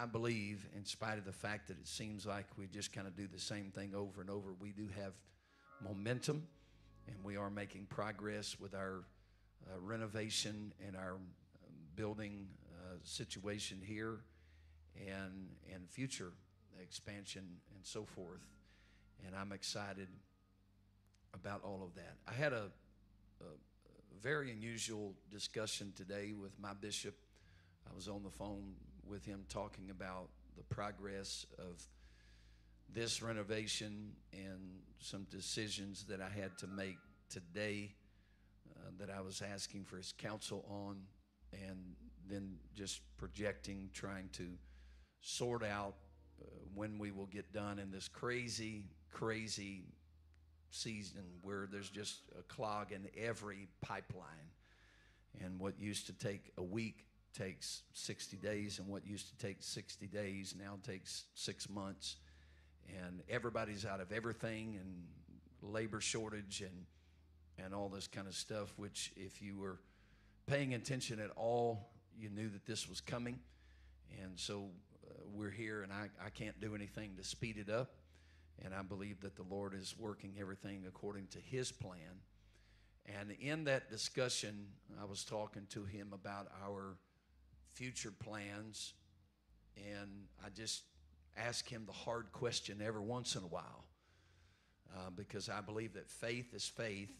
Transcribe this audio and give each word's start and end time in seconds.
I 0.00 0.06
believe, 0.06 0.66
in 0.74 0.86
spite 0.86 1.18
of 1.18 1.26
the 1.26 1.32
fact 1.32 1.68
that 1.68 1.78
it 1.78 1.86
seems 1.86 2.24
like 2.24 2.46
we 2.56 2.66
just 2.66 2.90
kind 2.90 3.06
of 3.06 3.14
do 3.14 3.26
the 3.26 3.38
same 3.38 3.70
thing 3.70 3.92
over 3.94 4.22
and 4.22 4.30
over, 4.30 4.54
we 4.58 4.70
do 4.70 4.88
have 4.96 5.12
momentum 5.84 6.46
and 7.06 7.16
we 7.22 7.36
are 7.36 7.50
making 7.50 7.84
progress 7.84 8.58
with 8.58 8.74
our 8.74 9.04
uh, 9.66 9.78
renovation 9.78 10.72
and 10.86 10.96
our 10.96 11.16
um, 11.16 11.20
building 11.96 12.46
uh, 12.72 12.94
situation 13.02 13.78
here 13.84 14.20
and, 14.96 15.48
and 15.70 15.86
future 15.90 16.32
expansion 16.80 17.44
and 17.74 17.84
so 17.84 18.06
forth. 18.06 18.40
And 19.26 19.36
I'm 19.36 19.52
excited 19.52 20.08
about 21.34 21.60
all 21.62 21.82
of 21.84 21.94
that. 21.96 22.16
I 22.26 22.32
had 22.32 22.54
a, 22.54 22.70
a, 23.42 23.44
a 23.44 24.22
very 24.22 24.50
unusual 24.50 25.12
discussion 25.30 25.92
today 25.94 26.32
with 26.32 26.58
my 26.58 26.72
bishop. 26.72 27.16
I 27.86 27.94
was 27.94 28.08
on 28.08 28.22
the 28.22 28.30
phone 28.30 28.76
with 29.06 29.24
him 29.24 29.44
talking 29.48 29.90
about 29.90 30.28
the 30.56 30.62
progress 30.74 31.46
of 31.58 31.82
this 32.92 33.22
renovation 33.22 34.12
and 34.32 34.80
some 34.98 35.26
decisions 35.30 36.04
that 36.04 36.20
I 36.20 36.28
had 36.28 36.58
to 36.58 36.66
make 36.66 36.98
today 37.28 37.94
uh, 38.76 38.90
that 38.98 39.10
I 39.10 39.20
was 39.20 39.42
asking 39.42 39.84
for 39.84 39.96
his 39.96 40.12
counsel 40.12 40.64
on, 40.68 40.96
and 41.52 41.94
then 42.28 42.56
just 42.74 43.00
projecting, 43.16 43.90
trying 43.92 44.28
to 44.32 44.46
sort 45.20 45.64
out 45.64 45.94
uh, 46.40 46.46
when 46.74 46.98
we 46.98 47.10
will 47.10 47.26
get 47.26 47.52
done 47.52 47.78
in 47.78 47.90
this 47.90 48.08
crazy, 48.08 48.84
crazy 49.12 49.84
season 50.70 51.22
where 51.42 51.68
there's 51.70 51.90
just 51.90 52.20
a 52.38 52.42
clog 52.42 52.92
in 52.92 53.08
every 53.16 53.68
pipeline. 53.80 54.50
And 55.44 55.60
what 55.60 55.78
used 55.78 56.06
to 56.06 56.12
take 56.12 56.50
a 56.58 56.62
week 56.62 57.06
takes 57.32 57.82
60 57.92 58.36
days, 58.36 58.78
and 58.78 58.88
what 58.88 59.06
used 59.06 59.28
to 59.28 59.46
take 59.46 59.58
60 59.60 60.06
days 60.06 60.54
now 60.58 60.78
takes 60.82 61.24
six 61.34 61.68
months. 61.68 62.16
And 63.04 63.22
everybody's 63.28 63.84
out 63.84 64.00
of 64.00 64.12
everything, 64.12 64.78
and 64.80 65.72
labor 65.72 66.00
shortage, 66.00 66.62
and 66.62 66.86
and 67.62 67.74
all 67.74 67.88
this 67.88 68.06
kind 68.06 68.26
of 68.26 68.34
stuff. 68.34 68.72
Which, 68.76 69.12
if 69.16 69.42
you 69.42 69.56
were 69.58 69.78
paying 70.46 70.74
attention 70.74 71.20
at 71.20 71.30
all, 71.36 71.90
you 72.18 72.30
knew 72.30 72.48
that 72.48 72.66
this 72.66 72.88
was 72.88 73.00
coming. 73.00 73.38
And 74.22 74.32
so 74.38 74.70
uh, 75.06 75.12
we're 75.32 75.50
here, 75.50 75.82
and 75.82 75.92
I, 75.92 76.08
I 76.24 76.30
can't 76.30 76.58
do 76.60 76.74
anything 76.74 77.12
to 77.16 77.24
speed 77.24 77.58
it 77.58 77.70
up. 77.70 77.92
And 78.64 78.74
I 78.74 78.82
believe 78.82 79.20
that 79.20 79.36
the 79.36 79.44
Lord 79.48 79.74
is 79.74 79.94
working 79.98 80.34
everything 80.40 80.84
according 80.86 81.28
to 81.28 81.38
His 81.38 81.70
plan. 81.70 82.20
And 83.18 83.32
in 83.40 83.64
that 83.64 83.90
discussion, 83.90 84.66
I 85.00 85.04
was 85.04 85.24
talking 85.24 85.66
to 85.70 85.84
him 85.84 86.08
about 86.12 86.48
our 86.64 86.96
future 87.74 88.12
plans. 88.12 88.94
And 89.76 90.10
I 90.44 90.48
just 90.50 90.82
ask 91.36 91.68
him 91.68 91.84
the 91.86 91.92
hard 91.92 92.32
question 92.32 92.82
every 92.84 93.02
once 93.02 93.36
in 93.36 93.42
a 93.42 93.46
while 93.46 93.84
uh, 94.96 95.10
because 95.14 95.48
I 95.48 95.60
believe 95.60 95.94
that 95.94 96.08
faith 96.08 96.54
is 96.54 96.66
faith. 96.66 97.12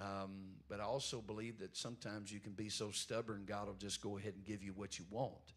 Um, 0.00 0.56
but 0.68 0.80
I 0.80 0.84
also 0.84 1.20
believe 1.20 1.58
that 1.60 1.76
sometimes 1.76 2.32
you 2.32 2.40
can 2.40 2.52
be 2.52 2.68
so 2.68 2.90
stubborn, 2.90 3.44
God 3.46 3.68
will 3.68 3.74
just 3.74 4.02
go 4.02 4.18
ahead 4.18 4.34
and 4.34 4.44
give 4.44 4.62
you 4.62 4.72
what 4.72 4.98
you 4.98 5.04
want. 5.08 5.52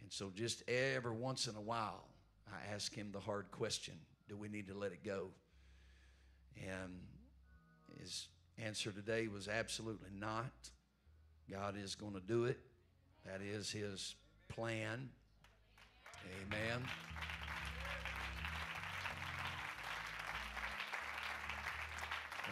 And 0.00 0.10
so, 0.10 0.32
just 0.34 0.68
every 0.68 1.12
once 1.12 1.46
in 1.46 1.54
a 1.54 1.60
while, 1.60 2.08
I 2.48 2.74
ask 2.74 2.92
him 2.92 3.10
the 3.12 3.20
hard 3.20 3.52
question 3.52 3.94
do 4.28 4.36
we 4.36 4.48
need 4.48 4.66
to 4.68 4.74
let 4.74 4.92
it 4.92 5.04
go? 5.04 5.28
And 6.56 6.98
his 8.00 8.28
answer 8.58 8.90
today 8.90 9.28
was 9.28 9.46
absolutely 9.46 10.10
not. 10.12 10.52
God 11.50 11.76
is 11.76 11.94
going 11.94 12.14
to 12.14 12.20
do 12.20 12.44
it. 12.44 12.58
That 13.26 13.40
is 13.40 13.70
his 13.70 14.14
plan. 14.48 15.10
Amen. 16.24 16.82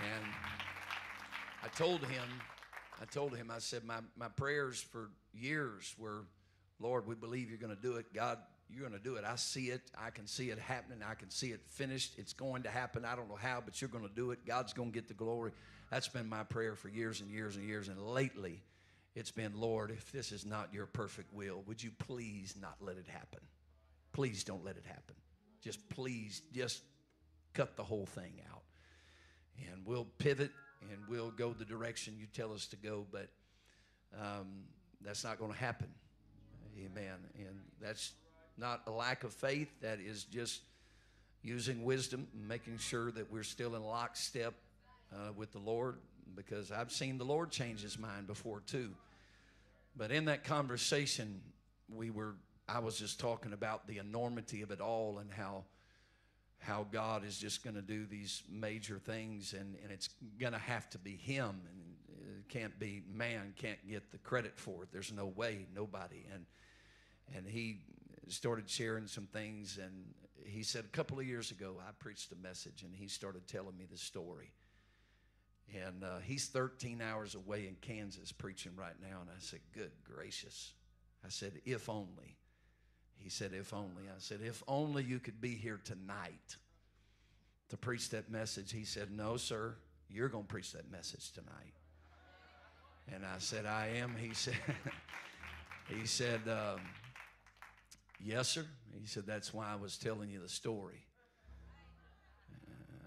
And 0.02 0.24
I 1.62 1.68
told 1.76 2.00
him, 2.04 2.24
I 3.00 3.04
told 3.04 3.36
him, 3.36 3.50
I 3.50 3.58
said, 3.58 3.84
my, 3.84 3.98
my 4.16 4.28
prayers 4.28 4.80
for 4.80 5.10
years 5.32 5.94
were, 5.98 6.24
Lord, 6.78 7.06
we 7.06 7.14
believe 7.14 7.48
you're 7.50 7.58
going 7.58 7.74
to 7.74 7.82
do 7.82 7.96
it. 7.96 8.12
God, 8.14 8.38
you're 8.68 8.88
going 8.88 8.98
to 8.98 9.04
do 9.04 9.16
it. 9.16 9.24
I 9.24 9.36
see 9.36 9.66
it. 9.66 9.82
I 9.98 10.10
can 10.10 10.26
see 10.26 10.50
it 10.50 10.58
happening. 10.58 11.00
I 11.06 11.14
can 11.14 11.30
see 11.30 11.48
it 11.48 11.60
finished. 11.66 12.14
It's 12.16 12.32
going 12.32 12.62
to 12.62 12.70
happen. 12.70 13.04
I 13.04 13.16
don't 13.16 13.28
know 13.28 13.36
how, 13.36 13.62
but 13.64 13.80
you're 13.80 13.90
going 13.90 14.08
to 14.08 14.14
do 14.14 14.30
it. 14.30 14.46
God's 14.46 14.72
going 14.72 14.90
to 14.90 14.94
get 14.94 15.08
the 15.08 15.14
glory. 15.14 15.52
That's 15.90 16.08
been 16.08 16.28
my 16.28 16.44
prayer 16.44 16.76
for 16.76 16.88
years 16.88 17.20
and 17.20 17.30
years 17.30 17.56
and 17.56 17.66
years. 17.66 17.88
And 17.88 18.00
lately, 18.00 18.62
it's 19.14 19.30
been, 19.30 19.52
Lord, 19.54 19.90
if 19.90 20.12
this 20.12 20.32
is 20.32 20.46
not 20.46 20.72
your 20.72 20.86
perfect 20.86 21.32
will, 21.32 21.62
would 21.66 21.82
you 21.82 21.90
please 21.98 22.54
not 22.60 22.76
let 22.80 22.96
it 22.96 23.06
happen? 23.08 23.40
Please 24.12 24.44
don't 24.44 24.64
let 24.64 24.76
it 24.76 24.84
happen. 24.86 25.16
Just 25.62 25.88
please, 25.88 26.42
just 26.52 26.82
cut 27.54 27.76
the 27.76 27.82
whole 27.82 28.06
thing 28.06 28.40
out. 28.52 28.62
And 29.70 29.84
we'll 29.84 30.06
pivot 30.18 30.50
and 30.90 30.98
we'll 31.08 31.30
go 31.30 31.52
the 31.52 31.64
direction 31.64 32.14
you 32.18 32.26
tell 32.32 32.52
us 32.52 32.66
to 32.68 32.76
go, 32.76 33.06
but 33.10 33.28
um, 34.18 34.64
that's 35.02 35.24
not 35.24 35.38
going 35.38 35.52
to 35.52 35.58
happen. 35.58 35.88
Amen. 36.78 37.16
And 37.36 37.60
that's 37.80 38.12
not 38.56 38.82
a 38.86 38.90
lack 38.90 39.24
of 39.24 39.32
faith, 39.32 39.68
that 39.82 39.98
is 40.00 40.24
just 40.24 40.62
using 41.42 41.84
wisdom 41.84 42.28
and 42.34 42.46
making 42.46 42.78
sure 42.78 43.10
that 43.10 43.30
we're 43.30 43.42
still 43.42 43.74
in 43.74 43.82
lockstep 43.82 44.54
uh, 45.12 45.32
with 45.36 45.52
the 45.52 45.58
Lord 45.58 45.96
because 46.34 46.70
I've 46.70 46.92
seen 46.92 47.18
the 47.18 47.24
Lord 47.24 47.50
change 47.50 47.82
his 47.82 47.98
mind 47.98 48.26
before 48.26 48.60
too. 48.60 48.90
But 49.96 50.10
in 50.10 50.26
that 50.26 50.44
conversation, 50.44 51.40
we 51.88 52.10
were 52.10 52.34
I 52.68 52.78
was 52.78 52.98
just 52.98 53.18
talking 53.18 53.52
about 53.52 53.88
the 53.88 53.98
enormity 53.98 54.62
of 54.62 54.70
it 54.70 54.80
all 54.80 55.18
and 55.18 55.30
how 55.30 55.64
how 56.58 56.86
God 56.92 57.24
is 57.24 57.38
just 57.38 57.64
going 57.64 57.74
to 57.74 57.82
do 57.82 58.04
these 58.04 58.42
major 58.50 58.98
things 58.98 59.54
and, 59.54 59.76
and 59.82 59.90
it's 59.90 60.10
going 60.38 60.52
to 60.52 60.58
have 60.58 60.88
to 60.90 60.98
be 60.98 61.16
him 61.16 61.62
and 61.68 62.38
it 62.38 62.48
can't 62.48 62.78
be 62.78 63.02
man 63.12 63.54
can't 63.56 63.78
get 63.88 64.12
the 64.12 64.18
credit 64.18 64.58
for 64.58 64.82
it. 64.82 64.90
There's 64.92 65.12
no 65.12 65.26
way, 65.26 65.66
nobody. 65.74 66.26
And 66.32 66.44
and 67.34 67.46
he 67.46 67.78
started 68.28 68.68
sharing 68.68 69.06
some 69.06 69.26
things 69.26 69.78
and 69.82 69.92
he 70.44 70.62
said 70.62 70.84
a 70.84 70.88
couple 70.88 71.18
of 71.18 71.26
years 71.26 71.50
ago 71.50 71.76
I 71.80 71.90
preached 71.98 72.30
a 72.32 72.36
message 72.36 72.82
and 72.82 72.94
he 72.94 73.08
started 73.08 73.48
telling 73.48 73.76
me 73.76 73.86
the 73.90 73.98
story 73.98 74.52
and 75.74 76.02
uh, 76.04 76.18
he's 76.24 76.46
13 76.48 77.00
hours 77.00 77.34
away 77.34 77.66
in 77.66 77.76
Kansas 77.80 78.32
preaching 78.32 78.72
right 78.76 78.94
now. 79.00 79.20
And 79.20 79.30
I 79.30 79.38
said, 79.38 79.60
Good 79.74 79.92
gracious. 80.04 80.72
I 81.24 81.28
said, 81.28 81.52
If 81.64 81.88
only. 81.88 82.36
He 83.16 83.28
said, 83.28 83.52
If 83.52 83.72
only. 83.72 84.04
I 84.08 84.18
said, 84.18 84.40
If 84.42 84.62
only 84.66 85.04
you 85.04 85.18
could 85.18 85.40
be 85.40 85.54
here 85.54 85.80
tonight 85.84 86.56
to 87.68 87.76
preach 87.76 88.10
that 88.10 88.30
message. 88.30 88.72
He 88.72 88.84
said, 88.84 89.10
No, 89.10 89.36
sir, 89.36 89.76
you're 90.08 90.28
going 90.28 90.44
to 90.44 90.48
preach 90.48 90.72
that 90.72 90.90
message 90.90 91.32
tonight. 91.32 91.74
And 93.12 93.24
I 93.24 93.38
said, 93.38 93.66
I 93.66 93.88
am. 93.96 94.14
He 94.18 94.34
said, 94.34 94.54
He 95.88 96.06
said, 96.06 96.40
um, 96.48 96.80
Yes, 98.22 98.48
sir. 98.48 98.66
He 99.00 99.06
said, 99.06 99.26
That's 99.26 99.54
why 99.54 99.72
I 99.72 99.76
was 99.76 99.96
telling 99.96 100.30
you 100.30 100.40
the 100.40 100.48
story. 100.48 101.04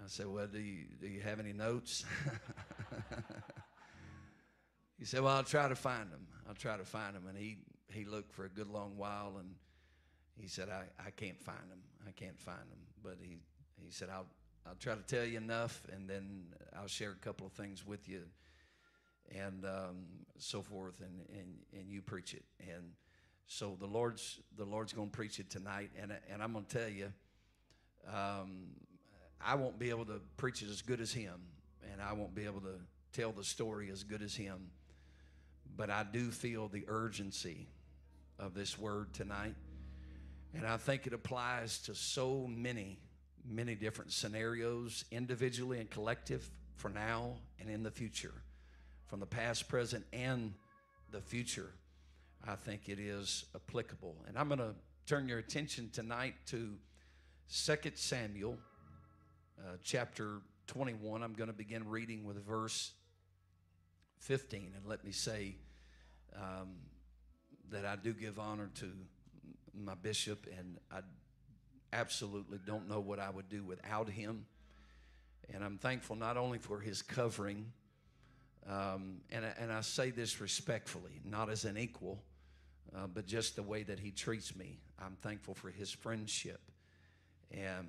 I 0.03 0.07
said, 0.07 0.27
Well, 0.27 0.47
do 0.47 0.59
you, 0.59 0.85
do 0.99 1.07
you 1.07 1.21
have 1.21 1.39
any 1.39 1.53
notes? 1.53 2.03
he 4.99 5.05
said, 5.05 5.21
Well, 5.21 5.35
I'll 5.35 5.43
try 5.43 5.69
to 5.69 5.75
find 5.75 6.11
them. 6.11 6.27
I'll 6.47 6.55
try 6.55 6.75
to 6.75 6.83
find 6.83 7.15
them. 7.15 7.23
And 7.29 7.37
he, 7.37 7.59
he 7.89 8.03
looked 8.03 8.33
for 8.33 8.43
a 8.43 8.49
good 8.49 8.67
long 8.67 8.97
while 8.97 9.35
and 9.39 9.55
he 10.35 10.47
said, 10.47 10.67
I, 10.69 10.83
I 10.99 11.11
can't 11.11 11.41
find 11.41 11.69
them. 11.69 11.79
I 12.05 12.11
can't 12.11 12.37
find 12.37 12.59
them. 12.59 12.79
But 13.01 13.17
he, 13.21 13.37
he 13.81 13.91
said, 13.91 14.09
I'll, 14.11 14.25
I'll 14.67 14.75
try 14.75 14.95
to 14.95 15.03
tell 15.03 15.23
you 15.23 15.37
enough 15.37 15.81
and 15.93 16.09
then 16.09 16.47
I'll 16.77 16.87
share 16.87 17.11
a 17.11 17.15
couple 17.15 17.47
of 17.47 17.53
things 17.53 17.85
with 17.85 18.09
you 18.09 18.23
and 19.33 19.63
um, 19.63 20.05
so 20.37 20.61
forth 20.61 20.99
and, 20.99 21.21
and, 21.29 21.79
and 21.79 21.89
you 21.89 22.01
preach 22.01 22.33
it. 22.33 22.43
And 22.59 22.91
so 23.47 23.77
the 23.79 23.87
Lord's, 23.87 24.41
the 24.57 24.65
Lord's 24.65 24.91
going 24.91 25.09
to 25.09 25.15
preach 25.15 25.39
it 25.39 25.49
tonight. 25.49 25.91
And, 26.01 26.11
and 26.29 26.43
I'm 26.43 26.51
going 26.51 26.65
to 26.65 26.77
tell 26.77 26.89
you, 26.89 27.13
um, 28.13 28.65
I 29.45 29.55
won't 29.55 29.77
be 29.77 29.89
able 29.89 30.05
to 30.05 30.21
preach 30.37 30.63
as 30.63 30.81
good 30.81 31.01
as 31.01 31.11
him, 31.11 31.39
and 31.91 32.01
I 32.01 32.13
won't 32.13 32.33
be 32.33 32.45
able 32.45 32.61
to 32.61 32.75
tell 33.11 33.31
the 33.31 33.43
story 33.43 33.89
as 33.91 34.03
good 34.03 34.21
as 34.21 34.35
him. 34.35 34.69
But 35.75 35.89
I 35.89 36.03
do 36.03 36.31
feel 36.31 36.67
the 36.67 36.85
urgency 36.87 37.67
of 38.39 38.53
this 38.53 38.77
word 38.77 39.13
tonight. 39.13 39.55
And 40.53 40.65
I 40.65 40.77
think 40.77 41.07
it 41.07 41.13
applies 41.13 41.79
to 41.83 41.95
so 41.95 42.47
many, 42.47 42.99
many 43.47 43.75
different 43.75 44.11
scenarios, 44.11 45.05
individually 45.11 45.79
and 45.79 45.89
collective, 45.89 46.49
for 46.75 46.89
now 46.89 47.33
and 47.59 47.69
in 47.69 47.83
the 47.83 47.91
future, 47.91 48.33
from 49.07 49.19
the 49.19 49.25
past, 49.25 49.67
present, 49.67 50.05
and 50.13 50.53
the 51.11 51.21
future. 51.21 51.71
I 52.45 52.55
think 52.55 52.89
it 52.89 52.99
is 52.99 53.45
applicable. 53.55 54.15
And 54.27 54.37
I'm 54.37 54.47
going 54.47 54.59
to 54.59 54.75
turn 55.05 55.27
your 55.27 55.39
attention 55.39 55.89
tonight 55.93 56.35
to 56.47 56.75
2 57.51 57.75
Samuel 57.95 58.57
uh, 59.59 59.77
chapter 59.83 60.41
21. 60.67 61.23
I'm 61.23 61.33
going 61.33 61.47
to 61.47 61.53
begin 61.53 61.87
reading 61.87 62.23
with 62.23 62.45
verse 62.45 62.91
15. 64.19 64.73
And 64.75 64.85
let 64.87 65.03
me 65.03 65.11
say 65.11 65.55
um, 66.35 66.75
that 67.71 67.85
I 67.85 67.95
do 67.95 68.13
give 68.13 68.39
honor 68.39 68.69
to 68.75 68.85
my 69.73 69.95
bishop, 69.95 70.47
and 70.57 70.77
I 70.91 70.99
absolutely 71.91 72.59
don't 72.65 72.87
know 72.89 72.99
what 72.99 73.19
I 73.19 73.29
would 73.29 73.49
do 73.49 73.63
without 73.63 74.09
him. 74.09 74.45
And 75.53 75.63
I'm 75.63 75.77
thankful 75.77 76.15
not 76.15 76.37
only 76.37 76.57
for 76.57 76.79
his 76.79 77.01
covering, 77.01 77.71
um, 78.69 79.17
and, 79.31 79.45
and 79.59 79.71
I 79.71 79.81
say 79.81 80.09
this 80.09 80.39
respectfully, 80.39 81.19
not 81.25 81.49
as 81.49 81.65
an 81.65 81.77
equal, 81.77 82.23
uh, 82.95 83.07
but 83.07 83.25
just 83.25 83.55
the 83.55 83.63
way 83.63 83.83
that 83.83 83.99
he 83.99 84.11
treats 84.11 84.55
me. 84.55 84.79
I'm 84.99 85.17
thankful 85.21 85.53
for 85.53 85.69
his 85.69 85.91
friendship. 85.91 86.61
And 87.51 87.87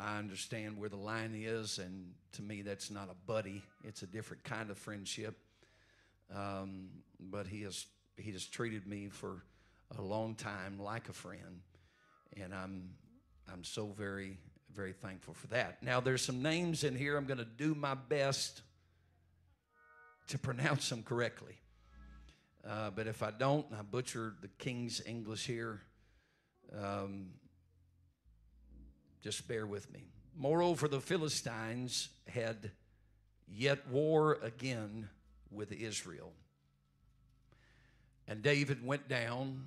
I 0.00 0.18
understand 0.18 0.78
where 0.78 0.88
the 0.88 0.96
line 0.96 1.34
is, 1.36 1.78
and 1.78 2.12
to 2.32 2.42
me, 2.42 2.62
that's 2.62 2.90
not 2.90 3.08
a 3.10 3.14
buddy. 3.26 3.62
It's 3.84 4.02
a 4.02 4.06
different 4.06 4.44
kind 4.44 4.70
of 4.70 4.78
friendship. 4.78 5.36
Um, 6.34 6.88
but 7.18 7.46
he 7.46 7.62
has 7.62 7.86
he 8.16 8.32
has 8.32 8.46
treated 8.46 8.86
me 8.86 9.08
for 9.08 9.42
a 9.98 10.02
long 10.02 10.34
time 10.34 10.78
like 10.78 11.08
a 11.08 11.12
friend, 11.12 11.60
and 12.40 12.54
I'm 12.54 12.90
I'm 13.52 13.64
so 13.64 13.86
very 13.86 14.38
very 14.74 14.92
thankful 14.92 15.34
for 15.34 15.48
that. 15.48 15.82
Now, 15.82 16.00
there's 16.00 16.22
some 16.22 16.42
names 16.42 16.84
in 16.84 16.94
here. 16.96 17.16
I'm 17.16 17.26
going 17.26 17.38
to 17.38 17.44
do 17.44 17.74
my 17.74 17.94
best 17.94 18.62
to 20.28 20.38
pronounce 20.38 20.88
them 20.88 21.02
correctly. 21.02 21.58
Uh, 22.66 22.90
but 22.90 23.06
if 23.06 23.22
I 23.22 23.30
don't, 23.30 23.66
I 23.76 23.82
butcher 23.82 24.34
the 24.40 24.48
King's 24.58 25.02
English 25.04 25.46
here. 25.46 25.80
Um, 26.78 27.30
just 29.22 29.46
bear 29.46 29.66
with 29.66 29.92
me. 29.92 30.04
Moreover, 30.36 30.88
the 30.88 31.00
Philistines 31.00 32.08
had 32.26 32.70
yet 33.46 33.88
war 33.88 34.38
again 34.42 35.08
with 35.50 35.72
Israel. 35.72 36.32
And 38.26 38.42
David 38.42 38.86
went 38.86 39.08
down 39.08 39.64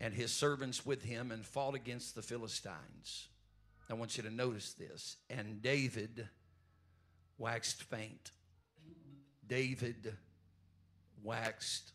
and 0.00 0.12
his 0.12 0.32
servants 0.32 0.84
with 0.84 1.02
him 1.02 1.32
and 1.32 1.44
fought 1.44 1.74
against 1.74 2.14
the 2.14 2.22
Philistines. 2.22 3.28
I 3.88 3.94
want 3.94 4.16
you 4.16 4.22
to 4.24 4.30
notice 4.30 4.74
this. 4.74 5.16
And 5.30 5.62
David 5.62 6.28
waxed 7.38 7.82
faint. 7.84 8.32
David 9.46 10.14
waxed 11.22 11.92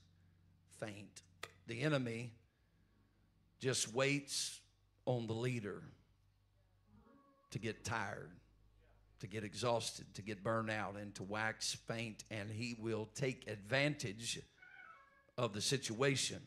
faint. 0.79 1.21
The 1.67 1.81
enemy 1.81 2.31
just 3.59 3.93
waits 3.93 4.59
on 5.05 5.27
the 5.27 5.33
leader 5.33 5.83
to 7.51 7.59
get 7.59 7.83
tired, 7.83 8.31
to 9.19 9.27
get 9.27 9.43
exhausted, 9.43 10.05
to 10.15 10.21
get 10.21 10.43
burned 10.43 10.69
out, 10.69 10.95
and 10.95 11.13
to 11.15 11.23
wax 11.23 11.75
faint, 11.87 12.23
and 12.29 12.51
he 12.51 12.75
will 12.79 13.09
take 13.15 13.49
advantage 13.49 14.39
of 15.37 15.53
the 15.53 15.61
situation 15.61 16.41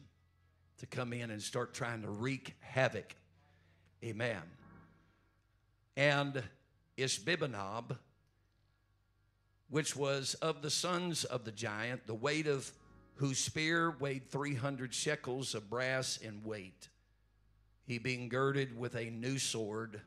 to 0.78 0.87
come 0.87 1.12
in 1.12 1.31
and 1.31 1.40
start 1.40 1.75
trying 1.75 2.02
to 2.02 2.10
wreak 2.10 2.54
havoc. 2.60 3.14
Amen. 4.04 4.43
And 5.96 6.43
Ishbibenob, 6.99 7.96
which 9.70 9.96
was 9.96 10.34
of 10.34 10.62
the 10.62 10.70
sons 10.70 11.25
of 11.25 11.44
the 11.44 11.52
giant, 11.52 12.06
the 12.06 12.14
weight 12.14 12.46
of 12.46 12.70
whose 13.14 13.38
spear 13.38 13.94
weighed 14.00 14.31
300 14.31 14.93
shekels 14.93 15.55
of 15.55 15.70
brass 15.70 16.16
in 16.16 16.43
weight. 16.43 16.88
He 17.84 17.98
being 17.98 18.28
girded 18.28 18.78
with 18.78 18.94
a 18.94 19.10
new 19.10 19.38
sword, 19.38 20.00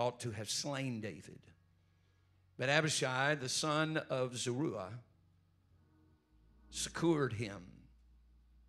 thought 0.00 0.20
to 0.20 0.30
have 0.30 0.48
slain 0.48 1.02
David. 1.02 1.40
But 2.56 2.70
Abishai, 2.70 3.34
the 3.34 3.50
son 3.50 4.00
of 4.08 4.34
Zeruiah, 4.34 4.94
secured 6.70 7.34
him 7.34 7.60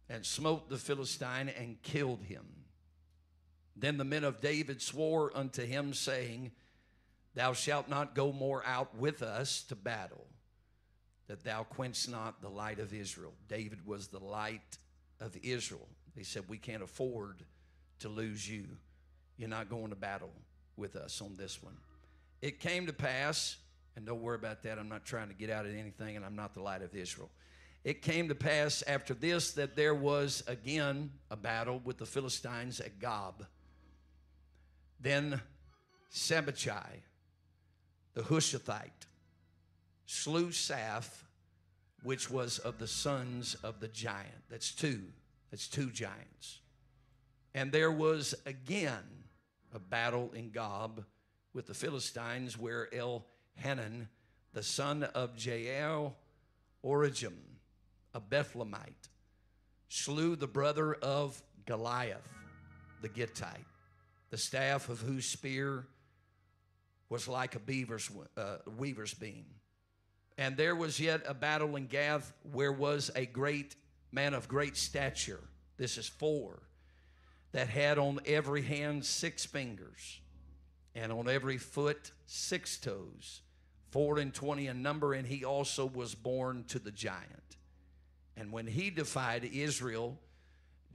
and 0.09 0.25
smote 0.25 0.67
the 0.67 0.75
Philistine 0.75 1.47
and 1.47 1.81
killed 1.83 2.21
him. 2.23 2.43
Then 3.77 3.95
the 3.97 4.03
men 4.03 4.25
of 4.25 4.41
David 4.41 4.81
swore 4.81 5.31
unto 5.33 5.65
him, 5.65 5.93
saying, 5.93 6.51
Thou 7.33 7.53
shalt 7.53 7.87
not 7.87 8.13
go 8.13 8.33
more 8.33 8.61
out 8.65 8.93
with 8.97 9.23
us 9.23 9.63
to 9.69 9.75
battle, 9.77 10.27
that 11.27 11.45
thou 11.45 11.63
quench 11.63 12.09
not 12.09 12.41
the 12.41 12.49
light 12.49 12.79
of 12.79 12.93
Israel. 12.93 13.35
David 13.47 13.87
was 13.87 14.09
the 14.09 14.19
light 14.19 14.77
of 15.21 15.37
Israel. 15.41 15.87
They 16.13 16.23
said, 16.23 16.49
We 16.49 16.57
can't 16.57 16.83
afford 16.83 17.45
to 17.99 18.09
lose 18.09 18.49
you. 18.49 18.65
You're 19.37 19.47
not 19.47 19.69
going 19.69 19.91
to 19.91 19.95
battle 19.95 20.33
with 20.81 20.97
us 20.97 21.21
on 21.21 21.35
this 21.37 21.63
one. 21.63 21.77
It 22.41 22.59
came 22.59 22.87
to 22.87 22.93
pass, 22.93 23.55
and 23.95 24.05
don't 24.05 24.21
worry 24.21 24.35
about 24.35 24.63
that. 24.63 24.79
I'm 24.79 24.89
not 24.89 25.05
trying 25.05 25.29
to 25.29 25.35
get 25.35 25.49
out 25.49 25.65
of 25.65 25.73
anything, 25.73 26.17
and 26.17 26.25
I'm 26.25 26.35
not 26.35 26.53
the 26.53 26.61
light 26.61 26.81
of 26.81 26.95
Israel. 26.95 27.29
It 27.83 28.01
came 28.01 28.27
to 28.29 28.35
pass 28.35 28.83
after 28.85 29.13
this 29.13 29.51
that 29.53 29.75
there 29.75 29.95
was 29.95 30.43
again 30.47 31.11
a 31.29 31.37
battle 31.37 31.81
with 31.83 31.97
the 31.97 32.05
Philistines 32.05 32.79
at 32.79 32.99
Gob. 32.99 33.45
Then 34.99 35.41
Sibbechai, 36.11 37.01
the 38.13 38.21
Hushathite, 38.21 39.07
slew 40.05 40.49
Saph, 40.49 41.23
which 42.03 42.29
was 42.29 42.59
of 42.59 42.77
the 42.79 42.87
sons 42.87 43.55
of 43.63 43.79
the 43.79 43.87
giant. 43.87 44.43
That's 44.49 44.73
two. 44.73 45.01
That's 45.49 45.67
two 45.67 45.89
giants. 45.91 46.59
And 47.53 47.71
there 47.71 47.91
was 47.91 48.35
again 48.45 49.20
a 49.73 49.79
battle 49.79 50.31
in 50.35 50.51
Gob 50.51 51.03
with 51.53 51.67
the 51.67 51.73
Philistines 51.73 52.57
where 52.57 52.87
Elhanan, 52.93 54.07
the 54.53 54.63
son 54.63 55.03
of 55.03 55.37
Jael 55.37 56.15
Origim, 56.83 57.37
a 58.13 58.21
Bethlehemite, 58.21 59.09
slew 59.89 60.35
the 60.35 60.47
brother 60.47 60.93
of 60.95 61.41
Goliath, 61.65 62.27
the 63.01 63.09
Gittite, 63.09 63.65
the 64.29 64.37
staff 64.37 64.89
of 64.89 65.01
whose 65.01 65.25
spear 65.25 65.85
was 67.09 67.27
like 67.27 67.55
a 67.55 67.59
beaver's, 67.59 68.09
uh, 68.37 68.57
weaver's 68.77 69.13
beam. 69.13 69.45
And 70.37 70.55
there 70.55 70.75
was 70.75 70.99
yet 70.99 71.21
a 71.27 71.33
battle 71.33 71.75
in 71.75 71.87
Gath 71.87 72.31
where 72.53 72.71
was 72.71 73.11
a 73.15 73.25
great 73.25 73.75
man 74.11 74.33
of 74.33 74.47
great 74.47 74.77
stature. 74.77 75.41
This 75.77 75.97
is 75.97 76.07
four 76.07 76.61
that 77.51 77.67
had 77.67 77.97
on 77.97 78.19
every 78.25 78.61
hand 78.61 79.05
six 79.05 79.45
fingers, 79.45 80.19
and 80.95 81.11
on 81.11 81.29
every 81.29 81.57
foot 81.57 82.11
six 82.25 82.77
toes, 82.77 83.41
four 83.89 84.19
and 84.19 84.33
twenty 84.33 84.67
in 84.67 84.81
number, 84.81 85.13
and 85.13 85.27
he 85.27 85.43
also 85.43 85.85
was 85.85 86.15
born 86.15 86.63
to 86.69 86.79
the 86.79 86.91
giant. 86.91 87.57
And 88.37 88.51
when 88.51 88.67
he 88.67 88.89
defied 88.89 89.43
Israel, 89.43 90.17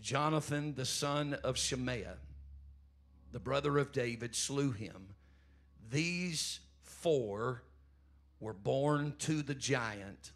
Jonathan, 0.01 0.75
the 0.75 0.87
son 0.87 1.35
of 1.45 1.57
Shimeah, 1.57 2.17
the 3.33 3.41
brother 3.41 3.79
of 3.79 3.93
David, 3.93 4.35
slew 4.35 4.73
him. 4.73 5.09
These 5.91 6.61
four 6.83 7.63
were 8.41 8.55
born 8.55 9.15
to 9.21 9.43
the 9.43 9.55
giant 9.55 10.33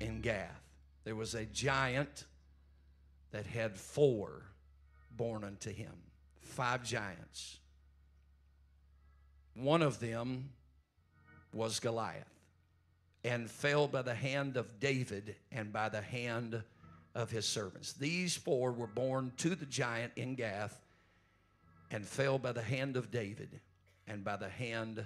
in 0.00 0.20
Gath. 0.20 0.62
There 1.04 1.16
was 1.16 1.34
a 1.34 1.46
giant 1.46 2.24
that 3.30 3.46
had 3.46 3.76
four 3.76 4.47
born 5.18 5.44
unto 5.44 5.70
him, 5.70 5.92
five 6.40 6.82
giants. 6.82 7.58
One 9.54 9.82
of 9.82 10.00
them 10.00 10.48
was 11.52 11.80
Goliath 11.80 12.24
and 13.24 13.50
fell 13.50 13.88
by 13.88 14.02
the 14.02 14.14
hand 14.14 14.56
of 14.56 14.80
David 14.80 15.36
and 15.52 15.72
by 15.72 15.90
the 15.90 16.00
hand 16.00 16.62
of 17.14 17.30
his 17.30 17.44
servants. 17.44 17.92
These 17.92 18.36
four 18.36 18.72
were 18.72 18.86
born 18.86 19.32
to 19.38 19.54
the 19.54 19.66
giant 19.66 20.12
in 20.16 20.36
Gath 20.36 20.80
and 21.90 22.06
fell 22.06 22.38
by 22.38 22.52
the 22.52 22.62
hand 22.62 22.96
of 22.96 23.10
David 23.10 23.60
and 24.06 24.24
by 24.24 24.36
the 24.36 24.48
hand 24.48 25.04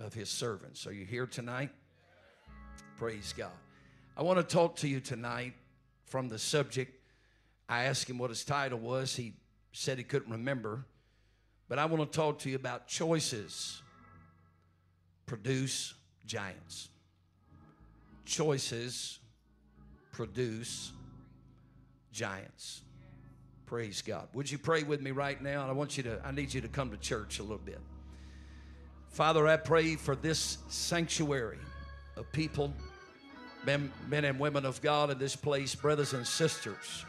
of 0.00 0.14
his 0.14 0.28
servants. 0.28 0.86
Are 0.86 0.92
you 0.92 1.06
here 1.06 1.26
tonight? 1.26 1.70
Praise 2.96 3.32
God. 3.36 3.52
I 4.16 4.22
want 4.22 4.38
to 4.38 4.42
talk 4.42 4.76
to 4.76 4.88
you 4.88 5.00
tonight 5.00 5.54
from 6.06 6.28
the 6.28 6.38
subject 6.38 6.97
I 7.68 7.84
asked 7.84 8.08
him 8.08 8.18
what 8.18 8.30
his 8.30 8.44
title 8.44 8.78
was. 8.78 9.14
He 9.14 9.34
said 9.72 9.98
he 9.98 10.04
couldn't 10.04 10.32
remember. 10.32 10.84
But 11.68 11.78
I 11.78 11.84
want 11.84 12.10
to 12.10 12.16
talk 12.16 12.38
to 12.40 12.50
you 12.50 12.56
about 12.56 12.86
choices 12.86 13.82
produce 15.26 15.92
giants. 16.24 16.88
Choices 18.24 19.18
produce 20.12 20.92
giants. 22.10 22.80
Praise 23.66 24.00
God. 24.00 24.28
Would 24.32 24.50
you 24.50 24.56
pray 24.56 24.82
with 24.82 25.02
me 25.02 25.10
right 25.10 25.40
now? 25.42 25.60
And 25.60 25.70
I 25.70 25.74
want 25.74 25.98
you 25.98 26.02
to, 26.04 26.20
I 26.24 26.30
need 26.30 26.54
you 26.54 26.62
to 26.62 26.68
come 26.68 26.90
to 26.90 26.96
church 26.96 27.38
a 27.38 27.42
little 27.42 27.58
bit. 27.58 27.80
Father, 29.10 29.46
I 29.46 29.58
pray 29.58 29.96
for 29.96 30.16
this 30.16 30.56
sanctuary 30.68 31.58
of 32.16 32.30
people, 32.32 32.72
men, 33.66 33.92
men 34.08 34.24
and 34.24 34.40
women 34.40 34.64
of 34.64 34.80
God 34.80 35.10
in 35.10 35.18
this 35.18 35.36
place, 35.36 35.74
brothers 35.74 36.14
and 36.14 36.26
sisters 36.26 37.04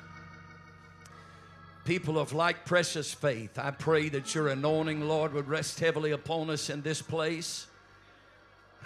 people 1.85 2.19
of 2.19 2.33
like 2.33 2.65
precious 2.65 3.13
faith, 3.13 3.57
I 3.57 3.71
pray 3.71 4.09
that 4.09 4.35
your 4.35 4.49
anointing, 4.49 5.07
Lord, 5.07 5.33
would 5.33 5.47
rest 5.47 5.79
heavily 5.79 6.11
upon 6.11 6.49
us 6.49 6.69
in 6.69 6.81
this 6.81 7.01
place. 7.01 7.67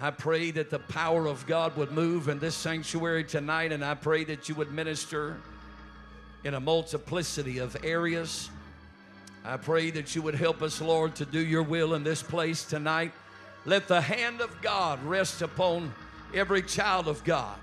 I 0.02 0.12
pray 0.12 0.52
that 0.52 0.70
the 0.70 0.80
power 0.80 1.28
of 1.28 1.46
God 1.46 1.78
would 1.78 1.92
move 1.92 2.28
in 2.28 2.40
this 2.40 2.56
sanctuary 2.56 3.24
tonight, 3.24 3.72
and 3.72 3.84
I 3.84 3.94
pray 3.94 4.24
that 4.26 4.50
you 4.50 4.56
would 4.56 4.72
minister 4.72 5.38
in 6.44 6.56
a 6.56 6.60
multiplicity 6.60 7.60
of 7.60 7.78
areas. 7.84 8.50
I 9.46 9.58
pray 9.58 9.92
that 9.92 10.16
you 10.16 10.22
would 10.22 10.36
help 10.36 10.62
us, 10.62 10.82
Lord, 10.82 11.16
to 11.16 11.26
do 11.26 11.40
your 11.40 11.64
will 11.64 11.94
in 11.94 12.04
this 12.04 12.24
place 12.24 12.64
tonight. 12.64 13.12
Let 13.66 13.88
the 13.88 14.02
hand 14.02 14.42
of 14.42 14.62
God 14.62 15.04
rest 15.04 15.42
upon 15.42 15.94
every 16.34 16.62
child 16.62 17.08
of 17.08 17.24
God. 17.24 17.58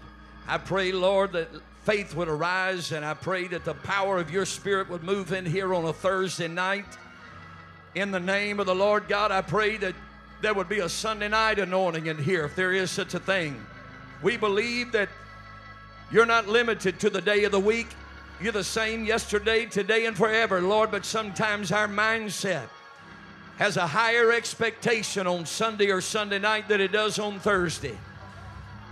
I 0.47 0.59
pray, 0.59 0.93
Lord, 0.93 1.33
that 1.33 1.49
faith 1.85 2.15
would 2.15 2.29
arise, 2.29 2.93
and 2.93 3.05
I 3.05 3.15
pray 3.15 3.47
that 3.49 3.65
the 3.65 3.75
power 3.75 4.19
of 4.19 4.31
your 4.31 4.45
Spirit 4.45 4.91
would 4.91 5.03
move 5.03 5.33
in 5.33 5.47
here 5.47 5.75
on 5.75 5.85
a 5.85 5.93
Thursday 5.93 6.49
night. 6.49 6.85
In 7.95 8.11
the 8.11 8.21
name 8.21 8.61
of 8.61 8.67
the 8.67 8.75
Lord 8.75 9.09
God, 9.09 9.33
I 9.33 9.41
pray 9.41 9.77
that 9.79 9.95
there 10.43 10.55
would 10.55 10.69
be 10.69 10.81
a 10.81 10.89
Sunday 10.89 11.29
night 11.29 11.59
anointing 11.59 12.07
in 12.07 12.19
here, 12.19 12.45
if 12.45 12.55
there 12.55 12.73
is 12.73 12.91
such 12.91 13.15
a 13.15 13.19
thing. 13.19 13.65
We 14.23 14.37
believe 14.37 14.93
that 14.93 15.09
you're 16.13 16.27
not 16.27 16.49
limited 16.49 17.01
to 17.01 17.11
the 17.11 17.21
day 17.21 17.45
of 17.45 17.53
the 17.53 17.61
week. 17.61 17.89
You're 18.41 18.53
the 18.53 18.65
same 18.65 19.05
yesterday, 19.05 19.67
today, 19.67 20.07
and 20.07 20.17
forever, 20.17 20.61
Lord, 20.61 20.91
but 20.91 21.05
sometimes 21.05 21.73
our 21.73 21.89
mindset 21.89 22.69
has 23.59 23.77
a 23.77 23.87
higher 23.87 24.33
expectation 24.33 25.27
on 25.27 25.45
Sunday 25.45 25.91
or 25.91 26.01
Sunday 26.01 26.39
night 26.39 26.69
than 26.69 26.81
it 26.81 26.93
does 26.93 27.19
on 27.19 27.39
Thursday. 27.39 27.99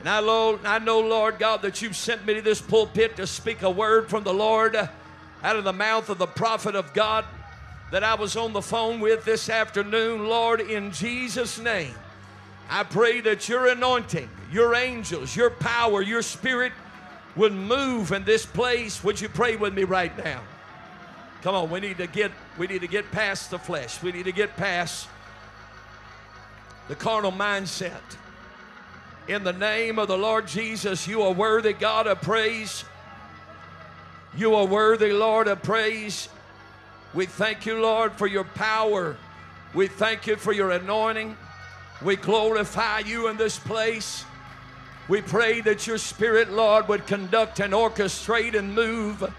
And 0.01 0.09
I 0.09 0.21
I 0.65 0.79
know, 0.79 1.01
Lord 1.01 1.39
God, 1.39 1.63
that 1.63 1.83
you've 1.83 1.97
sent 1.97 2.25
me 2.25 2.35
to 2.35 2.43
this 2.43 2.61
pulpit 2.61 3.17
to 3.17 3.27
speak 3.27 3.63
a 3.63 3.71
word 3.71 4.09
from 4.09 4.25
the 4.25 4.35
Lord 4.35 4.77
out 4.77 5.57
of 5.57 5.65
the 5.65 5.73
mouth 5.73 6.09
of 6.09 6.19
the 6.19 6.27
prophet 6.27 6.75
of 6.75 6.93
God 6.95 7.25
that 7.91 8.05
I 8.05 8.15
was 8.15 8.37
on 8.37 8.53
the 8.53 8.63
phone 8.63 9.01
with 9.01 9.25
this 9.25 9.49
afternoon. 9.49 10.29
Lord, 10.29 10.61
in 10.61 10.93
Jesus' 10.93 11.59
name, 11.59 11.95
I 12.69 12.85
pray 12.85 13.21
that 13.23 13.49
your 13.49 13.69
anointing, 13.69 14.29
your 14.53 14.75
angels, 14.75 15.35
your 15.35 15.51
power, 15.51 16.03
your 16.03 16.23
spirit 16.23 16.73
would 17.35 17.53
move 17.53 18.13
in 18.13 18.25
this 18.25 18.45
place. 18.45 19.03
Would 19.03 19.21
you 19.21 19.29
pray 19.29 19.57
with 19.57 19.75
me 19.75 19.85
right 19.85 20.17
now? 20.23 20.43
Come 21.43 21.55
on, 21.55 21.71
we 21.71 21.81
need 21.81 21.99
to 21.99 22.07
get 22.07 22.33
we 22.59 22.67
need 22.67 22.81
to 22.81 22.89
get 22.89 23.11
past 23.13 23.51
the 23.51 23.59
flesh. 23.59 24.03
We 24.03 24.13
need 24.13 24.25
to 24.25 24.33
get 24.33 24.57
past 24.57 25.09
the 26.89 26.97
carnal 26.97 27.33
mindset. 27.33 28.01
In 29.29 29.45
the 29.45 29.53
name 29.53 29.99
of 29.99 30.09
the 30.09 30.17
Lord 30.17 30.49
Jesus, 30.49 31.07
you 31.07 31.21
are 31.21 31.33
worthy, 31.33 31.75
God, 31.75 32.07
of 32.07 32.23
praise. 32.23 32.87
You 34.35 34.55
are 34.55 34.65
worthy, 34.65 35.13
Lord, 35.13 35.49
of 35.49 35.63
praise. 35.63 36.31
We 37.13 37.27
thank 37.27 37.67
you, 37.67 37.79
Lord, 37.79 38.15
for 38.15 38.27
your 38.27 38.45
power. 38.45 39.19
We 39.75 39.87
thank 39.87 40.27
you 40.27 40.37
for 40.37 40.53
your 40.53 40.71
anointing. 40.71 41.37
We 42.01 42.17
glorify 42.17 43.01
you 43.01 43.29
in 43.29 43.37
this 43.37 43.59
place. 43.59 44.25
We 45.09 45.21
pray 45.21 45.61
that 45.61 45.87
your 45.87 45.99
Spirit, 45.99 46.51
Lord, 46.51 46.89
would 46.89 47.07
conduct 47.07 47.61
and 47.61 47.75
orchestrate 47.75 48.55
and 48.55 48.75
move 48.75 49.31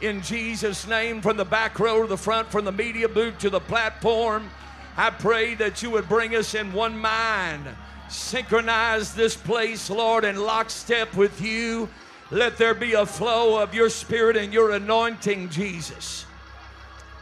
in 0.00 0.22
Jesus' 0.22 0.88
name 0.88 1.22
from 1.22 1.36
the 1.36 1.44
back 1.44 1.78
row 1.78 2.02
to 2.02 2.08
the 2.08 2.16
front, 2.16 2.50
from 2.50 2.64
the 2.64 2.72
media 2.72 3.08
booth 3.08 3.38
to 3.38 3.50
the 3.50 3.60
platform. 3.60 4.50
I 4.96 5.10
pray 5.10 5.54
that 5.54 5.84
you 5.84 5.90
would 5.90 6.08
bring 6.08 6.34
us 6.34 6.56
in 6.56 6.72
one 6.72 6.98
mind 6.98 7.68
Synchronize 8.08 9.14
this 9.14 9.36
place, 9.36 9.90
Lord, 9.90 10.24
in 10.24 10.36
lockstep 10.36 11.14
with 11.14 11.40
you. 11.40 11.88
Let 12.30 12.56
there 12.56 12.74
be 12.74 12.94
a 12.94 13.06
flow 13.06 13.60
of 13.60 13.74
your 13.74 13.88
spirit 13.88 14.36
and 14.36 14.52
your 14.52 14.72
anointing, 14.72 15.48
Jesus. 15.50 16.26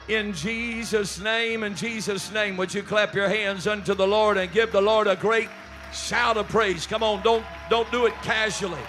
In 0.08 0.34
Jesus' 0.34 1.18
name, 1.18 1.62
in 1.62 1.74
Jesus' 1.74 2.30
name, 2.32 2.56
would 2.58 2.74
you 2.74 2.82
clap 2.82 3.14
your 3.14 3.28
hands 3.28 3.66
unto 3.66 3.94
the 3.94 4.06
Lord 4.06 4.36
and 4.36 4.52
give 4.52 4.72
the 4.72 4.80
Lord 4.80 5.06
a 5.06 5.16
great 5.16 5.48
shout 5.92 6.36
of 6.36 6.48
praise? 6.48 6.86
Come 6.86 7.02
on, 7.02 7.22
don't, 7.22 7.44
don't 7.70 7.90
do 7.90 8.04
it 8.04 8.14
casually. 8.22 8.82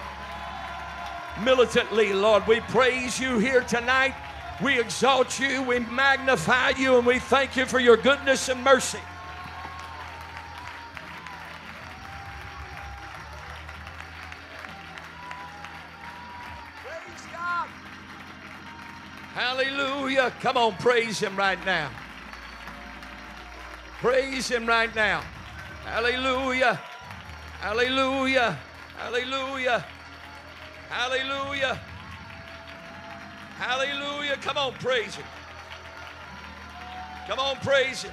Militantly, 1.42 2.12
Lord, 2.12 2.46
we 2.46 2.60
praise 2.60 3.18
you 3.18 3.38
here 3.38 3.62
tonight. 3.62 4.14
We 4.62 4.78
exalt 4.78 5.38
you, 5.38 5.62
we 5.62 5.80
magnify 5.80 6.70
you, 6.70 6.96
and 6.96 7.06
we 7.06 7.18
thank 7.18 7.56
you 7.56 7.66
for 7.66 7.78
your 7.78 7.96
goodness 7.96 8.48
and 8.48 8.62
mercy. 8.62 9.00
Hallelujah. 19.36 20.32
Come 20.40 20.56
on, 20.56 20.74
praise 20.76 21.20
Him 21.20 21.36
right 21.36 21.62
now. 21.66 21.90
Praise 24.00 24.48
Him 24.48 24.64
right 24.64 24.94
now. 24.94 25.22
Hallelujah. 25.84 26.80
Hallelujah. 27.60 28.58
Hallelujah. 28.96 29.84
Hallelujah. 30.88 31.78
Hallelujah. 33.58 34.36
Come 34.40 34.56
on, 34.56 34.72
praise 34.72 35.14
Him. 35.16 35.26
Come 37.28 37.38
on, 37.38 37.56
praise 37.56 38.04
Him. 38.04 38.12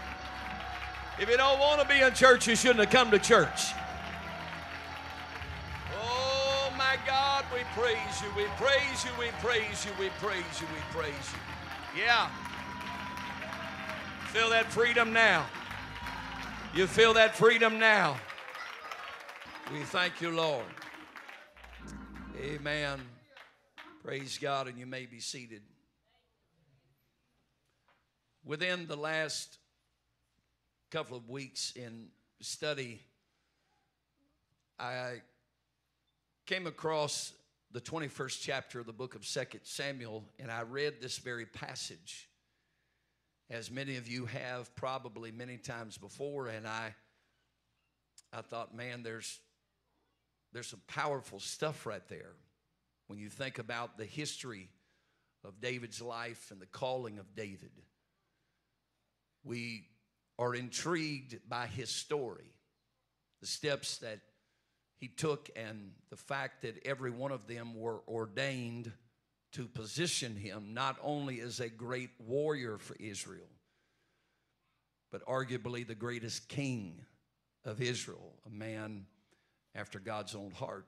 If 1.22 1.30
you 1.30 1.38
don't 1.38 1.58
want 1.58 1.82
to 1.82 1.88
be 1.88 2.02
in 2.02 2.14
church, 2.14 2.50
you 2.50 2.58
shouldn't 2.58 2.82
have 2.82 2.90
come 2.90 3.12
to 3.12 3.20
church. 3.20 3.72
We 7.54 7.60
praise 7.76 8.22
you, 8.22 8.28
we 8.36 8.46
praise 8.58 9.06
you, 9.06 9.12
we 9.20 9.28
praise 9.40 9.86
you, 9.86 9.92
we 10.00 10.10
praise 10.20 10.60
you, 10.60 10.68
we 10.74 11.00
praise 11.00 11.14
you. 11.14 12.02
Yeah. 12.04 12.28
Feel 14.30 14.50
that 14.50 14.72
freedom 14.72 15.14
now. 15.14 15.46
You 16.74 16.88
feel 16.88 17.14
that 17.14 17.36
freedom 17.36 17.78
now. 17.78 18.18
We 19.72 19.82
thank 19.82 20.20
you, 20.20 20.32
Lord. 20.32 20.66
Amen. 22.42 23.00
Praise 24.04 24.40
God, 24.40 24.68
and 24.68 24.80
you 24.80 24.88
may 24.88 25.06
be 25.06 25.20
seated. 25.20 25.62
Within 28.44 28.88
the 28.88 28.98
last 28.98 29.60
couple 30.90 31.16
of 31.16 31.30
weeks 31.30 31.74
in 31.76 32.08
study, 32.42 33.02
I 34.80 35.22
came 36.48 36.66
across 36.66 37.34
the 37.74 37.82
21st 37.82 38.40
chapter 38.40 38.80
of 38.80 38.86
the 38.86 38.94
book 38.94 39.16
of 39.16 39.26
Second 39.26 39.62
Samuel, 39.64 40.24
and 40.38 40.52
I 40.52 40.62
read 40.62 41.02
this 41.02 41.18
very 41.18 41.48
passage, 41.48 42.30
as 43.50 43.72
many 43.72 43.98
of 43.98 44.08
you 44.08 44.28
have 44.28 44.74
probably 44.76 45.32
many 45.32 45.58
times 45.58 45.98
before, 45.98 46.48
and 46.48 46.68
I, 46.68 46.94
I 48.32 48.42
thought, 48.42 48.76
man, 48.76 49.02
there's, 49.02 49.40
there's 50.54 50.68
some 50.68 50.82
powerful 50.86 51.40
stuff 51.40 51.88
right 51.88 52.08
there 52.10 52.36
when 53.08 53.18
you 53.18 53.28
think 53.28 53.58
about 53.58 53.98
the 53.98 54.06
history 54.06 54.70
of 55.44 55.60
David's 55.60 56.00
life 56.00 56.52
and 56.52 56.62
the 56.62 56.68
calling 56.68 57.18
of 57.18 57.36
David. 57.36 57.72
We 59.44 59.88
are 60.38 60.54
intrigued 60.54 61.40
by 61.50 61.66
his 61.66 61.90
story, 61.90 62.54
the 63.42 63.48
steps 63.48 63.98
that 63.98 64.20
he 64.96 65.08
took 65.08 65.50
and 65.56 65.92
the 66.10 66.16
fact 66.16 66.62
that 66.62 66.86
every 66.86 67.12
one 67.12 67.32
of 67.32 67.48
them 67.48 67.76
were 67.76 68.02
ordained 68.08 68.92
to 69.54 69.68
position 69.68 70.36
him 70.36 70.74
not 70.74 70.98
only 71.02 71.40
as 71.40 71.60
a 71.60 71.70
great 71.70 72.10
warrior 72.20 72.78
for 72.78 72.96
Israel, 73.00 73.50
but 75.12 75.26
arguably 75.26 75.86
the 75.86 75.96
greatest 75.96 76.48
king 76.48 77.00
of 77.66 77.82
Israel, 77.82 78.34
a 78.46 78.50
man 78.50 79.06
after 79.76 80.00
God's 80.00 80.36
own 80.36 80.52
heart. 80.52 80.86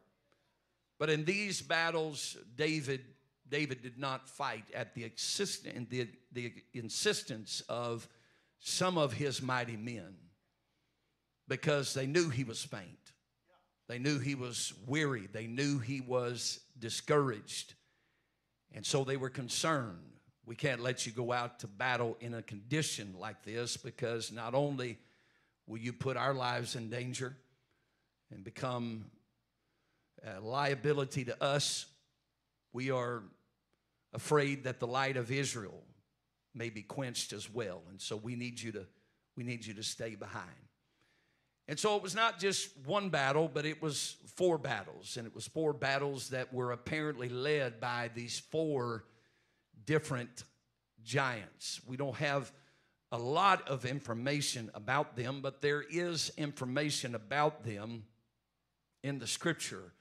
But 0.98 1.10
in 1.10 1.26
these 1.26 1.62
battles, 1.62 2.38
David, 2.56 3.02
David 3.48 3.84
did 3.84 4.00
not 4.00 4.30
fight 4.30 4.66
at 4.74 4.96
the, 4.96 5.04
insist- 5.04 5.66
the, 5.90 6.08
the 6.32 6.54
insistence 6.74 7.62
of 7.70 8.08
some 8.60 8.98
of 8.98 9.14
his 9.14 9.42
mighty 9.42 9.78
men 9.78 10.16
because 11.48 11.94
they 11.94 12.08
knew 12.08 12.30
he 12.30 12.44
was 12.44 12.64
faint. 12.64 13.05
They 13.88 14.00
knew 14.00 14.20
he 14.20 14.36
was 14.36 14.74
weary. 14.88 15.28
They 15.32 15.48
knew 15.48 15.80
he 15.80 16.02
was 16.02 16.60
discouraged. 16.78 17.74
And 18.74 18.86
so 18.86 19.04
they 19.04 19.18
were 19.18 19.30
concerned. 19.30 20.00
We 20.46 20.56
can't 20.56 20.82
let 20.82 21.06
you 21.06 21.12
go 21.12 21.32
out 21.32 21.60
to 21.60 21.68
battle 21.68 22.18
in 22.20 22.34
a 22.34 22.42
condition 22.42 23.16
like 23.20 23.44
this 23.44 23.78
because 23.78 24.32
not 24.32 24.54
only 24.54 24.98
will 25.68 25.78
you 25.78 25.94
put 25.94 26.18
our 26.18 26.34
lives 26.34 26.76
in 26.76 26.90
danger 26.90 27.36
and 28.32 28.44
become 28.44 29.06
a 30.26 30.40
liability 30.40 31.26
to 31.26 31.44
us, 31.44 31.86
we 32.74 32.92
are 32.92 33.24
afraid 34.14 34.64
that 34.66 34.80
the 34.80 34.88
light 34.88 35.18
of 35.18 35.32
Israel 35.32 35.84
may 36.54 36.70
be 36.70 36.82
quenched 36.82 37.34
as 37.34 37.50
well. 37.52 37.82
And 37.90 38.00
so 38.02 38.16
we 38.16 38.36
need 38.36 38.62
you 38.62 38.72
to 38.74 38.86
we 39.36 39.44
need 39.44 39.66
you 39.66 39.74
to 39.74 39.84
stay 39.84 40.16
behind. 40.16 40.65
And 41.68 41.80
so 41.80 41.96
it 41.96 42.04
was 42.04 42.14
not 42.14 42.40
just 42.40 42.70
one 42.86 43.10
battle, 43.10 43.50
but 43.52 43.66
it 43.66 43.82
was 43.82 44.18
four 44.36 44.58
battles. 44.58 45.18
And 45.18 45.26
it 45.26 45.34
was 45.34 45.48
four 45.48 45.74
battles 45.74 46.30
that 46.30 46.54
were 46.54 46.72
apparently 46.72 47.30
led 47.30 47.80
by 47.80 48.12
these 48.14 48.40
four 48.40 49.06
different 49.86 50.44
giants. 51.04 51.82
We 51.88 51.98
don't 51.98 52.16
have 52.16 52.52
a 53.12 53.18
lot 53.18 53.68
of 53.70 53.86
information 53.86 54.70
about 54.74 55.16
them, 55.16 55.42
but 55.42 55.62
there 55.62 55.82
is 55.82 56.32
information 56.38 57.16
about 57.16 57.64
them 57.64 58.04
in 59.04 59.20
the 59.20 59.28
scripture. 59.28 59.94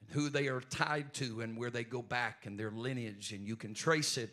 and 0.00 0.10
who 0.10 0.28
they 0.28 0.48
are 0.48 0.60
tied 0.60 1.14
to 1.14 1.40
and 1.40 1.56
where 1.56 1.70
they 1.70 1.84
go 1.84 2.02
back 2.02 2.46
and 2.46 2.58
their 2.58 2.70
lineage, 2.70 3.32
and 3.32 3.46
you 3.46 3.56
can 3.56 3.74
trace 3.74 4.18
it 4.18 4.30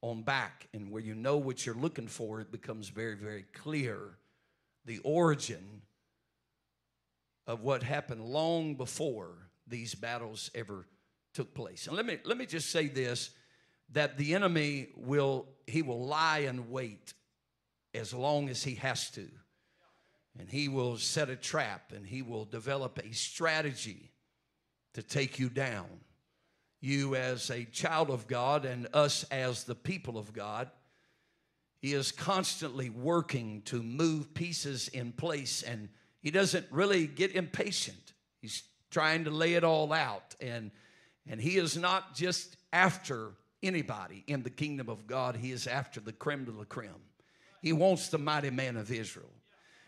on 0.00 0.22
back. 0.22 0.68
And 0.72 0.90
where 0.90 1.02
you 1.02 1.14
know 1.14 1.36
what 1.36 1.64
you're 1.64 1.74
looking 1.74 2.08
for, 2.08 2.40
it 2.40 2.50
becomes 2.50 2.88
very, 2.88 3.16
very 3.16 3.44
clear 3.52 4.18
the 4.84 4.98
origin 4.98 5.82
of 7.46 7.62
what 7.62 7.82
happened 7.82 8.24
long 8.24 8.74
before 8.74 9.50
these 9.66 9.94
battles 9.94 10.50
ever 10.54 10.86
took 11.32 11.54
place. 11.54 11.86
And 11.86 11.96
let 11.96 12.06
me 12.06 12.18
let 12.24 12.38
me 12.38 12.46
just 12.46 12.70
say 12.70 12.88
this 12.88 13.30
that 13.92 14.16
the 14.16 14.34
enemy 14.34 14.88
will 14.96 15.46
he 15.66 15.82
will 15.82 16.06
lie 16.06 16.40
and 16.40 16.70
wait 16.70 17.14
as 17.94 18.12
long 18.12 18.48
as 18.48 18.62
he 18.62 18.74
has 18.76 19.10
to. 19.10 19.28
And 20.38 20.48
he 20.50 20.68
will 20.68 20.96
set 20.96 21.30
a 21.30 21.36
trap 21.36 21.92
and 21.94 22.04
he 22.04 22.22
will 22.22 22.44
develop 22.44 22.98
a 22.98 23.14
strategy 23.14 24.10
to 24.94 25.02
take 25.02 25.38
you 25.38 25.48
down. 25.48 25.86
You, 26.80 27.14
as 27.14 27.50
a 27.50 27.64
child 27.64 28.10
of 28.10 28.26
God, 28.26 28.64
and 28.64 28.88
us 28.92 29.24
as 29.30 29.64
the 29.64 29.74
people 29.74 30.18
of 30.18 30.32
God, 30.32 30.70
he 31.80 31.94
is 31.94 32.12
constantly 32.12 32.90
working 32.90 33.62
to 33.66 33.82
move 33.82 34.34
pieces 34.34 34.88
in 34.88 35.12
place 35.12 35.62
and 35.62 35.88
he 36.24 36.30
doesn't 36.30 36.66
really 36.70 37.06
get 37.06 37.36
impatient. 37.36 38.14
He's 38.40 38.62
trying 38.90 39.24
to 39.24 39.30
lay 39.30 39.54
it 39.54 39.62
all 39.62 39.92
out. 39.92 40.34
And, 40.40 40.70
and 41.28 41.38
he 41.38 41.58
is 41.58 41.76
not 41.76 42.14
just 42.14 42.56
after 42.72 43.32
anybody 43.62 44.24
in 44.26 44.42
the 44.42 44.48
kingdom 44.48 44.88
of 44.88 45.06
God, 45.06 45.36
he 45.36 45.52
is 45.52 45.66
after 45.66 46.00
the 46.00 46.14
creme 46.14 46.46
de 46.46 46.50
la 46.50 46.64
creme. 46.64 47.04
He 47.60 47.74
wants 47.74 48.08
the 48.08 48.16
mighty 48.16 48.48
man 48.48 48.78
of 48.78 48.90
Israel. 48.90 49.28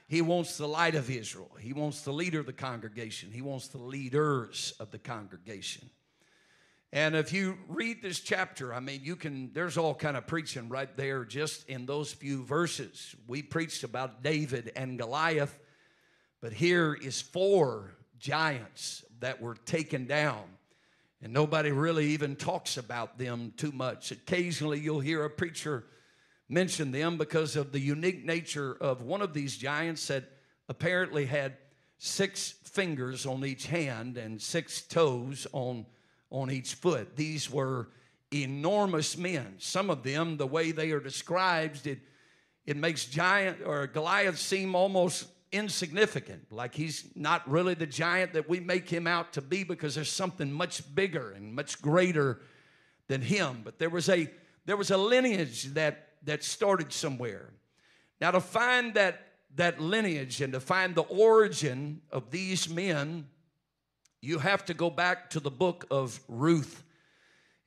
He 0.08 0.20
wants 0.20 0.58
the 0.58 0.68
light 0.68 0.94
of 0.94 1.08
Israel. 1.08 1.50
He 1.58 1.72
wants 1.72 2.02
the 2.02 2.12
leader 2.12 2.40
of 2.40 2.46
the 2.46 2.52
congregation. 2.52 3.30
He 3.32 3.40
wants 3.40 3.68
the 3.68 3.78
leaders 3.78 4.74
of 4.78 4.90
the 4.90 4.98
congregation. 4.98 5.88
And 6.92 7.16
if 7.16 7.32
you 7.32 7.56
read 7.66 8.02
this 8.02 8.20
chapter, 8.20 8.74
I 8.74 8.80
mean, 8.80 9.00
you 9.02 9.16
can, 9.16 9.52
there's 9.54 9.78
all 9.78 9.94
kind 9.94 10.18
of 10.18 10.26
preaching 10.26 10.68
right 10.68 10.94
there 10.98 11.24
just 11.24 11.66
in 11.66 11.86
those 11.86 12.12
few 12.12 12.44
verses. 12.44 13.16
We 13.26 13.40
preached 13.40 13.84
about 13.84 14.22
David 14.22 14.70
and 14.76 14.98
Goliath, 14.98 15.58
but 16.40 16.52
here 16.52 16.94
is 16.94 17.20
four 17.20 17.96
giants 18.18 19.04
that 19.20 19.40
were 19.40 19.54
taken 19.54 20.06
down. 20.06 20.44
And 21.22 21.32
nobody 21.32 21.70
really 21.70 22.08
even 22.08 22.36
talks 22.36 22.76
about 22.76 23.18
them 23.18 23.52
too 23.56 23.72
much. 23.72 24.10
Occasionally, 24.10 24.80
you'll 24.80 25.00
hear 25.00 25.24
a 25.24 25.30
preacher 25.30 25.84
mention 26.48 26.92
them 26.92 27.16
because 27.16 27.56
of 27.56 27.72
the 27.72 27.80
unique 27.80 28.24
nature 28.24 28.76
of 28.80 29.02
one 29.02 29.22
of 29.22 29.32
these 29.32 29.56
giants 29.56 30.06
that 30.08 30.24
apparently 30.68 31.26
had 31.26 31.56
six 31.98 32.54
fingers 32.64 33.26
on 33.26 33.44
each 33.44 33.66
hand 33.66 34.16
and 34.18 34.40
six 34.40 34.82
toes 34.82 35.46
on, 35.52 35.86
on 36.30 36.50
each 36.50 36.74
foot. 36.74 37.16
These 37.16 37.50
were 37.50 37.88
enormous 38.32 39.16
men. 39.16 39.54
Some 39.58 39.90
of 39.90 40.02
them, 40.02 40.36
the 40.36 40.46
way 40.46 40.72
they 40.72 40.90
are 40.92 41.00
described, 41.00 41.86
it, 41.86 42.00
it 42.66 42.76
makes 42.76 43.06
giant 43.06 43.58
or 43.64 43.86
Goliath 43.86 44.38
seem 44.38 44.74
almost 44.74 45.26
insignificant, 45.56 46.52
like 46.52 46.74
he's 46.74 47.04
not 47.14 47.48
really 47.50 47.74
the 47.74 47.86
giant 47.86 48.32
that 48.34 48.48
we 48.48 48.60
make 48.60 48.88
him 48.88 49.06
out 49.06 49.32
to 49.34 49.40
be 49.40 49.64
because 49.64 49.94
there's 49.94 50.10
something 50.10 50.52
much 50.52 50.94
bigger 50.94 51.32
and 51.32 51.54
much 51.54 51.80
greater 51.80 52.40
than 53.08 53.20
him. 53.20 53.62
But 53.64 53.78
there 53.78 53.90
was 53.90 54.08
a 54.08 54.30
there 54.64 54.76
was 54.76 54.90
a 54.90 54.96
lineage 54.96 55.64
that 55.74 56.08
that 56.24 56.44
started 56.44 56.92
somewhere. 56.92 57.50
Now 58.20 58.30
to 58.30 58.40
find 58.40 58.94
that 58.94 59.22
that 59.56 59.80
lineage 59.80 60.40
and 60.40 60.52
to 60.52 60.60
find 60.60 60.94
the 60.94 61.02
origin 61.02 62.02
of 62.10 62.30
these 62.30 62.68
men, 62.68 63.26
you 64.20 64.38
have 64.38 64.64
to 64.66 64.74
go 64.74 64.90
back 64.90 65.30
to 65.30 65.40
the 65.40 65.50
book 65.50 65.86
of 65.90 66.20
Ruth. 66.28 66.82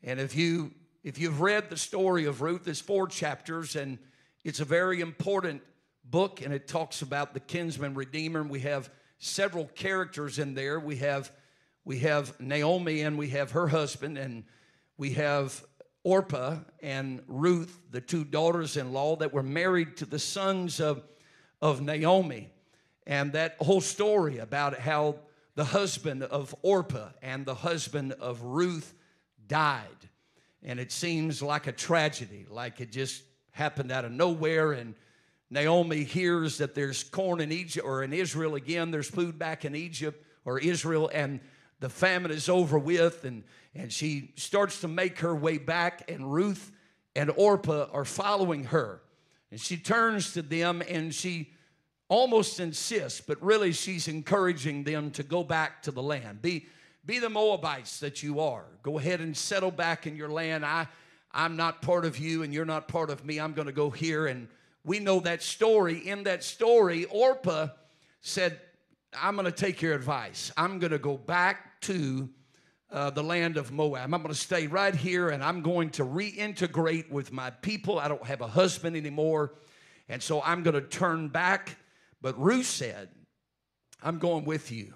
And 0.03 0.19
if 0.19 0.35
you 0.35 0.71
if 1.03 1.17
you've 1.17 1.41
read 1.41 1.69
the 1.69 1.77
story 1.77 2.25
of 2.25 2.41
Ruth, 2.41 2.65
there's 2.65 2.81
four 2.81 3.07
chapters, 3.07 3.75
and 3.75 3.97
it's 4.43 4.59
a 4.59 4.65
very 4.65 5.01
important 5.01 5.61
book 6.09 6.41
and 6.41 6.53
it 6.53 6.67
talks 6.67 7.01
about 7.01 7.33
the 7.33 7.39
kinsman 7.39 7.93
redeemer. 7.93 8.41
And 8.41 8.49
We 8.49 8.61
have 8.61 8.89
several 9.17 9.67
characters 9.67 10.39
in 10.39 10.53
there. 10.53 10.79
We 10.79 10.97
have 10.97 11.31
we 11.85 11.99
have 11.99 12.39
Naomi 12.39 13.01
and 13.01 13.17
we 13.17 13.29
have 13.29 13.51
her 13.51 13.67
husband 13.67 14.17
and 14.17 14.43
we 14.97 15.13
have 15.13 15.63
Orpah 16.03 16.57
and 16.81 17.21
Ruth, 17.27 17.79
the 17.89 18.01
two 18.01 18.23
daughters-in-law 18.23 19.17
that 19.17 19.33
were 19.33 19.43
married 19.43 19.97
to 19.97 20.05
the 20.05 20.19
sons 20.19 20.79
of, 20.79 21.03
of 21.61 21.81
Naomi. 21.81 22.49
And 23.07 23.33
that 23.33 23.55
whole 23.59 23.81
story 23.81 24.37
about 24.37 24.77
how 24.77 25.15
the 25.55 25.65
husband 25.65 26.23
of 26.23 26.53
Orpah 26.61 27.09
and 27.21 27.45
the 27.45 27.55
husband 27.55 28.13
of 28.13 28.41
Ruth 28.43 28.93
died. 29.47 29.87
And 30.61 30.79
it 30.79 30.91
seems 30.91 31.41
like 31.41 31.67
a 31.67 31.71
tragedy, 31.71 32.45
like 32.49 32.81
it 32.81 32.91
just 32.91 33.23
happened 33.51 33.91
out 33.91 34.05
of 34.05 34.11
nowhere 34.11 34.73
and 34.73 34.95
Naomi 35.49 36.03
hears 36.03 36.59
that 36.59 36.75
there's 36.75 37.03
corn 37.03 37.41
in 37.41 37.51
Egypt 37.51 37.85
or 37.85 38.03
in 38.03 38.13
Israel 38.13 38.55
again, 38.55 38.91
there's 38.91 39.09
food 39.09 39.39
back 39.39 39.65
in 39.65 39.75
Egypt 39.75 40.23
or 40.45 40.59
Israel, 40.59 41.09
and 41.13 41.39
the 41.79 41.89
famine 41.89 42.31
is 42.31 42.49
over 42.49 42.77
with, 42.77 43.23
and, 43.25 43.43
and 43.73 43.91
she 43.91 44.33
starts 44.35 44.81
to 44.81 44.87
make 44.87 45.19
her 45.19 45.35
way 45.35 45.57
back, 45.57 46.09
and 46.09 46.31
Ruth 46.31 46.71
and 47.15 47.31
Orpah 47.35 47.87
are 47.91 48.05
following 48.05 48.65
her. 48.65 49.01
And 49.51 49.59
she 49.59 49.77
turns 49.77 50.33
to 50.33 50.41
them 50.41 50.83
and 50.87 51.13
she 51.13 51.51
almost 52.07 52.59
insists, 52.59 53.21
but 53.21 53.41
really 53.41 53.71
she's 53.71 54.07
encouraging 54.07 54.83
them 54.83 55.11
to 55.11 55.23
go 55.23 55.43
back 55.43 55.83
to 55.83 55.91
the 55.91 56.01
land. 56.01 56.41
Be, 56.41 56.67
be 57.05 57.19
the 57.19 57.29
Moabites 57.29 57.99
that 57.99 58.21
you 58.21 58.39
are. 58.39 58.65
Go 58.83 58.99
ahead 58.99 59.21
and 59.21 59.35
settle 59.35 59.71
back 59.71 60.05
in 60.05 60.15
your 60.15 60.29
land. 60.29 60.65
I, 60.65 60.87
I'm 61.31 61.55
not 61.55 61.81
part 61.81 62.05
of 62.05 62.17
you 62.17 62.43
and 62.43 62.53
you're 62.53 62.65
not 62.65 62.87
part 62.87 63.09
of 63.09 63.25
me. 63.25 63.39
I'm 63.39 63.53
going 63.53 63.67
to 63.67 63.73
go 63.73 63.89
here 63.89 64.27
and 64.27 64.47
we 64.83 64.99
know 64.99 65.19
that 65.21 65.41
story. 65.43 66.07
In 66.07 66.23
that 66.23 66.43
story, 66.43 67.05
Orpah 67.05 67.67
said, 68.21 68.59
I'm 69.19 69.35
going 69.35 69.45
to 69.45 69.51
take 69.51 69.81
your 69.81 69.93
advice. 69.93 70.51
I'm 70.55 70.79
going 70.79 70.91
to 70.91 70.99
go 70.99 71.17
back 71.17 71.81
to 71.81 72.29
uh, 72.91 73.09
the 73.09 73.23
land 73.23 73.57
of 73.57 73.71
Moab. 73.71 74.13
I'm 74.13 74.21
going 74.21 74.33
to 74.33 74.39
stay 74.39 74.67
right 74.67 74.95
here 74.95 75.29
and 75.29 75.43
I'm 75.43 75.61
going 75.61 75.89
to 75.91 76.05
reintegrate 76.05 77.09
with 77.09 77.31
my 77.31 77.49
people. 77.49 77.99
I 77.99 78.07
don't 78.07 78.25
have 78.25 78.41
a 78.41 78.47
husband 78.47 78.95
anymore. 78.95 79.53
And 80.07 80.21
so 80.21 80.41
I'm 80.41 80.63
going 80.63 80.73
to 80.73 80.81
turn 80.81 81.27
back. 81.27 81.77
But 82.21 82.39
Ruth 82.39 82.65
said, 82.65 83.09
I'm 84.01 84.17
going 84.17 84.45
with 84.45 84.71
you. 84.71 84.93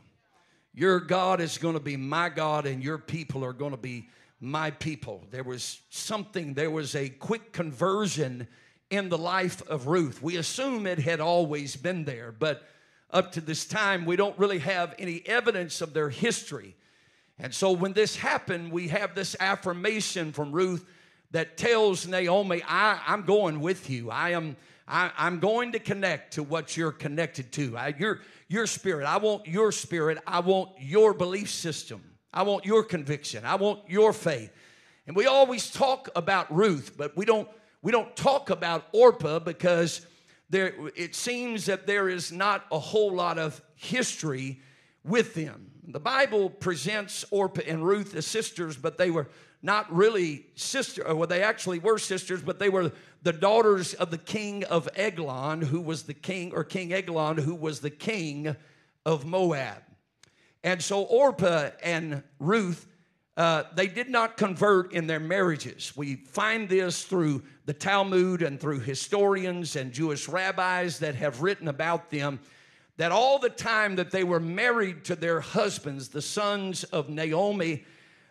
Your 0.74 1.00
God 1.00 1.40
is 1.40 1.60
going 1.60 1.76
to 1.76 1.80
be 1.80 1.98
my 1.98 2.30
God, 2.30 2.66
and 2.66 2.84
your 2.84 2.98
people 2.98 3.46
are 3.46 3.54
going 3.54 3.72
to 3.72 3.78
be 3.78 4.10
my 4.40 4.72
people. 4.72 5.24
There 5.30 5.44
was 5.44 5.82
something, 5.92 6.56
there 6.56 6.72
was 6.72 6.96
a 6.96 7.10
quick 7.10 7.54
conversion 7.54 8.48
in 8.94 9.10
the 9.10 9.18
life 9.18 9.68
of 9.68 9.88
Ruth. 9.88 10.22
We 10.22 10.38
assume 10.38 10.86
it 10.86 11.00
had 11.00 11.20
always 11.20 11.76
been 11.76 12.06
there, 12.06 12.32
but 12.32 12.64
up 13.10 13.32
to 13.34 13.42
this 13.42 13.66
time, 13.66 14.06
we 14.06 14.16
don't 14.16 14.38
really 14.38 14.60
have 14.60 14.94
any 15.00 15.24
evidence 15.26 15.82
of 15.82 15.94
their 15.94 16.10
history. 16.10 16.76
And 17.40 17.54
so 17.54 17.72
when 17.72 17.94
this 17.94 18.16
happened, 18.16 18.72
we 18.72 18.90
have 18.90 19.16
this 19.16 19.36
affirmation 19.40 20.32
from 20.32 20.52
Ruth 20.52 20.86
that 21.32 21.58
tells 21.58 22.08
Naomi, 22.08 22.62
I, 22.68 23.00
I'm 23.08 23.24
going 23.24 23.60
with 23.60 23.90
you. 23.90 24.12
I 24.12 24.30
am 24.32 24.56
I 24.88 25.12
am 25.18 25.40
going 25.40 25.72
to 25.72 25.80
connect 25.80 26.34
to 26.34 26.44
what 26.44 26.76
you're 26.76 26.92
connected 26.92 27.54
to. 27.54 27.78
I, 27.78 27.96
your, 27.98 28.20
your 28.50 28.68
spirit. 28.68 29.06
I 29.06 29.16
want 29.16 29.48
your 29.48 29.72
spirit. 29.72 30.18
I 30.28 30.42
want 30.42 30.72
your 30.78 31.14
belief 31.14 31.50
system. 31.50 32.04
I 32.34 32.44
want 32.44 32.66
your 32.66 32.84
conviction. 32.84 33.46
I 33.46 33.56
want 33.56 33.80
your 33.88 34.12
faith. 34.12 34.52
And 35.08 35.16
we 35.16 35.26
always 35.26 35.72
talk 35.72 36.10
about 36.18 36.54
Ruth, 36.54 36.96
but 36.98 37.16
we 37.16 37.24
don't 37.24 37.48
we 37.84 37.92
don't 37.92 38.16
talk 38.16 38.50
about 38.50 38.88
Orpah 38.94 39.40
because 39.40 40.08
there, 40.50 40.74
it 40.96 41.14
seems 41.14 41.66
that 41.66 41.86
there 41.86 42.10
is 42.10 42.32
not 42.32 42.66
a 42.72 42.80
whole 42.80 43.14
lot 43.14 43.38
of 43.38 43.62
history 43.76 44.62
with 45.04 45.36
them. 45.36 45.70
The 45.86 46.00
Bible 46.00 46.50
presents 46.50 47.26
Orpah 47.30 47.62
and 47.68 47.86
Ruth 47.86 48.16
as 48.16 48.26
sisters, 48.26 48.78
but 48.78 48.98
they 48.98 49.12
were 49.12 49.28
not 49.62 49.94
really 49.94 50.46
sisters, 50.56 51.06
or 51.06 51.12
uh, 51.12 51.16
well, 51.16 51.28
they 51.28 51.44
actually 51.44 51.80
were 51.80 51.98
sisters, 51.98 52.42
but 52.42 52.58
they 52.58 52.70
were 52.70 52.92
the 53.22 53.34
daughters 53.34 53.94
of 53.94 54.12
the 54.12 54.18
king 54.18 54.64
of 54.66 54.88
Eglon, 54.96 55.62
who 55.62 55.82
was 55.82 56.04
the 56.04 56.14
king, 56.14 56.54
or 56.54 56.64
King 56.64 56.94
Eglon, 56.94 57.38
who 57.38 57.56
was 57.56 57.82
the 57.82 57.90
king 57.90 58.56
of 59.06 59.26
Moab. 59.26 59.84
And 60.64 60.82
so 60.82 61.04
Orpah 61.04 61.72
and 61.82 62.24
Ruth 62.40 62.88
uh, 63.36 63.64
they 63.74 63.88
did 63.88 64.10
not 64.10 64.38
convert 64.38 64.94
in 64.94 65.08
their 65.08 65.20
marriages. 65.20 65.94
We 65.96 66.16
find 66.16 66.70
this 66.70 67.04
through 67.04 67.44
the 67.66 67.74
Talmud 67.74 68.44
and 68.44 68.60
through 68.60 68.82
historians 68.82 69.76
and 69.76 69.92
Jewish 69.92 70.28
rabbis 70.28 71.00
that 71.00 71.16
have 71.16 71.42
written 71.42 71.68
about 71.68 72.12
them. 72.12 72.40
That 72.98 73.12
all 73.12 73.40
the 73.40 73.50
time 73.50 73.96
that 73.96 74.12
they 74.12 74.24
were 74.24 74.40
married 74.40 75.06
to 75.06 75.16
their 75.16 75.40
husbands, 75.40 76.10
the 76.10 76.22
sons 76.22 76.84
of 76.84 77.10
Naomi, 77.10 77.86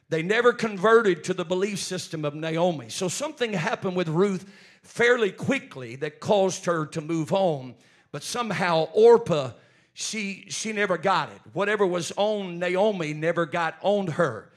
they 0.08 0.22
never 0.22 0.52
converted 0.52 1.24
to 1.24 1.34
the 1.34 1.44
belief 1.44 1.80
system 1.80 2.24
of 2.24 2.36
Naomi. 2.36 2.88
So 2.88 3.08
something 3.08 3.52
happened 3.52 3.96
with 3.96 4.08
Ruth 4.08 4.48
fairly 4.82 5.32
quickly 5.32 5.96
that 5.96 6.20
caused 6.20 6.64
her 6.66 6.86
to 6.86 7.00
move 7.00 7.32
on. 7.32 7.74
But 8.12 8.22
somehow 8.22 8.88
Orpah 8.92 9.52
she 9.94 10.46
she 10.48 10.72
never 10.72 10.96
got 10.96 11.30
it. 11.30 11.40
Whatever 11.52 11.86
was 11.86 12.12
on 12.16 12.58
Naomi 12.58 13.12
never 13.12 13.46
got 13.46 13.76
on 13.82 14.06
her. 14.08 14.51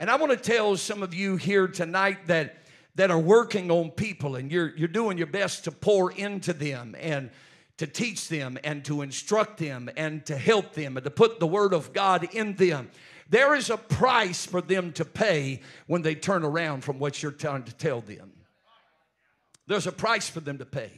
And 0.00 0.10
I 0.10 0.16
want 0.16 0.32
to 0.32 0.38
tell 0.38 0.78
some 0.78 1.02
of 1.02 1.12
you 1.12 1.36
here 1.36 1.68
tonight 1.68 2.26
that 2.26 2.56
that 2.94 3.10
are 3.10 3.18
working 3.18 3.70
on 3.70 3.90
people 3.90 4.36
and 4.36 4.50
you're 4.50 4.74
you're 4.74 4.88
doing 4.88 5.18
your 5.18 5.26
best 5.26 5.64
to 5.64 5.70
pour 5.70 6.10
into 6.10 6.54
them 6.54 6.96
and 6.98 7.30
to 7.76 7.86
teach 7.86 8.28
them 8.28 8.58
and 8.64 8.82
to 8.86 9.02
instruct 9.02 9.58
them 9.58 9.90
and 9.98 10.24
to 10.24 10.38
help 10.38 10.72
them 10.72 10.96
and 10.96 11.04
to 11.04 11.10
put 11.10 11.38
the 11.38 11.46
word 11.46 11.74
of 11.74 11.92
God 11.92 12.34
in 12.34 12.56
them. 12.56 12.90
There 13.28 13.54
is 13.54 13.68
a 13.68 13.76
price 13.76 14.46
for 14.46 14.62
them 14.62 14.92
to 14.94 15.04
pay 15.04 15.60
when 15.86 16.00
they 16.00 16.14
turn 16.14 16.44
around 16.44 16.82
from 16.82 16.98
what 16.98 17.22
you're 17.22 17.30
trying 17.30 17.64
to 17.64 17.74
tell 17.74 18.00
them. 18.00 18.32
There's 19.66 19.86
a 19.86 19.92
price 19.92 20.30
for 20.30 20.40
them 20.40 20.58
to 20.58 20.66
pay. 20.66 20.90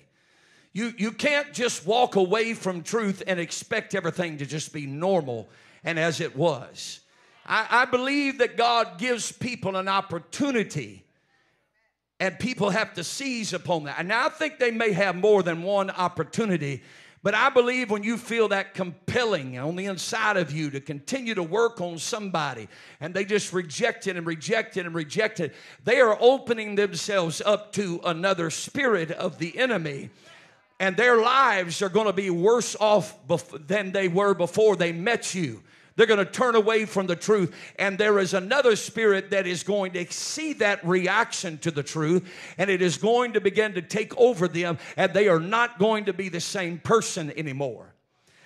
You, 0.73 0.95
you 0.97 1.11
can't 1.11 1.53
just 1.53 1.85
walk 1.85 2.15
away 2.17 2.55
from 2.55 2.83
truth 2.83 3.23
and 3.27 3.39
expect 3.39 3.95
everything 3.97 4.39
to 4.39 4.47
just 4.47 4.73
be 4.73 4.87
normal 4.87 5.51
and 5.85 5.99
as 5.99 6.21
it 6.21 6.35
was. 6.37 7.02
I, 7.53 7.83
I 7.83 7.85
believe 7.85 8.39
that 8.39 8.57
God 8.57 8.97
gives 8.97 9.31
people 9.31 9.77
an 9.77 9.87
opportunity 9.87 11.05
and 12.19 12.39
people 12.39 12.71
have 12.71 12.95
to 12.95 13.05
seize 13.05 13.53
upon 13.53 13.85
that. 13.85 13.97
And 13.99 14.09
now 14.09 14.25
I 14.25 14.31
think 14.31 14.59
they 14.59 14.71
may 14.71 14.93
have 14.93 15.17
more 15.17 15.43
than 15.43 15.63
one 15.63 15.91
opportunity, 15.91 16.83
but 17.23 17.35
I 17.35 17.51
believe 17.51 17.91
when 17.91 18.05
you 18.05 18.17
feel 18.17 18.49
that 18.49 18.73
compelling 18.73 19.59
on 19.59 19.77
the 19.77 19.85
inside 19.85 20.39
of 20.39 20.51
you 20.51 20.71
to 20.71 20.81
continue 20.81 21.35
to 21.35 21.43
work 21.43 21.79
on 21.83 21.99
somebody 21.99 22.69
and 23.01 23.13
they 23.13 23.27
just 23.27 23.53
reject 23.53 24.07
it 24.07 24.17
and 24.17 24.27
reject 24.27 24.79
it 24.79 24.87
and 24.87 24.95
reject 24.95 25.39
it, 25.39 25.53
they 25.85 26.01
are 26.01 26.17
opening 26.21 26.75
themselves 26.75 27.43
up 27.45 27.71
to 27.75 28.01
another 28.05 28.49
spirit 28.49 29.11
of 29.11 29.37
the 29.37 29.59
enemy 29.59 30.09
and 30.81 30.97
their 30.97 31.21
lives 31.21 31.83
are 31.83 31.91
going 31.91 32.07
to 32.07 32.15
be 32.15 32.31
worse 32.31 32.75
off 32.81 33.15
than 33.67 33.93
they 33.93 34.09
were 34.09 34.33
before 34.33 34.75
they 34.75 34.91
met 34.91 35.35
you. 35.35 35.63
They're 35.97 36.07
going 36.07 36.25
to 36.25 36.31
turn 36.31 36.55
away 36.55 36.85
from 36.87 37.07
the 37.07 37.17
truth. 37.17 37.55
And 37.79 37.99
there 37.99 38.19
is 38.19 38.35
another 38.35 38.77
spirit 38.77 39.31
that 39.31 39.47
is 39.47 39.63
going 39.63 39.93
to 39.93 40.11
see 40.11 40.55
that 40.55 40.85
reaction 40.87 41.59
to 41.59 41.71
the 41.71 41.83
truth, 41.83 42.31
and 42.59 42.71
it 42.71 42.83
is 42.83 42.97
going 42.97 43.35
to 43.35 43.41
begin 43.41 43.75
to 43.75 43.83
take 43.83 44.17
over 44.17 44.49
them, 44.49 44.79
and 44.97 45.13
they 45.13 45.29
are 45.29 45.41
not 45.41 45.79
going 45.79 46.07
to 46.07 46.13
be 46.13 46.29
the 46.29 46.41
same 46.41 46.79
person 46.79 47.33
anymore. 47.37 47.95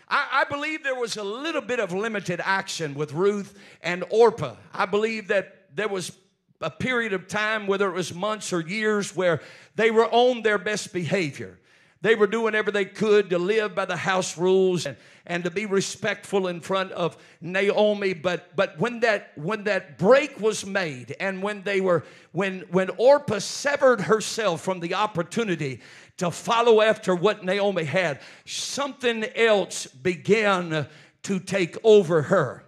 I, 0.09 0.45
I 0.47 0.53
believe 0.53 0.85
there 0.85 0.95
was 0.95 1.17
a 1.17 1.25
little 1.25 1.63
bit 1.63 1.81
of 1.81 1.93
limited 1.93 2.41
action 2.43 2.95
with 2.95 3.13
Ruth 3.13 3.59
and 3.83 4.05
Orpah. 4.11 4.57
I 4.73 4.87
believe 4.87 5.29
that 5.29 5.69
there 5.75 5.89
was 5.89 6.13
a 6.61 6.71
period 6.71 7.13
of 7.13 7.29
time, 7.29 7.67
whether 7.67 7.89
it 7.89 7.95
was 7.95 8.15
months 8.15 8.53
or 8.53 8.61
years, 8.61 9.15
where 9.15 9.43
they 9.75 9.91
were 9.91 10.07
on 10.07 10.43
their 10.43 10.59
best 10.59 10.93
behavior. 10.93 11.59
They 12.03 12.15
were 12.15 12.27
doing 12.27 12.45
whatever 12.45 12.71
they 12.71 12.85
could 12.85 13.31
to 13.31 13.39
live 13.39 13.75
by 13.75 13.87
the 13.87 13.97
house 13.97 14.37
rules 14.37 14.87
and, 14.87 14.97
and 15.27 15.45
to 15.45 15.51
be 15.51 15.67
respectful 15.67 16.47
in 16.47 16.61
front 16.61 16.93
of 16.93 17.17
Naomi. 17.41 18.13
But 18.13 18.55
but 18.55 18.79
when 18.79 19.01
that 19.01 19.33
when 19.37 19.65
that 19.65 19.99
break 19.99 20.39
was 20.39 20.67
made 20.67 21.17
and 21.19 21.43
when 21.43 21.63
they 21.63 21.81
were 21.81 22.05
when 22.33 22.61
when 22.71 22.91
Orpah 22.99 23.39
severed 23.39 24.03
herself 24.03 24.61
from 24.61 24.81
the 24.81 24.95
opportunity 24.95 25.81
to 26.19 26.31
follow 26.31 26.81
after 26.83 27.15
what 27.15 27.45
Naomi 27.45 27.85
had, 27.85 28.21
something 28.45 29.25
else 29.35 29.87
began 29.87 30.87
to 31.23 31.41
take 31.41 31.77
over 31.83 32.23
her. 32.23 32.63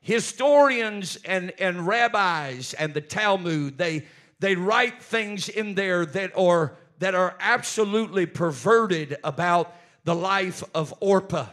Historians 0.00 1.18
and, 1.24 1.52
and 1.58 1.86
rabbis 1.86 2.72
and 2.74 2.94
the 2.94 3.00
Talmud, 3.00 3.76
they 3.76 4.06
they 4.38 4.54
write 4.54 5.02
things 5.02 5.48
in 5.48 5.74
there 5.74 6.06
that 6.06 6.36
are 6.36 6.76
that 7.00 7.14
are 7.14 7.34
absolutely 7.40 8.26
perverted 8.26 9.16
about 9.24 9.74
the 10.04 10.14
life 10.14 10.62
of 10.74 10.94
Orpah. 11.00 11.48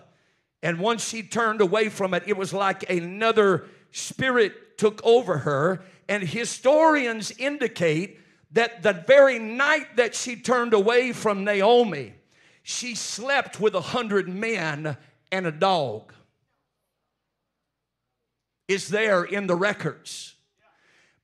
And 0.61 0.79
once 0.79 1.07
she 1.07 1.23
turned 1.23 1.61
away 1.61 1.89
from 1.89 2.13
it, 2.13 2.23
it 2.27 2.37
was 2.37 2.53
like 2.53 2.89
another 2.89 3.65
spirit 3.91 4.77
took 4.77 5.01
over 5.03 5.39
her. 5.39 5.83
And 6.07 6.23
historians 6.23 7.31
indicate 7.31 8.19
that 8.51 8.83
the 8.83 8.93
very 8.93 9.39
night 9.39 9.95
that 9.95 10.15
she 10.15 10.35
turned 10.35 10.73
away 10.73 11.13
from 11.13 11.43
Naomi, 11.43 12.13
she 12.63 12.95
slept 12.95 13.59
with 13.59 13.73
a 13.73 13.81
hundred 13.81 14.27
men 14.27 14.97
and 15.31 15.47
a 15.47 15.51
dog. 15.51 16.13
Is 18.67 18.89
there 18.89 19.23
in 19.23 19.47
the 19.47 19.55
records 19.55 20.35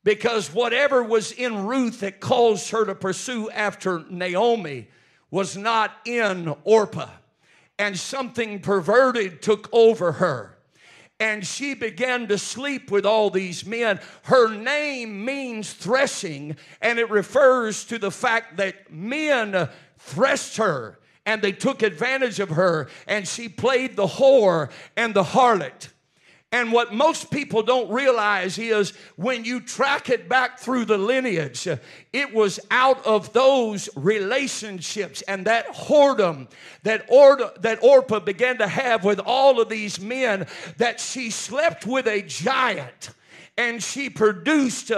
because 0.04 0.54
whatever 0.54 1.02
was 1.02 1.32
in 1.32 1.66
Ruth 1.66 2.02
that 2.02 2.20
caused 2.20 2.70
her 2.72 2.86
to 2.86 2.96
pursue 2.96 3.50
after 3.52 4.04
Naomi 4.10 4.88
was 5.32 5.56
not 5.58 5.92
in 6.06 6.54
Orpah. 6.64 7.10
And 7.80 7.98
something 7.98 8.60
perverted 8.60 9.42
took 9.42 9.68
over 9.72 10.14
her. 10.14 10.58
And 11.20 11.46
she 11.46 11.74
began 11.74 12.28
to 12.28 12.38
sleep 12.38 12.92
with 12.92 13.06
all 13.06 13.30
these 13.30 13.66
men. 13.66 14.00
Her 14.24 14.54
name 14.54 15.24
means 15.24 15.74
threshing, 15.74 16.58
and 16.82 17.00
it 17.00 17.10
refers 17.10 17.86
to 17.86 17.98
the 17.98 18.12
fact 18.12 18.58
that 18.58 18.92
men 18.92 19.70
threshed 19.98 20.58
her 20.58 21.00
and 21.26 21.42
they 21.42 21.54
took 21.54 21.82
advantage 21.82 22.40
of 22.40 22.50
her, 22.50 22.90
and 23.08 23.28
she 23.28 23.48
played 23.48 23.96
the 23.96 24.08
whore 24.08 24.70
and 24.98 25.14
the 25.14 25.24
harlot. 25.24 25.93
And 26.54 26.72
what 26.72 26.94
most 26.94 27.32
people 27.32 27.64
don't 27.64 27.92
realize 27.92 28.60
is 28.60 28.92
when 29.16 29.44
you 29.44 29.60
track 29.60 30.12
it 30.12 30.30
back 30.30 30.60
through 30.60 30.86
the 30.86 31.00
lineage, 31.00 31.68
it 32.14 32.32
was 32.32 32.60
out 32.70 33.04
of 33.08 33.34
those 33.34 33.90
relationships 33.96 35.24
and 35.24 35.48
that 35.48 35.68
whoredom 35.74 36.48
that, 36.84 37.06
Or- 37.08 37.52
that 37.62 37.84
Orpah 37.84 38.20
began 38.20 38.60
to 38.60 38.68
have 38.68 39.04
with 39.04 39.20
all 39.20 39.60
of 39.60 39.68
these 39.68 40.00
men 40.00 40.46
that 40.78 41.00
she 41.00 41.32
slept 41.32 41.88
with 41.88 42.06
a 42.06 42.22
giant 42.22 43.10
and 43.58 43.82
she 43.82 44.12
produced 44.12 44.92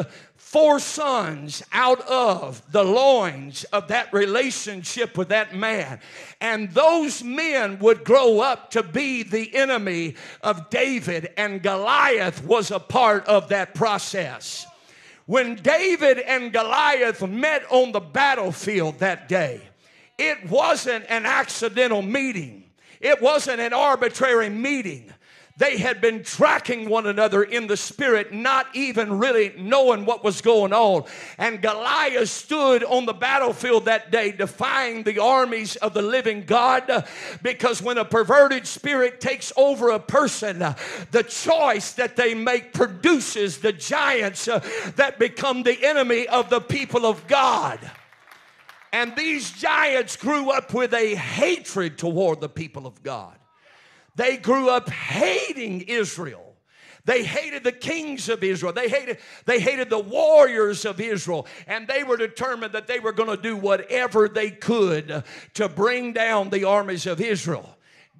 four 0.55 0.79
sons 0.79 1.61
out 1.73 1.99
of 2.07 2.61
the 2.71 2.81
loins 2.81 3.65
of 3.73 3.89
that 3.89 4.13
relationship 4.13 5.17
with 5.17 5.27
that 5.27 5.53
man. 5.53 5.99
And 6.39 6.71
those 6.71 7.21
men 7.21 7.77
would 7.79 8.05
grow 8.05 8.39
up 8.39 8.71
to 8.71 8.81
be 8.81 9.23
the 9.23 9.53
enemy 9.53 10.15
of 10.41 10.69
David, 10.69 11.33
and 11.35 11.61
Goliath 11.61 12.41
was 12.45 12.71
a 12.71 12.79
part 12.79 13.25
of 13.25 13.49
that 13.49 13.75
process. 13.75 14.65
When 15.25 15.55
David 15.55 16.19
and 16.19 16.53
Goliath 16.53 17.21
met 17.27 17.65
on 17.69 17.91
the 17.91 17.99
battlefield 17.99 18.99
that 18.99 19.27
day, 19.27 19.59
it 20.17 20.49
wasn't 20.49 21.03
an 21.09 21.25
accidental 21.25 22.01
meeting. 22.01 22.63
It 23.01 23.21
wasn't 23.21 23.59
an 23.59 23.73
arbitrary 23.73 24.49
meeting. 24.49 25.11
They 25.57 25.77
had 25.77 26.01
been 26.01 26.23
tracking 26.23 26.89
one 26.89 27.07
another 27.07 27.41
in 27.41 27.67
the 27.67 27.77
spirit, 27.77 28.33
not 28.33 28.67
even 28.75 29.19
really 29.19 29.53
knowing 29.57 30.03
what 30.05 30.21
was 30.21 30.41
going 30.41 30.73
on. 30.73 31.05
And 31.37 31.61
Goliath 31.61 32.27
stood 32.27 32.83
on 32.83 33.05
the 33.05 33.13
battlefield 33.13 33.85
that 33.85 34.11
day, 34.11 34.33
defying 34.33 35.03
the 35.03 35.19
armies 35.19 35.77
of 35.77 35.93
the 35.93 36.01
living 36.01 36.43
God. 36.43 37.05
Because 37.41 37.81
when 37.81 37.97
a 37.97 38.03
perverted 38.03 38.67
spirit 38.67 39.21
takes 39.21 39.53
over 39.55 39.91
a 39.91 39.99
person, 39.99 40.59
the 41.11 41.23
choice 41.23 41.93
that 41.93 42.17
they 42.17 42.33
make 42.33 42.73
produces 42.73 43.59
the 43.59 43.71
giants 43.71 44.49
uh, 44.49 44.59
that 44.97 45.19
become 45.19 45.63
the 45.63 45.85
enemy 45.85 46.27
of 46.27 46.49
the 46.49 46.59
people 46.59 47.05
of 47.05 47.27
God. 47.27 47.79
And 48.91 49.15
these 49.15 49.51
giants 49.51 50.17
grew 50.17 50.51
up 50.51 50.73
with 50.73 50.93
a 50.93 51.15
hatred 51.15 51.97
toward 51.97 52.41
the 52.41 52.49
people 52.49 52.85
of 52.85 53.01
God. 53.01 53.37
They 54.15 54.37
grew 54.37 54.69
up 54.69 54.89
hating 54.89 55.81
Israel. 55.81 56.55
They 57.05 57.23
hated 57.23 57.63
the 57.63 57.71
kings 57.71 58.29
of 58.29 58.43
Israel. 58.43 58.73
They 58.73 58.89
hated, 58.89 59.19
they 59.45 59.59
hated 59.59 59.91
the 59.91 59.99
warriors 59.99 60.85
of 60.85 60.99
Israel. 60.99 61.47
And 61.67 61.87
they 61.87 62.03
were 62.03 62.17
determined 62.17 62.73
that 62.73 62.87
they 62.87 62.99
were 62.99 63.11
going 63.11 63.29
to 63.29 63.41
do 63.41 63.55
whatever 63.55 64.27
they 64.27 64.49
could 64.49 65.23
to 65.53 65.69
bring 65.69 66.13
down 66.13 66.49
the 66.49 66.63
armies 66.63 67.05
of 67.05 67.21
Israel. 67.21 67.74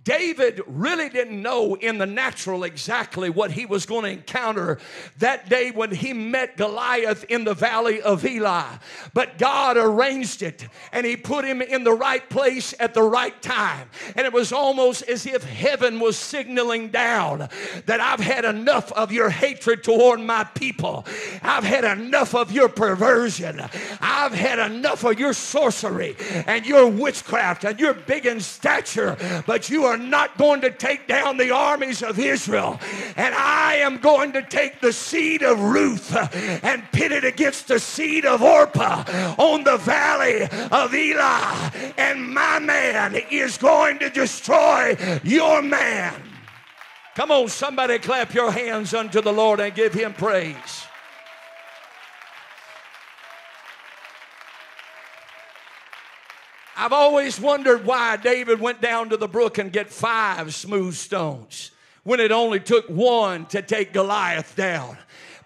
David 0.06 0.62
really 0.68 1.10
didn't 1.10 1.41
know 1.41 1.74
in 1.74 1.98
the 1.98 2.06
natural 2.06 2.63
exactly 2.63 3.30
what 3.32 3.52
he 3.52 3.65
was 3.65 3.88
going 3.88 4.04
to 4.04 4.12
encounter 4.12 4.78
that 5.18 5.50
day 5.50 5.72
when 5.72 5.91
he 5.91 6.13
met 6.13 6.58
Goliath 6.58 7.26
in 7.28 7.44
the 7.44 7.56
valley 7.56 8.02
of 8.04 8.24
Elah. 8.24 8.80
But 9.15 9.39
God 9.39 9.78
arranged 9.78 10.44
it 10.44 10.68
and 10.91 11.08
he 11.08 11.18
put 11.18 11.44
him 11.44 11.60
in 11.60 11.84
the 11.84 11.91
right 11.91 12.28
place 12.30 12.76
at 12.80 12.94
the 12.94 13.02
right 13.02 13.39
time. 13.41 13.89
And 14.15 14.28
it 14.28 14.32
was 14.32 14.54
almost 14.54 15.02
as 15.10 15.26
if 15.26 15.44
heaven 15.44 16.00
was 16.00 16.18
signaling 16.18 16.89
down 16.89 17.50
that 17.88 18.00
I've 18.00 18.20
had 18.20 18.46
enough 18.46 18.91
of 18.91 19.12
your 19.12 19.32
hatred 19.32 19.84
toward 19.84 20.20
my 20.20 20.44
people. 20.44 21.04
I've 21.41 21.63
had 21.63 21.84
enough 21.84 22.36
of 22.36 22.52
your 22.52 22.70
perversion. 22.70 23.60
I've 24.02 24.34
had 24.34 24.60
enough 24.60 25.04
of 25.04 25.20
your 25.20 25.34
sorcery 25.34 26.15
and 26.46 26.63
your 26.63 26.88
witchcraft 26.88 27.63
and 27.63 27.80
your 27.80 27.96
big 27.96 28.28
in 28.28 28.39
stature. 28.39 29.18
But 29.48 29.68
you 29.72 29.86
are 29.86 29.95
are 29.96 29.98
not 29.98 30.38
going 30.38 30.60
to 30.60 30.72
take 30.72 31.08
down 31.08 31.38
the 31.38 31.52
armies 31.52 32.04
of 32.04 32.20
Israel. 32.20 32.80
And 33.16 33.34
I 33.34 33.76
am 33.76 33.98
going 34.00 34.34
to 34.34 34.42
take 34.42 34.82
the 34.82 34.92
seed 34.92 35.42
of 35.42 35.58
Ruth 35.60 36.14
and 36.64 36.84
pit 36.92 37.14
it 37.14 37.24
against 37.24 37.70
the 37.70 37.80
seed 37.80 38.26
of 38.26 38.42
Orpah 38.42 39.06
on 39.38 39.64
the 39.64 39.78
valley 39.78 40.44
of 40.44 40.94
Elah. 40.94 41.72
And 41.98 42.34
my 42.34 42.60
man 42.60 43.16
is 43.32 43.58
going 43.58 44.00
to 44.00 44.10
destroy 44.10 44.98
your 45.24 45.62
man. 45.62 46.14
Come 47.16 47.32
on, 47.32 47.48
somebody 47.48 47.98
clap 47.98 48.34
your 48.34 48.52
hands 48.52 48.94
unto 48.94 49.22
the 49.22 49.32
Lord 49.32 49.62
and 49.62 49.74
give 49.74 49.94
him 49.94 50.14
praise. 50.14 50.86
I've 56.78 56.94
always 56.94 57.40
wondered 57.40 57.86
why 57.86 58.18
David 58.18 58.60
went 58.60 58.82
down 58.82 59.10
to 59.10 59.18
the 59.18 59.28
brook 59.28 59.58
and 59.58 59.72
get 59.72 59.90
five 59.90 60.54
smooth 60.54 60.96
stones 60.96 61.72
when 62.04 62.20
it 62.20 62.32
only 62.32 62.60
took 62.60 62.88
one 62.90 63.46
to 63.48 63.62
take 63.62 63.94
Goliath 63.94 64.56
down. 64.56 64.98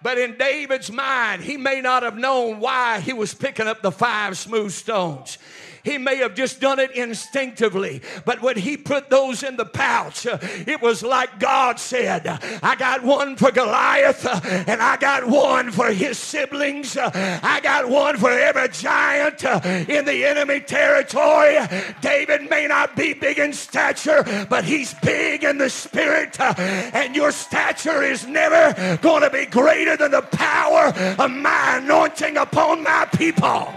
But 0.01 0.17
in 0.17 0.37
David's 0.37 0.91
mind, 0.91 1.43
he 1.43 1.57
may 1.57 1.81
not 1.81 2.03
have 2.03 2.17
known 2.17 2.59
why 2.59 2.99
he 3.01 3.13
was 3.13 3.33
picking 3.33 3.67
up 3.67 3.81
the 3.81 3.91
five 3.91 4.37
smooth 4.37 4.71
stones. 4.71 5.37
He 5.83 5.97
may 5.97 6.17
have 6.17 6.35
just 6.35 6.59
done 6.59 6.79
it 6.79 6.91
instinctively, 6.91 8.01
but 8.25 8.41
when 8.41 8.57
he 8.57 8.77
put 8.77 9.09
those 9.09 9.43
in 9.43 9.57
the 9.57 9.65
pouch, 9.65 10.27
uh, 10.27 10.37
it 10.41 10.81
was 10.81 11.03
like 11.03 11.39
God 11.39 11.79
said, 11.79 12.27
I 12.61 12.75
got 12.75 13.03
one 13.03 13.35
for 13.35 13.51
Goliath, 13.51 14.25
uh, 14.25 14.39
and 14.43 14.81
I 14.81 14.97
got 14.97 15.27
one 15.27 15.71
for 15.71 15.91
his 15.91 16.17
siblings. 16.17 16.97
Uh, 16.97 17.11
I 17.43 17.59
got 17.61 17.89
one 17.89 18.17
for 18.17 18.31
every 18.31 18.69
giant 18.69 19.43
in 19.43 20.05
the 20.05 20.25
enemy 20.25 20.59
territory. 20.59 21.57
David 22.01 22.49
may 22.49 22.67
not 22.67 22.95
be 22.95 23.13
big 23.13 23.39
in 23.39 23.53
stature, 23.53 24.23
but 24.49 24.63
he's 24.63 24.93
big 24.95 25.43
in 25.43 25.57
the 25.57 25.69
spirit, 25.69 26.39
and 26.39 27.15
your 27.15 27.31
stature 27.31 28.03
is 28.03 28.27
never 28.27 28.97
going 28.97 29.21
to 29.21 29.29
be 29.29 29.45
greater 29.45 29.95
than 29.97 30.11
the 30.11 30.21
power 30.21 30.93
of 31.17 31.31
my 31.31 31.77
anointing 31.77 32.37
upon 32.37 32.83
my 32.83 33.05
people. 33.15 33.73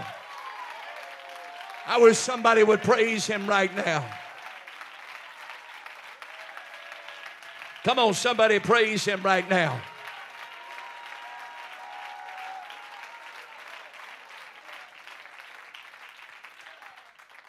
I 1.85 1.97
wish 1.99 2.17
somebody 2.17 2.63
would 2.63 2.81
praise 2.81 3.27
him 3.27 3.45
right 3.47 3.73
now. 3.75 4.05
Come 7.83 7.99
on, 7.99 8.13
somebody 8.13 8.59
praise 8.59 9.03
him 9.03 9.21
right 9.21 9.47
now. 9.49 9.81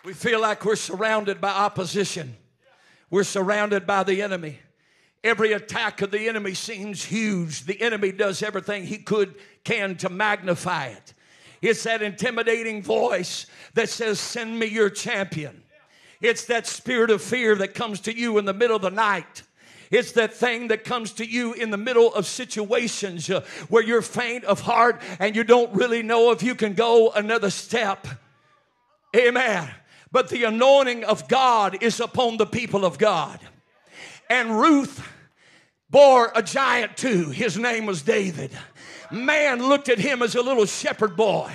We 0.04 0.12
feel 0.12 0.40
like 0.40 0.64
we're 0.64 0.76
surrounded 0.76 1.40
by 1.40 1.50
opposition. 1.50 2.36
We're 3.10 3.24
surrounded 3.24 3.86
by 3.86 4.02
the 4.02 4.20
enemy. 4.20 4.58
Every 5.22 5.52
attack 5.52 6.02
of 6.02 6.10
the 6.10 6.28
enemy 6.28 6.52
seems 6.52 7.04
huge. 7.04 7.64
The 7.64 7.80
enemy 7.80 8.12
does 8.12 8.42
everything 8.42 8.84
he 8.84 8.98
could 8.98 9.36
can 9.62 9.96
to 9.98 10.10
magnify 10.10 10.88
it. 10.88 11.13
It's 11.64 11.84
that 11.84 12.02
intimidating 12.02 12.82
voice 12.82 13.46
that 13.72 13.88
says, 13.88 14.20
Send 14.20 14.58
me 14.58 14.66
your 14.66 14.90
champion. 14.90 15.62
It's 16.20 16.44
that 16.44 16.66
spirit 16.66 17.10
of 17.10 17.22
fear 17.22 17.54
that 17.56 17.74
comes 17.74 18.00
to 18.00 18.14
you 18.14 18.36
in 18.36 18.44
the 18.44 18.52
middle 18.52 18.76
of 18.76 18.82
the 18.82 18.90
night. 18.90 19.42
It's 19.90 20.12
that 20.12 20.34
thing 20.34 20.68
that 20.68 20.84
comes 20.84 21.12
to 21.14 21.24
you 21.24 21.54
in 21.54 21.70
the 21.70 21.78
middle 21.78 22.12
of 22.12 22.26
situations 22.26 23.30
uh, 23.30 23.44
where 23.68 23.82
you're 23.82 24.02
faint 24.02 24.44
of 24.44 24.60
heart 24.60 25.00
and 25.18 25.34
you 25.34 25.42
don't 25.42 25.72
really 25.74 26.02
know 26.02 26.32
if 26.32 26.42
you 26.42 26.54
can 26.54 26.74
go 26.74 27.10
another 27.12 27.48
step. 27.48 28.06
Amen. 29.16 29.70
But 30.12 30.28
the 30.28 30.44
anointing 30.44 31.04
of 31.04 31.28
God 31.28 31.82
is 31.82 31.98
upon 31.98 32.36
the 32.36 32.46
people 32.46 32.84
of 32.84 32.98
God. 32.98 33.40
And 34.28 34.58
Ruth 34.58 35.06
bore 35.88 36.30
a 36.34 36.42
giant 36.42 36.98
too. 36.98 37.30
His 37.30 37.56
name 37.56 37.86
was 37.86 38.02
David 38.02 38.50
man 39.14 39.66
looked 39.66 39.88
at 39.88 39.98
him 39.98 40.22
as 40.22 40.34
a 40.34 40.42
little 40.42 40.66
shepherd 40.66 41.16
boy. 41.16 41.52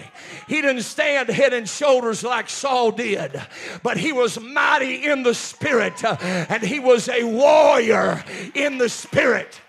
He 0.48 0.62
didn't 0.62 0.84
stand 0.84 1.30
head 1.30 1.54
and 1.54 1.68
shoulders 1.70 2.24
like 2.24 2.50
Saul 2.50 2.92
did, 2.92 3.40
but 3.84 3.98
he 3.98 4.12
was 4.12 4.40
mighty 4.40 5.06
in 5.06 5.24
the 5.24 5.34
spirit 5.34 6.04
uh, 6.04 6.18
and 6.22 6.64
he 6.64 6.80
was 6.80 7.10
a 7.10 7.24
warrior 7.24 8.24
in 8.56 8.78
the 8.78 8.90
spirit. 8.90 9.60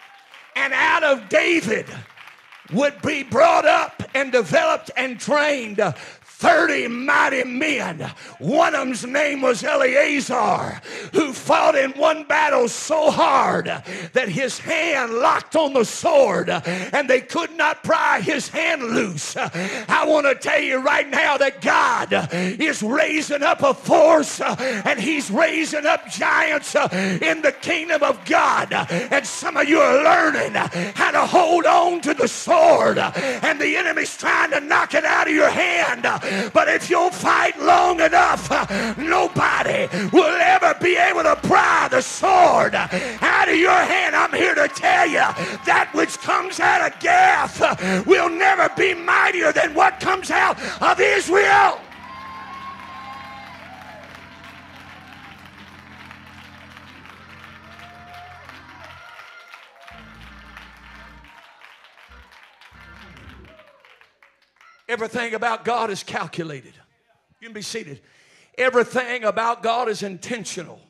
And 0.56 0.72
out 0.72 1.04
of 1.04 1.28
David 1.28 1.86
would 2.72 3.00
be 3.02 3.22
brought 3.22 3.66
up 3.66 4.02
and 4.14 4.30
developed 4.32 4.90
and 4.96 5.18
trained 5.18 5.80
30 6.40 6.88
mighty 6.88 7.44
men. 7.44 8.10
One 8.38 8.74
of 8.74 8.80
them's 8.80 9.04
name 9.04 9.42
was 9.42 9.62
Eleazar, 9.62 10.80
who 11.12 11.34
fought 11.34 11.74
in 11.74 11.90
one 11.92 12.24
battle 12.24 12.66
so 12.66 13.10
hard 13.10 13.66
that 13.66 14.28
his 14.30 14.58
hand 14.58 15.12
locked 15.12 15.54
on 15.54 15.74
the 15.74 15.84
sword 15.84 16.48
and 16.48 17.10
they 17.10 17.20
could 17.20 17.52
not 17.58 17.84
pry 17.84 18.22
his 18.22 18.48
hand 18.48 18.82
loose. 18.82 19.36
I 19.36 20.06
want 20.06 20.26
to 20.26 20.34
tell 20.34 20.60
you 20.60 20.78
right 20.78 21.08
now 21.10 21.36
that 21.36 21.60
God 21.60 22.08
is 22.32 22.82
raising 22.82 23.42
up 23.42 23.62
a 23.62 23.74
force 23.74 24.40
and 24.40 24.98
he's 24.98 25.30
raising 25.30 25.84
up 25.84 26.08
giants 26.08 26.74
in 26.74 27.42
the 27.42 27.54
kingdom 27.60 28.02
of 28.02 28.24
God. 28.24 28.72
And 28.72 29.26
some 29.26 29.58
of 29.58 29.68
you 29.68 29.78
are 29.78 30.02
learning 30.02 30.54
how 30.54 31.10
to 31.10 31.26
hold 31.26 31.66
on 31.66 32.00
to 32.00 32.14
the 32.14 32.28
sword 32.28 32.96
and 32.96 33.60
the 33.60 33.76
enemy's 33.76 34.16
trying 34.16 34.52
to 34.52 34.60
knock 34.60 34.94
it 34.94 35.04
out 35.04 35.28
of 35.28 35.34
your 35.34 35.50
hand 35.50 36.06
but 36.52 36.68
if 36.68 36.90
you'll 36.90 37.10
fight 37.10 37.58
long 37.60 38.00
enough, 38.00 38.48
nobody 38.98 39.88
will 40.12 40.36
ever 40.40 40.74
be 40.80 40.96
able 40.96 41.22
to 41.22 41.36
pry 41.36 41.88
the 41.90 42.00
sword 42.00 42.74
out 42.74 43.48
of 43.48 43.56
your 43.56 43.70
hand. 43.70 44.16
I'm 44.16 44.32
here 44.32 44.54
to 44.54 44.68
tell 44.68 45.06
you 45.06 45.26
that 45.66 45.90
which 45.92 46.18
comes 46.18 46.60
out 46.60 46.92
of 46.92 46.98
Gath 47.00 48.06
will 48.06 48.28
never 48.28 48.68
be 48.76 48.94
mightier 48.94 49.52
than 49.52 49.74
what 49.74 50.00
comes 50.00 50.30
out 50.30 50.60
of 50.80 51.00
Israel. 51.00 51.80
Everything 64.90 65.34
about 65.34 65.64
God 65.64 65.88
is 65.88 66.02
calculated. 66.02 66.72
You 67.40 67.46
can 67.46 67.52
be 67.52 67.62
seated. 67.62 68.00
Everything 68.58 69.22
about 69.22 69.62
God 69.62 69.88
is 69.88 70.02
intentional. 70.02 70.80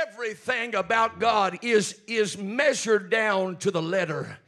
Everything 0.00 0.74
about 0.74 1.20
God 1.20 1.58
is, 1.60 2.00
is 2.06 2.38
measured 2.38 3.10
down 3.10 3.58
to 3.58 3.70
the 3.70 3.82
letter. 3.82 4.38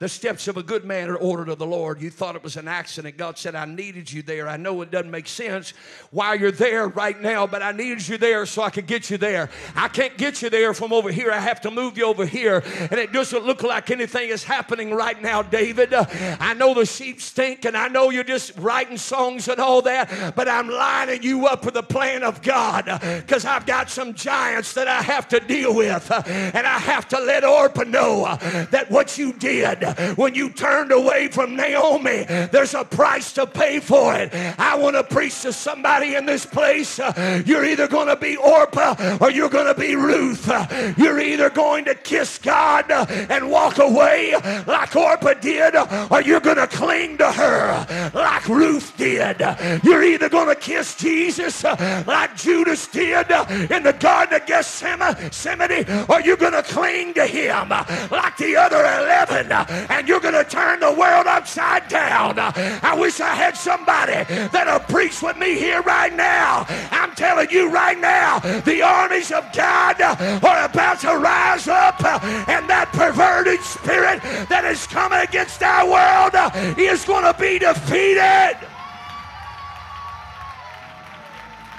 The 0.00 0.08
steps 0.08 0.48
of 0.48 0.56
a 0.56 0.62
good 0.62 0.86
man 0.86 1.10
are 1.10 1.16
ordered 1.16 1.50
of 1.50 1.58
the 1.58 1.66
Lord. 1.66 2.00
You 2.00 2.08
thought 2.08 2.34
it 2.34 2.42
was 2.42 2.56
an 2.56 2.66
accident. 2.66 3.18
God 3.18 3.36
said, 3.36 3.54
I 3.54 3.66
needed 3.66 4.10
you 4.10 4.22
there. 4.22 4.48
I 4.48 4.56
know 4.56 4.80
it 4.80 4.90
doesn't 4.90 5.10
make 5.10 5.28
sense 5.28 5.74
why 6.10 6.32
you're 6.32 6.50
there 6.50 6.88
right 6.88 7.20
now, 7.20 7.46
but 7.46 7.62
I 7.62 7.72
needed 7.72 8.08
you 8.08 8.16
there 8.16 8.46
so 8.46 8.62
I 8.62 8.70
could 8.70 8.86
get 8.86 9.10
you 9.10 9.18
there. 9.18 9.50
I 9.76 9.88
can't 9.88 10.16
get 10.16 10.40
you 10.40 10.48
there 10.48 10.72
from 10.72 10.94
over 10.94 11.12
here. 11.12 11.30
I 11.30 11.38
have 11.38 11.60
to 11.60 11.70
move 11.70 11.98
you 11.98 12.06
over 12.06 12.24
here. 12.24 12.62
And 12.90 12.94
it 12.94 13.12
doesn't 13.12 13.44
look 13.44 13.62
like 13.62 13.90
anything 13.90 14.30
is 14.30 14.42
happening 14.42 14.94
right 14.94 15.20
now, 15.20 15.42
David. 15.42 15.92
I 15.92 16.54
know 16.54 16.72
the 16.72 16.86
sheep 16.86 17.20
stink 17.20 17.66
and 17.66 17.76
I 17.76 17.88
know 17.88 18.08
you're 18.08 18.24
just 18.24 18.56
writing 18.56 18.96
songs 18.96 19.48
and 19.48 19.60
all 19.60 19.82
that, 19.82 20.34
but 20.34 20.48
I'm 20.48 20.70
lining 20.70 21.22
you 21.22 21.46
up 21.46 21.66
with 21.66 21.74
the 21.74 21.82
plan 21.82 22.22
of 22.22 22.40
God 22.40 22.86
because 23.18 23.44
I've 23.44 23.66
got 23.66 23.90
some 23.90 24.14
giants 24.14 24.72
that 24.72 24.88
I 24.88 25.02
have 25.02 25.28
to 25.28 25.40
deal 25.40 25.74
with. 25.74 26.10
And 26.10 26.66
I 26.66 26.78
have 26.78 27.06
to 27.08 27.20
let 27.20 27.44
Orpah 27.44 27.84
know 27.84 28.38
that 28.70 28.90
what 28.90 29.18
you 29.18 29.34
did 29.34 29.89
when 30.14 30.34
you 30.34 30.50
turned 30.50 30.92
away 30.92 31.28
from 31.28 31.56
Naomi, 31.56 32.24
there's 32.24 32.74
a 32.74 32.84
price 32.84 33.32
to 33.34 33.46
pay 33.46 33.80
for 33.80 34.14
it. 34.14 34.30
I 34.58 34.76
want 34.76 34.96
to 34.96 35.04
preach 35.04 35.42
to 35.42 35.52
somebody 35.52 36.14
in 36.14 36.26
this 36.26 36.46
place. 36.46 36.98
Uh, 36.98 37.42
you're 37.46 37.64
either 37.64 37.88
going 37.88 38.08
to 38.08 38.16
be 38.16 38.36
Orpah 38.36 39.18
or 39.20 39.30
you're 39.30 39.48
going 39.48 39.72
to 39.72 39.78
be 39.78 39.96
Ruth. 39.96 40.48
Uh, 40.48 40.66
you're 40.96 41.20
either 41.20 41.50
going 41.50 41.84
to 41.86 41.94
kiss 41.94 42.38
God 42.38 42.90
uh, 42.90 43.06
and 43.28 43.50
walk 43.50 43.78
away 43.78 44.34
like 44.66 44.94
Orpah 44.94 45.34
did, 45.34 45.74
or 46.10 46.22
you're 46.22 46.40
going 46.40 46.56
to 46.56 46.66
cling 46.66 47.18
to 47.18 47.30
her 47.30 48.10
like 48.14 48.48
Ruth 48.48 48.96
did. 48.96 49.40
You're 49.84 50.02
either 50.02 50.28
going 50.28 50.48
to 50.48 50.60
kiss 50.60 50.96
Jesus 50.96 51.64
like 51.64 52.36
Judas 52.36 52.86
did 52.88 53.30
in 53.70 53.82
the 53.82 53.96
Garden 53.98 54.40
of 54.40 54.46
Gethsemane, 54.46 56.06
or 56.08 56.20
you're 56.20 56.36
going 56.36 56.52
to 56.52 56.62
cling 56.62 57.14
to 57.14 57.26
him 57.26 57.68
like 57.68 58.36
the 58.36 58.56
other 58.56 58.78
11 58.78 59.48
and 59.88 60.08
you're 60.08 60.20
going 60.20 60.34
to 60.34 60.44
turn 60.44 60.80
the 60.80 60.92
world 60.92 61.26
upside 61.26 61.88
down. 61.88 62.38
I 62.38 62.96
wish 62.98 63.20
I 63.20 63.34
had 63.34 63.56
somebody 63.56 64.24
that'll 64.48 64.80
preach 64.80 65.22
with 65.22 65.36
me 65.36 65.54
here 65.54 65.82
right 65.82 66.14
now. 66.14 66.66
I'm 66.90 67.14
telling 67.14 67.50
you 67.50 67.70
right 67.70 67.98
now, 67.98 68.38
the 68.38 68.82
armies 68.82 69.32
of 69.32 69.44
God 69.52 70.00
are 70.00 70.64
about 70.64 71.00
to 71.00 71.16
rise 71.16 71.68
up, 71.68 72.02
and 72.04 72.68
that 72.68 72.90
perverted 72.92 73.60
spirit 73.60 74.22
that 74.48 74.64
is 74.64 74.86
coming 74.86 75.20
against 75.20 75.62
our 75.62 75.88
world 75.88 76.34
is 76.78 77.04
going 77.04 77.24
to 77.24 77.38
be 77.38 77.58
defeated. 77.58 78.56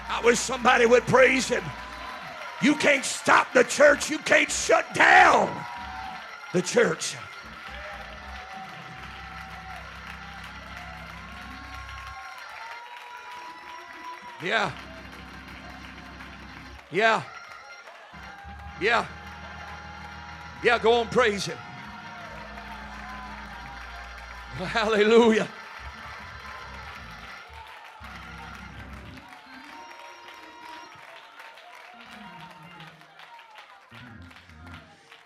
I 0.10 0.22
wish 0.24 0.40
somebody 0.40 0.86
would 0.86 1.06
praise 1.08 1.48
him. 1.48 1.64
You 2.62 2.76
can't 2.76 3.04
stop 3.04 3.52
the 3.54 3.64
church. 3.64 4.10
You 4.10 4.20
can't 4.20 4.52
shut 4.52 4.94
down 4.94 5.50
the 6.54 6.62
church. 6.62 7.16
Yeah. 14.44 14.72
Yeah. 16.92 17.22
Yeah. 18.82 19.06
Yeah, 20.64 20.80
go 20.80 20.94
on, 20.94 21.08
praise 21.10 21.46
Him. 21.46 21.58
Hallelujah. 24.58 25.48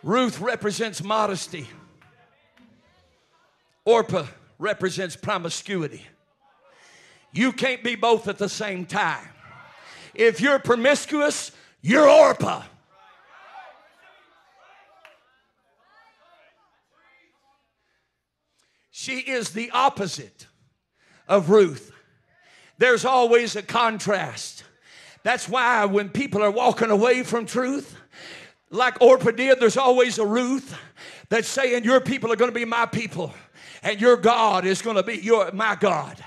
Ruth 0.04 0.40
represents 0.40 1.02
modesty. 1.02 1.68
Orpah 3.86 4.28
represents 4.60 5.16
promiscuity. 5.16 6.06
You 7.36 7.52
can't 7.52 7.84
be 7.84 7.96
both 7.96 8.30
at 8.30 8.38
the 8.38 8.48
same 8.48 8.86
time. 8.86 9.28
If 10.14 10.40
you're 10.40 10.58
promiscuous, 10.58 11.52
you're 11.82 12.08
Orpah. 12.08 12.64
She 18.90 19.18
is 19.18 19.50
the 19.50 19.70
opposite 19.72 20.48
of 21.28 21.50
Ruth. 21.50 21.92
There's 22.78 23.04
always 23.04 23.58
a 23.58 23.62
contrast. 23.62 24.64
That's 25.24 25.50
why 25.50 25.84
when 25.84 26.08
people 26.08 26.42
are 26.42 26.52
walking 26.52 26.90
away 26.90 27.24
from 27.24 27.46
truth, 27.46 27.98
like 28.70 29.02
Orpah 29.02 29.32
did, 29.32 29.60
there's 29.60 29.76
always 29.76 30.20
a 30.20 30.26
Ruth 30.26 30.74
that's 31.28 31.50
saying, 31.50 31.84
Your 31.84 32.00
people 32.00 32.32
are 32.32 32.38
going 32.38 32.52
to 32.52 32.56
be 32.56 32.64
my 32.64 32.86
people, 32.86 33.34
and 33.84 34.00
your 34.00 34.16
God 34.16 34.66
is 34.66 34.82
going 34.82 34.96
to 34.96 35.04
be 35.04 35.18
your, 35.18 35.52
my 35.52 35.76
God. 35.76 36.24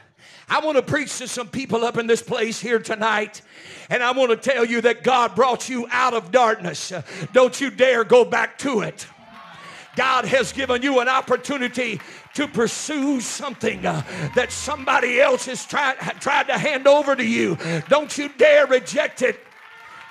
I 0.50 0.60
want 0.60 0.76
to 0.76 0.82
preach 0.82 1.18
to 1.18 1.28
some 1.28 1.48
people 1.48 1.84
up 1.84 1.98
in 1.98 2.06
this 2.06 2.22
place 2.22 2.58
here 2.58 2.78
tonight, 2.78 3.42
and 3.90 4.02
I 4.02 4.12
want 4.12 4.30
to 4.30 4.50
tell 4.50 4.64
you 4.64 4.80
that 4.82 5.02
God 5.02 5.34
brought 5.34 5.68
you 5.68 5.86
out 5.90 6.14
of 6.14 6.30
darkness. 6.30 6.92
Don't 7.32 7.60
you 7.60 7.70
dare 7.70 8.04
go 8.04 8.24
back 8.24 8.56
to 8.58 8.80
it. 8.80 9.06
God 9.94 10.26
has 10.26 10.52
given 10.52 10.80
you 10.80 11.00
an 11.00 11.08
opportunity 11.08 12.00
to 12.34 12.46
pursue 12.46 13.20
something 13.20 13.84
uh, 13.84 14.02
that 14.36 14.52
somebody 14.52 15.20
else 15.20 15.46
has 15.46 15.66
tried, 15.66 15.96
tried 16.20 16.46
to 16.46 16.56
hand 16.56 16.86
over 16.86 17.16
to 17.16 17.24
you. 17.24 17.58
Don't 17.88 18.16
you 18.16 18.28
dare 18.38 18.66
reject 18.66 19.22
it. 19.22 19.40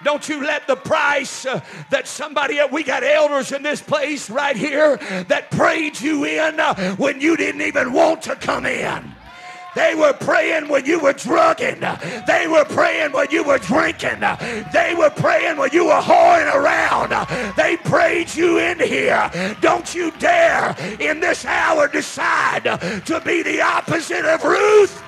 Don't 0.03 0.27
you 0.27 0.45
let 0.45 0.67
the 0.67 0.75
price 0.75 1.45
uh, 1.45 1.61
that 1.89 2.05
somebody, 2.07 2.59
we 2.71 2.83
got 2.83 3.03
elders 3.03 3.51
in 3.51 3.63
this 3.63 3.81
place 3.81 4.29
right 4.29 4.55
here 4.55 4.97
that 5.29 5.49
prayed 5.51 5.99
you 5.99 6.25
in 6.25 6.59
uh, 6.59 6.95
when 6.97 7.19
you 7.21 7.35
didn't 7.37 7.61
even 7.61 7.93
want 7.93 8.21
to 8.23 8.35
come 8.35 8.65
in. 8.65 9.13
They 9.77 9.93
were 9.93 10.13
praying 10.13 10.69
when 10.69 10.87
you 10.87 10.99
were 10.99 11.13
drugging. 11.13 11.81
They 12.25 12.47
were 12.47 12.65
praying 12.65 13.11
when 13.11 13.29
you 13.29 13.43
were 13.43 13.59
drinking. 13.59 14.21
They 14.73 14.95
were 14.97 15.11
praying 15.11 15.57
when 15.57 15.69
you 15.71 15.85
were 15.85 16.01
whoring 16.01 16.51
around. 16.51 17.11
They 17.55 17.77
prayed 17.77 18.33
you 18.33 18.57
in 18.57 18.79
here. 18.79 19.29
Don't 19.61 19.93
you 19.93 20.09
dare 20.17 20.75
in 20.99 21.19
this 21.19 21.45
hour 21.45 21.87
decide 21.87 22.63
to 23.05 23.21
be 23.23 23.43
the 23.43 23.61
opposite 23.61 24.25
of 24.25 24.43
Ruth. 24.43 25.03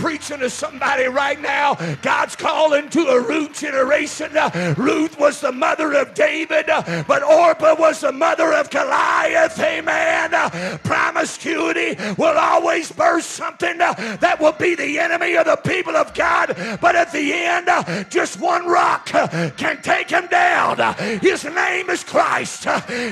Preaching 0.00 0.38
to 0.40 0.50
somebody 0.50 1.04
right 1.04 1.40
now. 1.40 1.74
God's 2.02 2.34
calling 2.34 2.88
to 2.90 3.00
a 3.00 3.20
Ruth 3.20 3.60
generation. 3.60 4.36
Uh, 4.36 4.74
Ruth 4.76 5.18
was 5.18 5.40
the 5.40 5.52
mother 5.52 5.92
of 5.92 6.14
David, 6.14 6.70
uh, 6.70 7.04
but 7.06 7.22
Orpah 7.22 7.76
was 7.78 8.00
the 8.00 8.12
mother 8.12 8.52
of 8.54 8.70
Goliath. 8.70 9.58
Amen. 9.60 10.34
Uh, 10.34 10.78
Promiscuity 10.82 11.96
will 12.16 12.36
always 12.38 12.90
burst 12.90 13.30
something 13.30 13.78
that 13.78 14.38
will 14.40 14.52
be 14.52 14.74
the 14.74 14.98
enemy 14.98 15.36
of 15.36 15.46
the 15.46 15.56
people 15.56 15.96
of 15.96 16.14
God. 16.14 16.56
But 16.80 16.96
at 16.96 17.12
the 17.12 17.32
end, 17.32 17.68
just 18.10 18.40
one 18.40 18.66
rock 18.66 19.06
can 19.06 19.82
take 19.82 20.10
him 20.10 20.26
down. 20.28 20.78
His 21.20 21.44
name 21.44 21.90
is 21.90 22.04
Christ. 22.04 22.66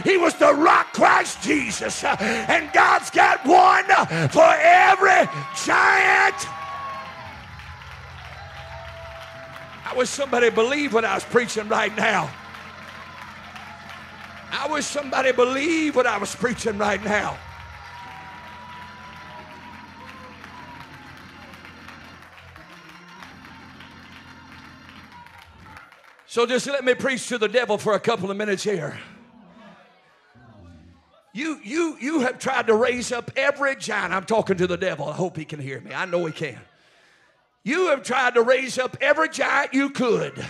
He 0.05 0.17
was 0.17 0.35
the 0.35 0.55
rock 0.55 0.93
Christ 0.93 1.43
Jesus. 1.43 2.03
And 2.05 2.73
God's 2.73 3.11
got 3.11 3.45
one 3.45 3.85
for 4.31 4.55
every 4.59 5.29
giant. 5.65 6.58
I 9.89 9.95
wish 9.97 10.11
somebody 10.11 10.51
believed 10.51 10.93
what 10.93 11.07
I 11.07 11.15
was 11.15 11.25
preaching 11.25 11.67
right 11.67 11.97
now. 11.97 12.31
I 14.53 14.69
wish 14.71 14.85
somebody 14.85 15.33
believed 15.33 15.97
what 15.97 16.07
I 16.07 16.19
was 16.19 16.35
preaching 16.35 16.77
right 16.77 17.03
now. 17.03 17.39
So 26.27 26.45
just 26.45 26.67
let 26.67 26.85
me 26.85 26.95
preach 26.95 27.27
to 27.29 27.39
the 27.39 27.49
devil 27.49 27.79
for 27.79 27.95
a 27.95 28.01
couple 28.01 28.31
of 28.31 28.37
minutes 28.37 28.63
here. 28.63 28.99
You, 31.33 31.59
you, 31.65 31.97
you 31.99 32.21
have 32.21 32.39
tried 32.39 32.67
to 32.67 32.75
raise 32.75 33.11
up 33.11 33.31
every 33.37 33.75
giant. 33.77 34.13
I'm 34.13 34.25
talking 34.25 34.59
to 34.59 34.67
the 34.67 34.77
devil. 34.77 35.09
I 35.09 35.15
hope 35.15 35.39
he 35.39 35.47
can 35.47 35.61
hear 35.61 35.81
me. 35.81 35.95
I 35.95 36.05
know 36.05 36.27
he 36.27 36.33
can. 36.33 36.61
You 37.69 37.89
have 37.89 38.03
tried 38.03 38.33
to 38.33 38.41
raise 38.41 38.79
up 38.79 38.97
every 38.99 39.29
giant 39.29 39.75
you 39.75 39.91
could 39.91 40.43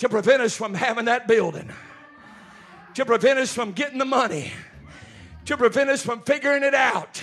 to 0.00 0.08
prevent 0.10 0.42
us 0.42 0.54
from 0.54 0.74
having 0.74 1.06
that 1.06 1.26
building, 1.26 1.72
to 2.92 3.06
prevent 3.06 3.38
us 3.38 3.54
from 3.54 3.72
getting 3.72 3.96
the 3.96 4.04
money, 4.04 4.52
to 5.46 5.56
prevent 5.56 5.88
us 5.88 6.04
from 6.04 6.20
figuring 6.24 6.62
it 6.62 6.74
out, 6.74 7.22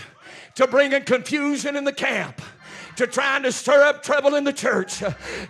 to 0.56 0.66
bringing 0.66 1.04
confusion 1.04 1.76
in 1.76 1.84
the 1.84 1.94
camp 1.94 2.42
to 3.00 3.08
trying 3.08 3.44
to 3.44 3.52
stir 3.52 3.82
up 3.84 4.04
trouble 4.04 4.36
in 4.36 4.44
the 4.44 4.52
church, 4.52 5.02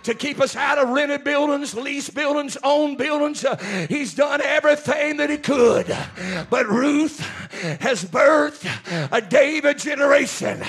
to 0.03 0.13
keep 0.13 0.39
us 0.39 0.55
out 0.55 0.77
of 0.77 0.89
rented 0.89 1.23
buildings, 1.23 1.73
leased 1.73 2.13
buildings, 2.13 2.55
owned 2.63 2.95
buildings. 2.95 3.43
He's 3.87 4.13
done 4.13 4.39
everything 4.43 5.17
that 5.17 5.31
he 5.31 5.37
could. 5.37 5.87
But 6.51 6.67
Ruth 6.67 7.19
has 7.81 8.05
birthed 8.05 8.69
a 9.11 9.19
David 9.19 9.79
generation. 9.79 10.61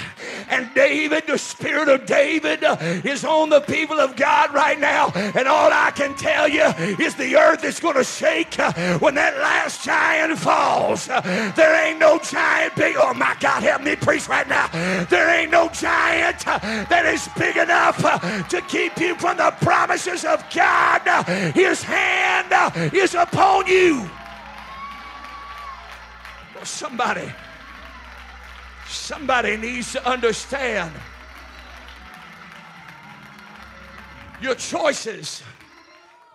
And 0.50 0.72
David, 0.74 1.26
the 1.26 1.38
spirit 1.38 1.88
of 1.88 2.06
David, 2.06 2.64
uh, 2.64 2.76
is 2.80 3.24
on 3.24 3.48
the 3.48 3.60
people 3.60 4.00
of 4.00 4.16
God 4.16 4.52
right 4.52 4.78
now. 4.78 5.12
And 5.14 5.46
all 5.46 5.70
I 5.72 5.92
can 5.92 6.14
tell 6.14 6.48
you 6.48 6.64
is 6.98 7.14
the 7.14 7.36
earth 7.36 7.64
is 7.64 7.80
going 7.80 7.96
to 7.96 8.04
shake 8.04 8.58
uh, 8.58 8.98
when 8.98 9.14
that 9.14 9.36
last 9.38 9.84
giant 9.84 10.38
falls. 10.38 11.08
Uh, 11.08 11.20
there 11.56 11.86
ain't 11.86 11.98
no 11.98 12.18
giant 12.18 12.74
big. 12.76 12.96
Oh 12.98 13.14
my 13.14 13.36
God, 13.40 13.62
help 13.62 13.82
me 13.82 13.96
preach 13.96 14.28
right 14.28 14.48
now. 14.48 14.68
There 15.04 15.30
ain't 15.30 15.50
no 15.50 15.68
giant 15.68 16.46
uh, 16.46 16.58
that 16.58 17.06
is 17.06 17.28
big 17.38 17.56
enough 17.56 17.98
to 18.48 18.60
keep 18.62 18.98
you 18.98 19.14
from 19.16 19.36
the 19.36 19.52
promises 19.60 20.24
of 20.24 20.44
God. 20.52 21.02
His 21.54 21.82
hand 21.82 22.92
is 22.94 23.14
upon 23.14 23.66
you. 23.66 24.08
Somebody, 26.62 27.32
somebody 28.90 29.56
needs 29.56 29.92
to 29.92 30.08
understand 30.08 30.92
your 34.40 34.54
choices 34.54 35.42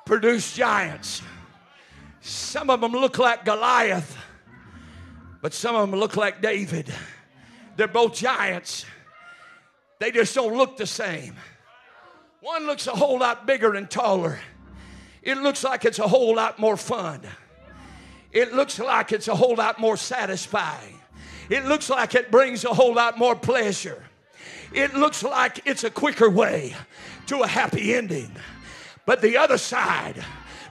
produce 0.05 0.55
giants. 0.55 1.21
Some 2.21 2.69
of 2.69 2.81
them 2.81 2.91
look 2.91 3.17
like 3.17 3.45
Goliath, 3.45 4.17
but 5.41 5.53
some 5.53 5.75
of 5.75 5.89
them 5.89 5.99
look 5.99 6.15
like 6.15 6.41
David. 6.41 6.91
They're 7.75 7.87
both 7.87 8.15
giants. 8.15 8.85
They 9.99 10.11
just 10.11 10.33
don't 10.33 10.55
look 10.55 10.77
the 10.77 10.87
same. 10.87 11.35
One 12.41 12.65
looks 12.67 12.87
a 12.87 12.91
whole 12.91 13.19
lot 13.19 13.45
bigger 13.47 13.73
and 13.73 13.89
taller. 13.89 14.39
It 15.21 15.37
looks 15.39 15.63
like 15.63 15.85
it's 15.85 15.99
a 15.99 16.07
whole 16.07 16.35
lot 16.35 16.59
more 16.59 16.77
fun. 16.77 17.21
It 18.31 18.53
looks 18.53 18.79
like 18.79 19.11
it's 19.11 19.27
a 19.27 19.35
whole 19.35 19.55
lot 19.55 19.79
more 19.79 19.97
satisfying. 19.97 20.99
It 21.49 21.65
looks 21.65 21.89
like 21.89 22.15
it 22.15 22.31
brings 22.31 22.65
a 22.65 22.73
whole 22.73 22.93
lot 22.93 23.17
more 23.17 23.35
pleasure. 23.35 24.03
It 24.73 24.93
looks 24.93 25.23
like 25.23 25.61
it's 25.65 25.83
a 25.83 25.89
quicker 25.89 26.29
way 26.29 26.75
to 27.27 27.41
a 27.41 27.47
happy 27.47 27.93
ending. 27.93 28.31
But 29.05 29.21
the 29.21 29.37
other 29.37 29.57
side, 29.57 30.23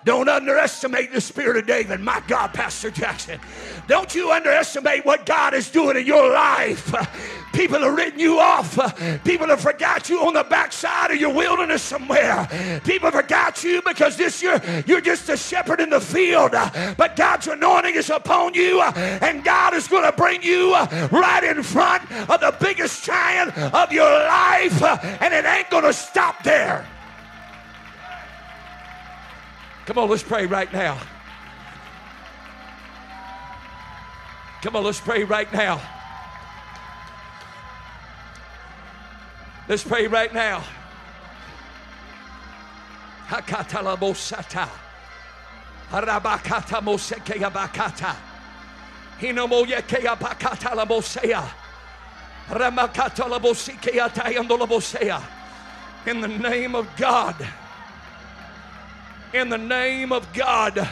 don't 0.05 0.29
underestimate 0.29 1.13
the 1.13 1.21
spirit 1.21 1.57
of 1.57 1.67
David. 1.67 2.01
My 2.01 2.23
God, 2.27 2.53
Pastor 2.55 2.91
Jackson. 2.91 3.41
Don't 3.89 4.15
you 4.15 4.31
underestimate 4.31 5.05
what 5.05 5.27
God 5.27 5.55
is 5.55 5.71
doing 5.71 5.97
in 5.97 6.07
your 6.07 6.31
life 6.33 6.93
People 7.55 7.79
have 7.81 7.97
written 7.97 8.19
you 8.19 8.41
off. 8.41 8.75
People 9.25 9.47
have 9.47 9.61
forgot 9.61 10.09
you 10.11 10.21
on 10.27 10.35
the 10.35 10.43
backside 10.43 11.13
of 11.13 11.19
your 11.19 11.33
wilderness 11.33 11.83
somewhere. 11.83 12.81
People 12.85 13.13
forgot 13.13 13.63
you 13.63 13.81
because 13.87 14.17
this 14.17 14.43
year 14.43 14.61
you're 14.87 15.01
just 15.01 15.29
a 15.29 15.37
shepherd 15.37 15.81
in 15.81 15.91
the 15.91 16.01
field. 16.01 16.51
But 16.51 17.15
God's 17.15 17.47
anointing 17.47 17.95
is 17.95 18.11
upon 18.11 18.55
you, 18.55 18.83
and 18.83 19.45
God 19.45 19.73
is 19.75 19.87
going 19.87 20.05
to 20.05 20.13
bring 20.13 20.43
you 20.43 20.75
right 20.75 21.45
in 21.45 21.63
front 21.63 22.11
of 22.29 22.41
the 22.41 22.55
biggest 22.61 23.05
giant 23.05 23.57
of 23.57 23.93
your 23.93 24.11
life, 24.11 24.83
and 24.83 25.33
it 25.33 25.45
ain't 25.45 25.71
going 25.71 25.85
to 25.85 25.93
stop 25.93 26.43
there. 26.43 26.85
Come 29.87 29.99
on, 29.99 30.09
let's 30.09 30.23
pray 30.23 30.47
right 30.47 30.73
now. 30.73 30.99
Come 34.63 34.77
on, 34.77 34.85
let's 34.85 35.01
pray 35.01 35.25
right 35.25 35.53
now. 35.53 35.81
Let's 39.69 39.85
pray 39.85 40.07
right 40.07 40.33
now. 40.33 40.65
Hakata 43.29 43.99
bosata. 43.99 44.69
Harabakata 45.91 46.81
mosekeya 46.81 47.51
bakata. 47.51 48.17
Hinomoyekeya 49.21 50.19
bakata 50.19 50.75
la 50.75 50.87
bosea. 50.87 51.47
Ramakata 52.49 53.29
la 53.29 53.39
bosikeya 53.39 54.09
tayando 54.09 54.59
la 54.59 54.67
bosea. 54.67 55.23
In 56.07 56.21
the 56.21 56.29
name 56.29 56.75
of 56.75 56.89
God. 56.97 57.37
In 59.35 59.49
the 59.49 59.59
name 59.59 60.13
of 60.13 60.33
God. 60.33 60.89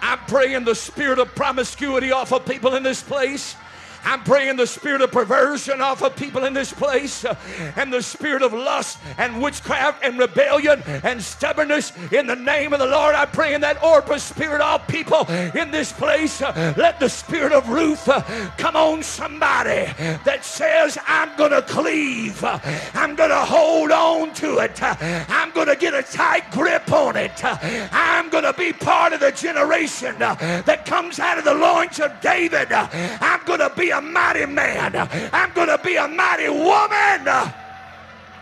I'm 0.00 0.18
praying 0.28 0.62
the 0.64 0.76
spirit 0.76 1.18
of 1.18 1.34
promiscuity 1.34 2.12
off 2.12 2.32
of 2.32 2.46
people 2.46 2.76
in 2.76 2.84
this 2.84 3.02
place. 3.02 3.56
I'm 4.04 4.22
praying 4.24 4.56
the 4.56 4.66
spirit 4.66 5.00
of 5.02 5.12
perversion 5.12 5.80
off 5.80 6.02
of 6.02 6.16
people 6.16 6.44
in 6.44 6.52
this 6.52 6.72
place 6.72 7.24
uh, 7.24 7.36
and 7.76 7.92
the 7.92 8.02
spirit 8.02 8.42
of 8.42 8.52
lust 8.52 8.98
and 9.18 9.42
witchcraft 9.42 10.04
and 10.04 10.18
rebellion 10.18 10.82
and 11.04 11.22
stubbornness 11.22 11.92
in 12.12 12.26
the 12.26 12.36
name 12.36 12.72
of 12.72 12.80
the 12.80 12.86
Lord. 12.86 13.14
I'm 13.14 13.28
praying 13.28 13.60
that 13.60 13.82
Orpah 13.82 14.16
spirit 14.16 14.60
off 14.60 14.88
people 14.88 15.26
in 15.30 15.70
this 15.70 15.92
place. 15.92 16.42
Uh, 16.42 16.74
let 16.76 16.98
the 16.98 17.08
spirit 17.08 17.52
of 17.52 17.68
Ruth 17.68 18.08
uh, 18.08 18.22
come 18.56 18.76
on 18.76 19.02
somebody 19.02 19.86
that 20.24 20.44
says, 20.44 20.98
I'm 21.06 21.36
going 21.36 21.52
to 21.52 21.62
cleave. 21.62 22.42
I'm 22.44 23.14
going 23.14 23.30
to 23.30 23.44
hold 23.44 23.90
on 23.90 24.34
to 24.34 24.58
it. 24.58 24.82
I'm 24.82 25.50
going 25.52 25.68
to 25.68 25.76
get 25.76 25.94
a 25.94 26.02
tight 26.02 26.50
grip 26.50 26.90
on 26.92 27.16
it. 27.16 27.32
I'm 27.44 28.30
going 28.30 28.44
to 28.44 28.52
be 28.52 28.72
part 28.72 29.12
of 29.12 29.20
the 29.20 29.30
generation 29.30 30.18
that 30.18 30.84
comes 30.86 31.18
out 31.18 31.38
of 31.38 31.44
the 31.44 31.54
loins 31.54 32.00
of 32.00 32.20
David. 32.20 32.72
I'm 32.72 33.44
going 33.44 33.60
to 33.60 33.72
be 33.76 33.91
a 33.92 34.00
mighty 34.00 34.46
man. 34.46 34.96
I'm 35.32 35.52
going 35.52 35.68
to 35.68 35.78
be 35.78 35.96
a 35.96 36.08
mighty 36.08 36.48
woman 36.48 37.52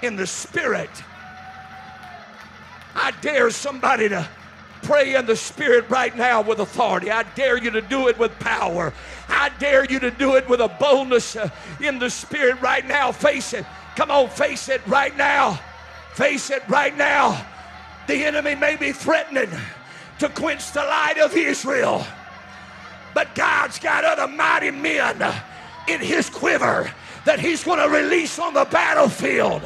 in 0.03 0.17
the 0.17 0.27
spirit. 0.27 0.91
I 2.95 3.13
dare 3.21 3.51
somebody 3.51 4.09
to 4.09 4.29
pray 4.83 5.15
in 5.15 5.27
the 5.27 5.37
spirit 5.37 5.89
right 5.91 6.17
now 6.17 6.43
with 6.43 6.59
authority. 6.59 7.11
I 7.11 7.23
dare 7.35 7.59
you 7.59 7.71
to 7.71 7.81
do 7.81 8.09
it 8.09 8.19
with 8.19 8.37
power. 8.39 8.93
I 9.29 9.51
dare 9.59 9.85
you 9.85 10.01
to 10.01 10.11
do 10.11 10.37
it 10.37 10.49
with 10.49 10.61
a 10.61 10.69
boldness 10.69 11.37
uh, 11.37 11.51
in 11.81 11.99
the 11.99 12.11
spirit 12.11 12.61
right 12.61 12.87
now. 12.87 13.13
Face 13.13 13.53
it. 13.53 13.65
Come 13.97 14.11
on, 14.11 14.29
face 14.29 14.69
it 14.69 14.81
right 14.87 15.17
now. 15.17 15.61
Face 16.15 16.51
it 16.51 16.63
right 16.69 16.97
now. 16.97 17.47
The 18.07 18.25
enemy 18.25 18.55
may 18.55 18.77
be 18.77 18.93
threatening 18.93 19.51
to 20.19 20.29
quench 20.29 20.73
the 20.73 20.81
light 20.81 21.19
of 21.19 21.37
Israel. 21.37 22.05
But 23.15 23.35
God's 23.35 23.79
got 23.79 24.05
other 24.05 24.27
mighty 24.27 24.71
men 24.71 25.23
in 25.89 26.01
his 26.01 26.31
quiver 26.31 26.91
that 27.25 27.39
he's 27.39 27.65
going 27.65 27.79
to 27.79 27.89
release 27.89 28.39
on 28.39 28.55
the 28.55 28.65
battlefield. 28.65 29.63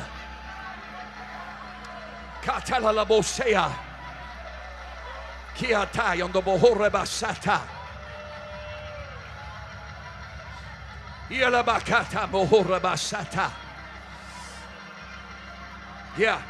Yeah. 16.18 16.42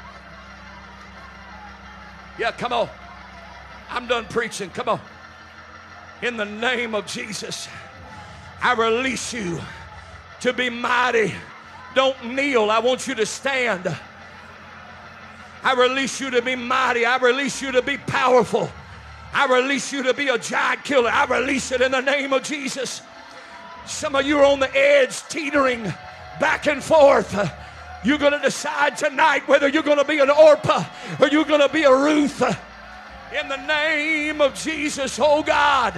Yeah, 2.38 2.51
come 2.53 2.72
on. 2.72 2.88
I'm 3.88 4.07
done 4.07 4.24
preaching. 4.26 4.70
Come 4.70 4.88
on. 4.88 5.01
In 6.22 6.36
the 6.36 6.44
name 6.44 6.94
of 6.94 7.06
Jesus. 7.06 7.68
I 8.62 8.72
release 8.74 9.32
you 9.32 9.60
to 10.40 10.52
be 10.52 10.70
mighty. 10.70 11.34
Don't 11.94 12.34
kneel. 12.34 12.70
I 12.70 12.78
want 12.78 13.06
you 13.06 13.14
to 13.14 13.26
stand. 13.26 13.94
I 15.62 15.74
release 15.74 16.20
you 16.20 16.30
to 16.30 16.42
be 16.42 16.56
mighty. 16.56 17.04
I 17.06 17.16
release 17.16 17.62
you 17.62 17.72
to 17.72 17.82
be 17.82 17.96
powerful. 17.96 18.70
I 19.32 19.46
release 19.46 19.92
you 19.92 20.02
to 20.04 20.14
be 20.14 20.28
a 20.28 20.38
giant 20.38 20.84
killer. 20.84 21.10
I 21.10 21.24
release 21.24 21.72
it 21.72 21.80
in 21.80 21.92
the 21.92 22.00
name 22.00 22.32
of 22.32 22.42
Jesus. 22.42 23.02
Some 23.86 24.14
of 24.14 24.24
you 24.24 24.38
are 24.38 24.44
on 24.44 24.60
the 24.60 24.74
edge, 24.76 25.20
teetering 25.28 25.82
back 26.40 26.66
and 26.66 26.82
forth. 26.82 27.34
You're 28.04 28.18
going 28.18 28.32
to 28.32 28.38
decide 28.38 28.96
tonight 28.96 29.48
whether 29.48 29.68
you're 29.68 29.82
going 29.82 29.98
to 29.98 30.04
be 30.04 30.20
an 30.20 30.30
Orpah 30.30 30.84
or 31.20 31.28
you're 31.28 31.44
going 31.44 31.60
to 31.60 31.68
be 31.68 31.82
a 31.82 31.94
Ruth. 31.94 32.42
In 33.39 33.49
the 33.49 33.57
name 33.57 34.41
of 34.41 34.55
Jesus, 34.55 35.18
oh 35.20 35.43
God. 35.43 35.95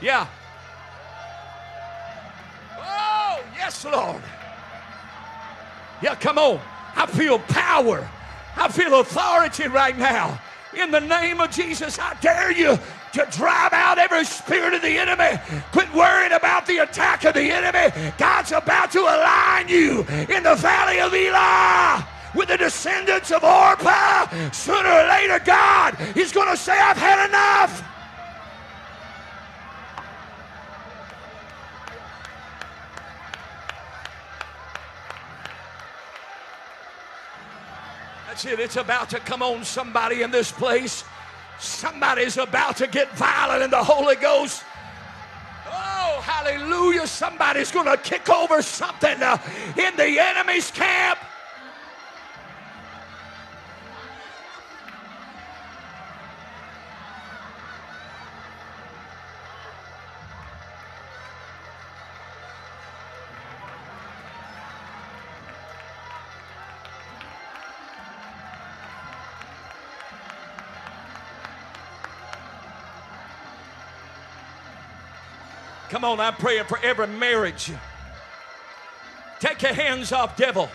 Yeah. 0.00 0.26
Oh, 2.78 3.40
yes, 3.54 3.84
Lord. 3.84 4.22
Yeah, 6.02 6.14
come 6.14 6.38
on. 6.38 6.60
I 6.96 7.06
feel 7.06 7.38
power. 7.38 8.08
I 8.56 8.68
feel 8.68 9.00
authority 9.00 9.68
right 9.68 9.96
now. 9.96 10.40
In 10.76 10.90
the 10.90 11.00
name 11.00 11.40
of 11.40 11.50
Jesus, 11.50 11.98
I 11.98 12.14
dare 12.20 12.50
you 12.50 12.78
to 13.12 13.26
drive 13.30 13.72
out 13.72 13.98
every 13.98 14.24
spirit 14.24 14.74
of 14.74 14.82
the 14.82 14.98
enemy. 14.98 15.40
Quit 15.72 15.92
worrying 15.94 16.32
about 16.32 16.66
the 16.66 16.78
attack 16.78 17.24
of 17.24 17.34
the 17.34 17.50
enemy. 17.50 18.12
God's 18.18 18.52
about 18.52 18.92
to 18.92 19.00
align 19.00 19.68
you 19.68 20.00
in 20.28 20.42
the 20.42 20.54
valley 20.54 21.00
of 21.00 21.12
Elah 21.12 22.06
with 22.34 22.48
the 22.48 22.56
descendants 22.56 23.30
of 23.32 23.42
Orpah. 23.42 24.50
Sooner 24.50 24.88
or 24.88 25.08
later, 25.08 25.40
God 25.44 25.96
is 26.16 26.32
going 26.32 26.48
to 26.48 26.56
say, 26.56 26.78
I've 26.78 26.96
had 26.96 27.28
enough. 27.28 27.84
That's 38.28 38.44
it. 38.44 38.60
It's 38.60 38.76
about 38.76 39.10
to 39.10 39.18
come 39.18 39.42
on 39.42 39.64
somebody 39.64 40.22
in 40.22 40.30
this 40.30 40.52
place. 40.52 41.04
Somebody's 41.60 42.38
about 42.38 42.78
to 42.78 42.86
get 42.86 43.10
violent 43.12 43.62
in 43.62 43.70
the 43.70 43.84
Holy 43.84 44.16
Ghost. 44.16 44.64
Oh, 45.66 46.20
hallelujah. 46.22 47.06
Somebody's 47.06 47.70
going 47.70 47.86
to 47.86 47.98
kick 47.98 48.30
over 48.30 48.62
something 48.62 49.22
uh, 49.22 49.38
in 49.76 49.94
the 49.96 50.18
enemy's 50.18 50.70
camp. 50.70 51.18
Come 75.90 76.04
on, 76.04 76.20
I'm 76.20 76.34
praying 76.34 76.66
for 76.66 76.78
every 76.84 77.08
marriage. 77.08 77.72
Take 79.40 79.60
your 79.62 79.74
hands 79.74 80.12
off, 80.12 80.36
devil. 80.36 80.68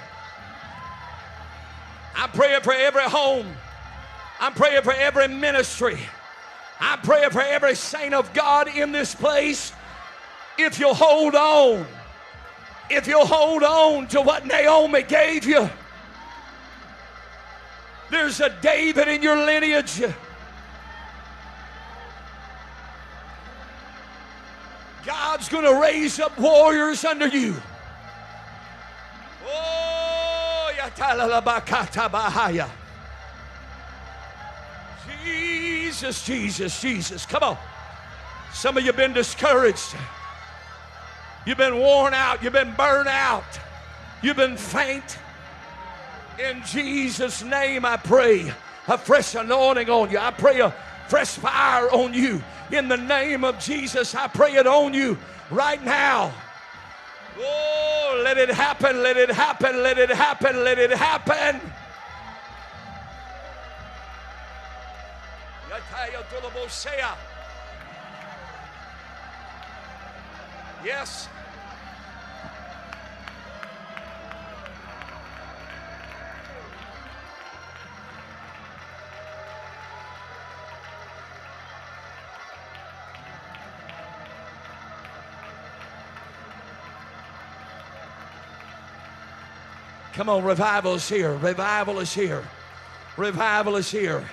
I'm 2.18 2.30
praying 2.32 2.61
for 2.63 2.74
every 2.74 3.03
home. 3.03 3.47
I'm 4.41 4.53
praying 4.53 4.82
for 4.82 4.91
every 4.91 5.30
ministry. 5.30 5.97
I'm 6.82 6.99
praying 6.99 7.30
for 7.30 7.39
every 7.39 7.76
saint 7.76 8.13
of 8.13 8.34
God 8.34 8.68
in 8.68 8.91
this 8.91 9.16
place. 9.16 9.72
If 10.57 10.80
you'll 10.80 10.93
hold 10.93 11.34
on, 11.34 11.86
if 12.89 13.07
you'll 13.07 13.26
hold 13.26 13.63
on 13.63 14.07
to 14.07 14.22
what 14.22 14.45
Naomi 14.45 15.03
gave 15.03 15.45
you, 15.45 15.70
there's 18.11 18.41
a 18.41 18.49
David 18.61 19.07
in 19.07 19.24
your 19.24 19.38
lineage. 19.38 20.03
God's 25.36 25.50
going 25.50 25.66
to 25.66 25.82
raise 25.82 26.18
up 26.22 26.40
warriors 26.40 27.04
under 27.04 27.28
you. 27.28 27.56
Oh, 29.46 30.72
Jesus, 35.26 36.24
Jesus, 36.26 36.82
Jesus. 36.82 37.26
Come 37.26 37.44
on. 37.44 37.58
Some 38.54 38.78
of 38.78 38.84
you 38.84 38.88
have 38.88 38.96
been 38.96 39.12
discouraged. 39.12 39.94
You've 41.46 41.58
been 41.58 41.80
worn 41.80 42.14
out. 42.14 42.42
You've 42.42 42.54
been 42.54 42.74
burned 42.74 43.10
out. 43.10 43.60
You've 44.24 44.38
been 44.38 44.56
faint. 44.56 45.20
In 46.40 46.64
Jesus' 46.64 47.44
name, 47.44 47.84
I 47.84 47.98
pray 47.98 48.54
a 48.88 48.98
fresh 48.98 49.36
anointing 49.36 49.90
on 49.90 50.12
you. 50.12 50.18
I 50.18 50.32
pray 50.32 50.62
a 50.62 50.74
fresh 51.10 51.32
fire 51.32 51.92
on 51.92 52.14
you. 52.14 52.42
In 52.72 52.88
the 52.88 52.97
name 52.97 53.43
of 53.43 53.59
Jesus, 53.59 54.16
I 54.16 54.28
pray 54.28 54.55
it 54.55 54.68
on 54.68 54.93
you 54.93 55.18
right 55.51 55.84
now. 55.84 56.34
Oh, 57.38 58.22
let 58.24 58.38
it 58.38 58.49
happen, 58.49 59.03
let 59.03 59.18
it 59.18 59.30
happen, 59.30 59.84
let 59.84 59.97
it 59.97 60.09
happen, 60.09 60.63
let 60.63 60.80
it 60.80 60.91
happen. 60.91 61.61
Yes. 70.86 71.28
Come 90.26 90.38
on, 90.38 90.44
revival 90.44 90.96
is 90.96 91.08
here. 91.08 91.36
Revival 91.36 92.00
is 92.00 92.12
here. 92.12 92.44
Revival 93.16 93.76
is 93.76 93.92
here. 93.92 94.28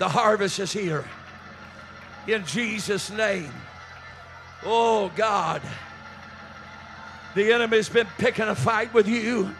The 0.00 0.08
harvest 0.08 0.58
is 0.58 0.72
here. 0.72 1.04
In 2.26 2.44
Jesus' 2.44 3.08
name. 3.08 3.52
Oh, 4.64 5.12
God. 5.14 5.62
The 7.36 7.52
enemy's 7.52 7.88
been 7.88 8.08
picking 8.18 8.48
a 8.48 8.54
fight 8.56 8.92
with 8.92 9.06
you. 9.06 9.54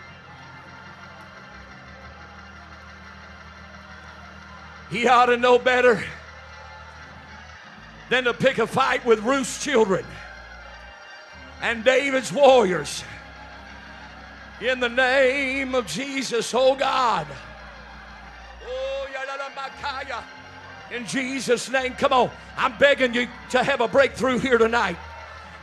He 4.91 5.07
ought 5.07 5.27
to 5.27 5.37
know 5.37 5.61
better 5.61 6.03
than 8.11 8.25
to 8.25 8.35
pick 8.35 8.59
a 8.59 8.67
fight 8.67 9.07
with 9.07 9.21
Ruth's 9.21 9.63
children 9.63 10.05
and 11.63 11.85
David's 11.85 12.33
warriors. 12.33 13.05
In 14.61 14.81
the 14.81 14.89
name 14.89 15.75
of 15.75 15.87
Jesus, 15.87 16.53
oh 16.53 16.75
God. 16.75 17.27
Oh, 18.67 19.07
in 20.91 21.07
Jesus' 21.07 21.71
name, 21.71 21.93
come 21.93 22.13
on. 22.13 22.31
I'm 22.57 22.77
begging 22.79 23.15
you 23.15 23.29
to 23.51 23.63
have 23.63 23.81
a 23.81 23.89
breakthrough 23.89 24.39
here 24.39 24.59
tonight. 24.59 24.97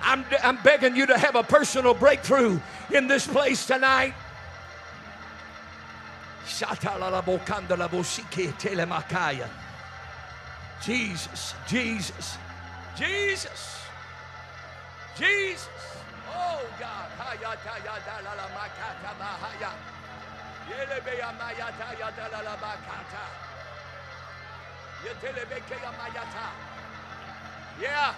I'm, 0.01 0.23
I'm 0.43 0.57
begging 0.63 0.95
you 0.95 1.07
to 1.07 1.17
have 1.17 1.35
a 1.35 1.43
personal 1.43 1.93
breakthrough 1.93 2.59
in 2.93 3.07
this 3.07 3.25
place 3.25 3.65
tonight. 3.65 4.13
Jesus, 10.83 11.55
Jesus, 11.67 12.37
Jesus, 12.95 13.81
Jesus. 15.17 15.69
Oh 16.35 16.61
God. 16.79 17.05
Yeah. 27.81 28.13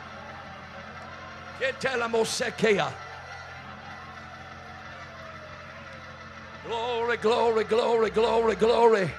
Glory, 6.65 7.17
glory, 7.17 7.63
glory, 7.63 8.09
glory, 8.09 8.55
glory. 8.55 9.11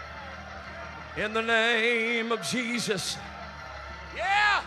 In 1.17 1.33
the 1.33 1.43
name 1.43 2.31
of 2.31 2.43
Jesus. 2.43 3.17
Yeah. 4.15 4.63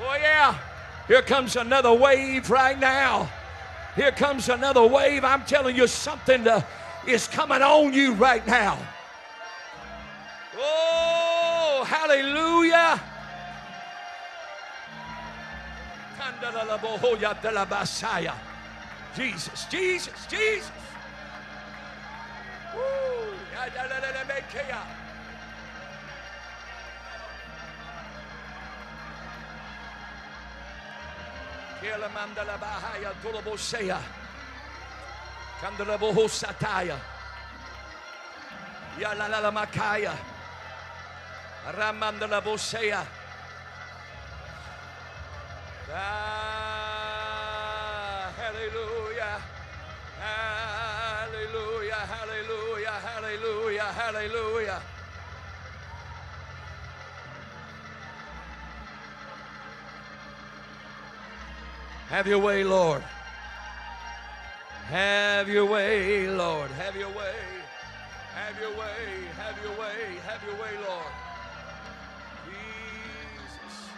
Oh, 0.00 0.16
yeah. 0.20 0.67
Here 1.08 1.22
comes 1.22 1.56
another 1.56 1.92
wave 1.92 2.50
right 2.50 2.78
now. 2.78 3.30
Here 3.96 4.12
comes 4.12 4.50
another 4.50 4.86
wave. 4.86 5.24
I'm 5.24 5.42
telling 5.44 5.74
you, 5.74 5.86
something 5.86 6.44
to, 6.44 6.64
is 7.06 7.26
coming 7.26 7.62
on 7.62 7.94
you 7.94 8.12
right 8.12 8.46
now. 8.46 8.78
Oh, 10.56 11.84
hallelujah. 11.88 13.00
Jesus, 19.16 19.64
Jesus, 19.70 20.26
Jesus. 20.26 20.70
Woo. 22.74 23.08
Makaya. 39.52 40.14
Ramandala 41.70 42.40
bosea. 42.42 43.06
Ah, 45.94 47.12
hallelujah. 48.36 49.40
Hallelujah. 50.18 52.02
Hallelujah. 52.10 52.98
Hallelujah. 53.06 53.92
Hallelujah. 53.92 54.97
Have 62.08 62.26
your 62.26 62.38
way, 62.38 62.64
Lord. 62.64 63.02
Have 64.88 65.46
your 65.46 65.66
way, 65.66 66.26
Lord. 66.26 66.70
Have 66.70 66.96
your 66.96 67.10
way. 67.10 67.34
Have 68.34 68.58
your 68.58 68.70
way. 68.70 69.28
Have 69.36 69.62
your 69.62 69.72
way. 69.72 70.16
Have 70.26 70.42
your 70.42 70.54
way, 70.54 70.72
Lord. 70.88 71.12
Jesus. 72.46 73.90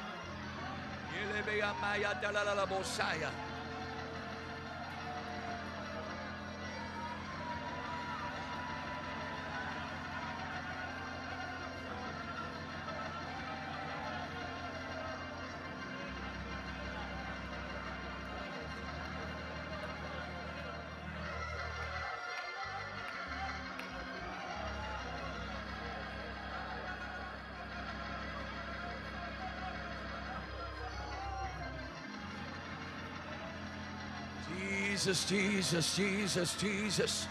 Jesus, 35.00 35.24
Jesus, 35.24 35.96
Jesus, 35.96 36.56
Jesus. 36.56 37.26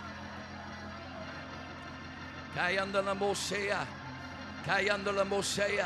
Kayanda 2.56 3.06
la 3.06 3.14
mosea. 3.14 3.86
Kayanda 4.66 5.16
la 5.16 5.24
mosea. 5.24 5.86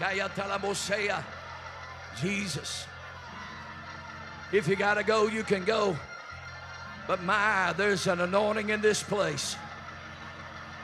Kayata 0.00 0.48
la 0.48 0.58
mosea. 0.58 1.22
Jesus. 2.20 2.84
If 4.50 4.66
you 4.66 4.74
got 4.74 4.94
to 4.94 5.04
go, 5.04 5.28
you 5.28 5.44
can 5.44 5.64
go. 5.64 5.96
But 7.06 7.22
my, 7.22 7.72
there's 7.76 8.08
an 8.08 8.20
anointing 8.20 8.70
in 8.70 8.80
this 8.80 9.04
place. 9.04 9.54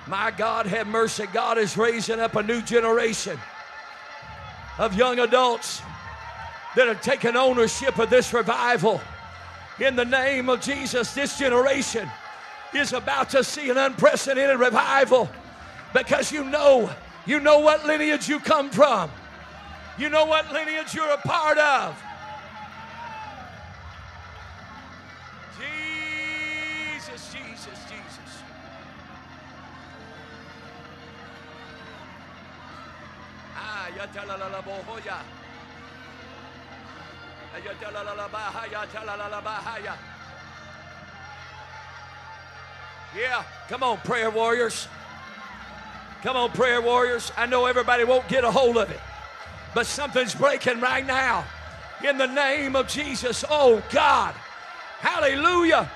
My 0.06 0.30
God, 0.30 0.66
have 0.66 0.86
mercy. 0.86 1.24
God 1.32 1.58
is 1.58 1.76
raising 1.76 2.20
up 2.20 2.36
a 2.36 2.42
new 2.44 2.62
generation 2.62 3.36
of 4.78 4.94
young 4.94 5.18
adults 5.18 5.82
that 6.76 6.88
have 6.88 7.00
taken 7.00 7.36
ownership 7.36 7.98
of 7.98 8.10
this 8.10 8.32
revival. 8.32 9.00
In 9.78 9.96
the 9.96 10.04
name 10.04 10.48
of 10.48 10.60
Jesus, 10.60 11.14
this 11.14 11.38
generation 11.38 12.08
is 12.74 12.92
about 12.92 13.30
to 13.30 13.44
see 13.44 13.70
an 13.70 13.78
unprecedented 13.78 14.58
revival 14.58 15.28
because 15.92 16.32
you 16.32 16.44
know, 16.44 16.90
you 17.26 17.40
know 17.40 17.60
what 17.60 17.84
lineage 17.86 18.28
you 18.28 18.40
come 18.40 18.70
from. 18.70 19.10
You 19.98 20.08
know 20.08 20.24
what 20.24 20.52
lineage 20.52 20.94
you're 20.94 21.10
a 21.10 21.18
part 21.18 21.58
of. 21.58 21.94
Jesus, 25.58 27.32
Jesus, 27.32 27.78
Jesus. 27.84 28.42
Ah, 33.54 33.88
Ayatalalabohoya. 33.90 35.41
Yeah, 43.16 43.44
come 43.68 43.82
on, 43.82 43.98
prayer 43.98 44.30
warriors. 44.30 44.88
Come 46.22 46.36
on, 46.36 46.50
prayer 46.52 46.80
warriors. 46.80 47.30
I 47.36 47.46
know 47.46 47.66
everybody 47.66 48.04
won't 48.04 48.26
get 48.28 48.44
a 48.44 48.50
hold 48.50 48.78
of 48.78 48.90
it, 48.90 49.00
but 49.74 49.86
something's 49.86 50.34
breaking 50.34 50.80
right 50.80 51.04
now. 51.04 51.44
In 52.02 52.16
the 52.16 52.26
name 52.26 52.74
of 52.74 52.88
Jesus. 52.88 53.44
Oh, 53.48 53.82
God. 53.90 54.34
Hallelujah. 55.00 55.90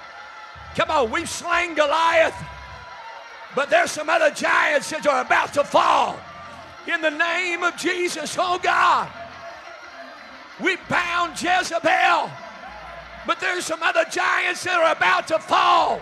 Come 0.74 0.90
on, 0.90 1.10
we've 1.10 1.28
slain 1.28 1.74
Goliath, 1.74 2.34
but 3.54 3.70
there's 3.70 3.90
some 3.90 4.10
other 4.10 4.30
giants 4.30 4.90
that 4.90 5.06
are 5.06 5.22
about 5.22 5.54
to 5.54 5.64
fall. 5.64 6.18
In 6.86 7.00
the 7.00 7.10
name 7.10 7.62
of 7.62 7.76
Jesus. 7.76 8.36
Oh, 8.38 8.58
God. 8.62 9.08
We 10.60 10.76
bound 10.88 11.40
Jezebel, 11.40 12.30
but 13.26 13.40
there's 13.40 13.66
some 13.66 13.82
other 13.82 14.04
giants 14.10 14.64
that 14.64 14.80
are 14.80 14.92
about 14.92 15.28
to 15.28 15.38
fall. 15.38 16.00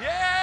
Yeah. 0.00 0.42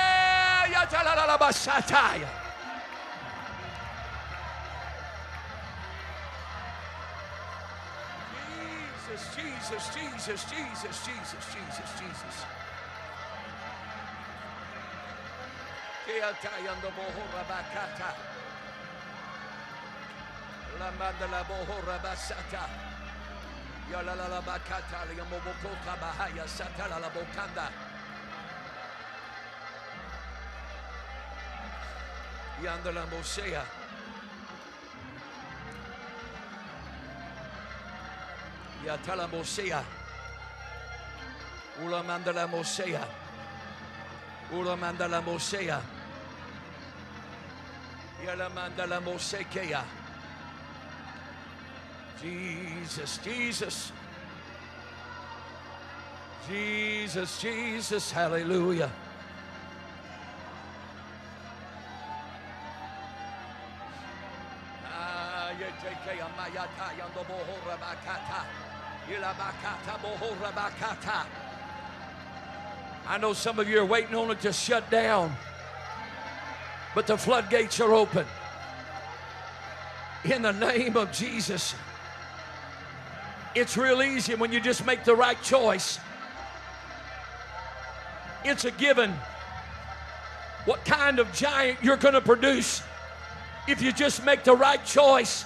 Jesus, 9.70 9.94
Jesus, 9.94 10.46
Jesus, 10.46 10.46
Jesus, 10.50 11.06
Jesus, 11.06 11.46
Jesus, 11.54 11.90
Jesus. 12.00 12.36
La 16.08 16.32
mandala 16.34 16.90
bohora 16.96 17.44
bakata, 17.46 18.39
Yandala 32.64 33.06
Mosea. 33.10 33.64
Yatala 38.86 39.28
Mosea. 39.32 39.84
Ula 41.84 42.04
Mandala 42.04 42.48
Mosea. 42.48 43.08
Ula 44.52 44.76
Mandala 44.76 45.22
Mosea. 45.24 45.82
Yala 48.26 48.50
Mandala 48.50 49.00
Mosekea. 49.02 49.99
Jesus, 52.22 53.18
Jesus. 53.24 53.92
Jesus, 56.50 57.42
Jesus, 57.42 58.12
hallelujah. 58.12 58.92
Ah. 64.86 65.54
I 73.08 73.18
know 73.18 73.34
some 73.34 73.60
of 73.60 73.70
you 73.70 73.80
are 73.80 73.86
waiting 73.86 74.16
on 74.16 74.32
it 74.32 74.42
to 74.42 74.52
shut 74.52 74.90
down, 74.92 75.32
but 76.94 77.08
the 77.08 77.18
floodgates 77.18 77.80
are 77.80 77.94
open. 77.94 78.26
In 80.26 80.42
the 80.42 80.52
name 80.52 80.98
of 80.98 81.12
Jesus. 81.14 81.76
It's 83.56 83.78
real 83.78 84.02
easy 84.02 84.36
when 84.36 84.52
you 84.52 84.60
just 84.60 84.86
make 84.86 85.04
the 85.04 85.16
right 85.16 85.42
choice. 85.42 86.00
It's 88.44 88.66
a 88.66 88.72
given 88.72 89.14
what 90.66 90.86
kind 90.86 91.20
of 91.20 91.32
giant 91.34 91.84
you're 91.84 91.98
going 91.98 92.14
to 92.14 92.22
produce 92.22 92.84
if 93.68 93.82
you 93.82 93.92
just 93.92 94.24
make 94.24 94.44
the 94.44 94.56
right 94.56 94.84
choice. 94.86 95.46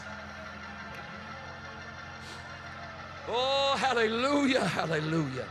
Oh, 3.27 3.75
hallelujah, 3.77 4.65
hallelujah. 4.65 5.45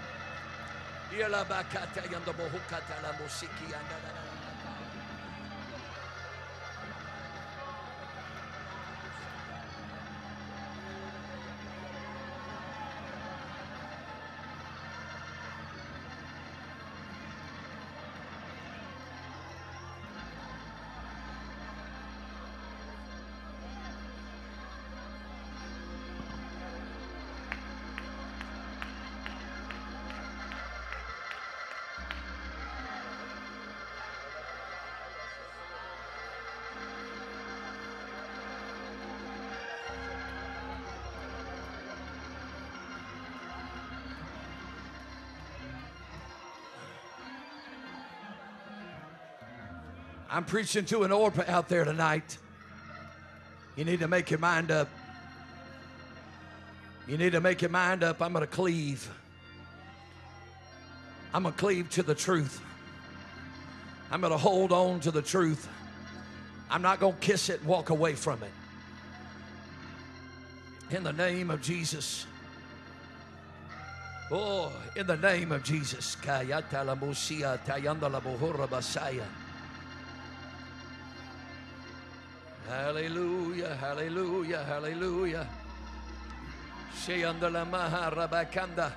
I'm 50.32 50.44
preaching 50.46 50.86
to 50.86 51.02
an 51.02 51.12
Orpah 51.12 51.44
out 51.46 51.68
there 51.68 51.84
tonight. 51.84 52.38
You 53.76 53.84
need 53.84 54.00
to 54.00 54.08
make 54.08 54.30
your 54.30 54.40
mind 54.40 54.70
up. 54.70 54.88
You 57.06 57.18
need 57.18 57.32
to 57.32 57.40
make 57.42 57.60
your 57.60 57.70
mind 57.70 58.02
up. 58.02 58.22
I'm 58.22 58.32
going 58.32 58.40
to 58.40 58.50
cleave. 58.50 59.06
I'm 61.34 61.42
going 61.42 61.54
to 61.54 61.60
cleave 61.60 61.90
to 61.90 62.02
the 62.02 62.14
truth. 62.14 62.62
I'm 64.10 64.22
going 64.22 64.32
to 64.32 64.38
hold 64.38 64.72
on 64.72 65.00
to 65.00 65.10
the 65.10 65.20
truth. 65.20 65.68
I'm 66.70 66.80
not 66.80 66.98
going 66.98 67.12
to 67.12 67.20
kiss 67.20 67.50
it 67.50 67.60
and 67.60 67.68
walk 67.68 67.90
away 67.90 68.14
from 68.14 68.42
it. 68.42 68.52
In 70.96 71.02
the 71.02 71.12
name 71.12 71.50
of 71.50 71.60
Jesus. 71.60 72.24
Oh, 74.30 74.72
in 74.96 75.06
the 75.06 75.18
name 75.18 75.52
of 75.52 75.62
Jesus. 75.62 76.16
Hallelujah, 82.72 83.76
hallelujah, 83.78 84.64
hallelujah. 84.64 85.46
Sheyanda 87.04 87.52
la 87.52 87.66
maha 87.66 88.10
rabakanda. 88.10 88.92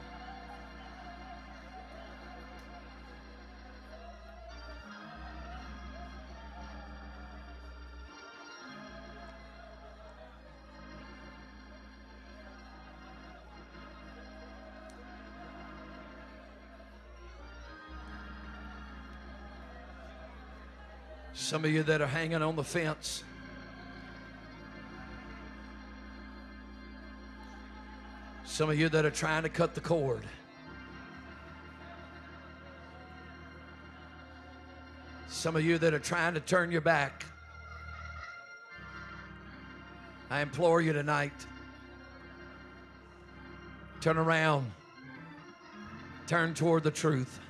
Some 21.34 21.65
of 21.65 21.71
you 21.71 21.84
that 21.84 21.99
are 21.99 22.07
hanging 22.07 22.41
on 22.41 22.55
the 22.55 22.63
fence. 22.63 23.26
Some 28.56 28.70
of 28.70 28.80
you 28.80 28.88
that 28.88 29.03
are 29.03 29.12
trying 29.12 29.43
to 29.43 29.49
cut 29.49 29.76
the 29.76 29.82
cord. 29.82 30.24
Some 35.28 35.58
of 35.58 35.66
you 35.66 35.78
that 35.78 35.93
are 35.93 35.99
trying 35.99 36.36
to 36.36 36.39
turn 36.39 36.72
your 36.72 36.80
back. 36.80 37.26
I 40.30 40.39
implore 40.39 40.80
you 40.80 40.93
tonight 40.93 41.34
turn 43.99 44.18
around, 44.18 44.72
turn 46.26 46.53
toward 46.53 46.84
the 46.84 46.91
truth. 46.91 47.41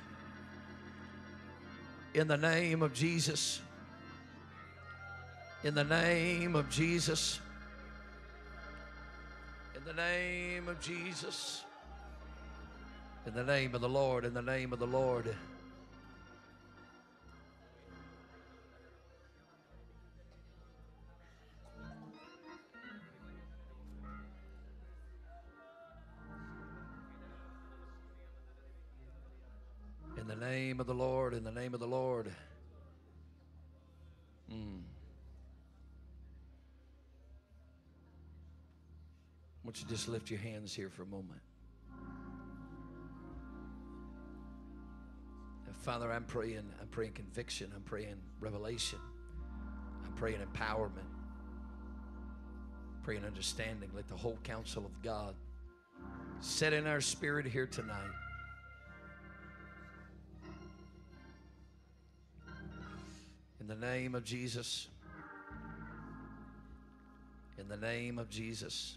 In 2.14 2.26
the 2.26 2.36
name 2.36 2.82
of 2.82 2.92
Jesus. 2.92 3.60
In 5.62 5.76
the 5.76 5.84
name 5.84 6.56
of 6.56 6.68
Jesus 6.68 7.38
the 9.86 9.94
name 9.94 10.66
of 10.66 10.80
Jesus. 10.80 11.64
In 13.24 13.34
the 13.34 13.44
name 13.44 13.72
of 13.72 13.80
the 13.80 13.88
Lord, 13.88 14.24
in 14.24 14.34
the 14.34 14.42
name 14.42 14.72
of 14.72 14.80
the 14.80 14.86
Lord. 14.86 15.32
In 30.18 30.26
the 30.26 30.34
name 30.34 30.80
of 30.80 30.88
the 30.88 30.94
Lord, 30.94 31.32
in 31.32 31.44
the 31.44 31.52
name 31.52 31.74
of 31.74 31.78
the 31.78 31.86
Lord. 31.86 32.32
Won't 39.66 39.80
you 39.80 39.88
just 39.88 40.06
lift 40.06 40.30
your 40.30 40.38
hands 40.38 40.72
here 40.72 40.88
for 40.88 41.02
a 41.02 41.06
moment? 41.06 41.40
Father, 45.82 46.12
I'm 46.12 46.22
praying, 46.22 46.62
I'm 46.80 46.86
praying 46.92 47.14
conviction, 47.14 47.72
I'm 47.74 47.82
praying 47.82 48.14
revelation, 48.38 49.00
I'm 50.04 50.12
praying 50.12 50.38
empowerment, 50.38 51.10
praying 53.02 53.24
understanding. 53.24 53.90
Let 53.92 54.06
the 54.06 54.14
whole 54.14 54.38
counsel 54.44 54.84
of 54.86 55.02
God 55.02 55.34
set 56.38 56.72
in 56.72 56.86
our 56.86 57.00
spirit 57.00 57.44
here 57.44 57.66
tonight. 57.66 57.96
In 63.60 63.66
the 63.66 63.74
name 63.74 64.14
of 64.14 64.22
Jesus. 64.24 64.86
In 67.58 67.66
the 67.66 67.76
name 67.76 68.20
of 68.20 68.30
Jesus. 68.30 68.96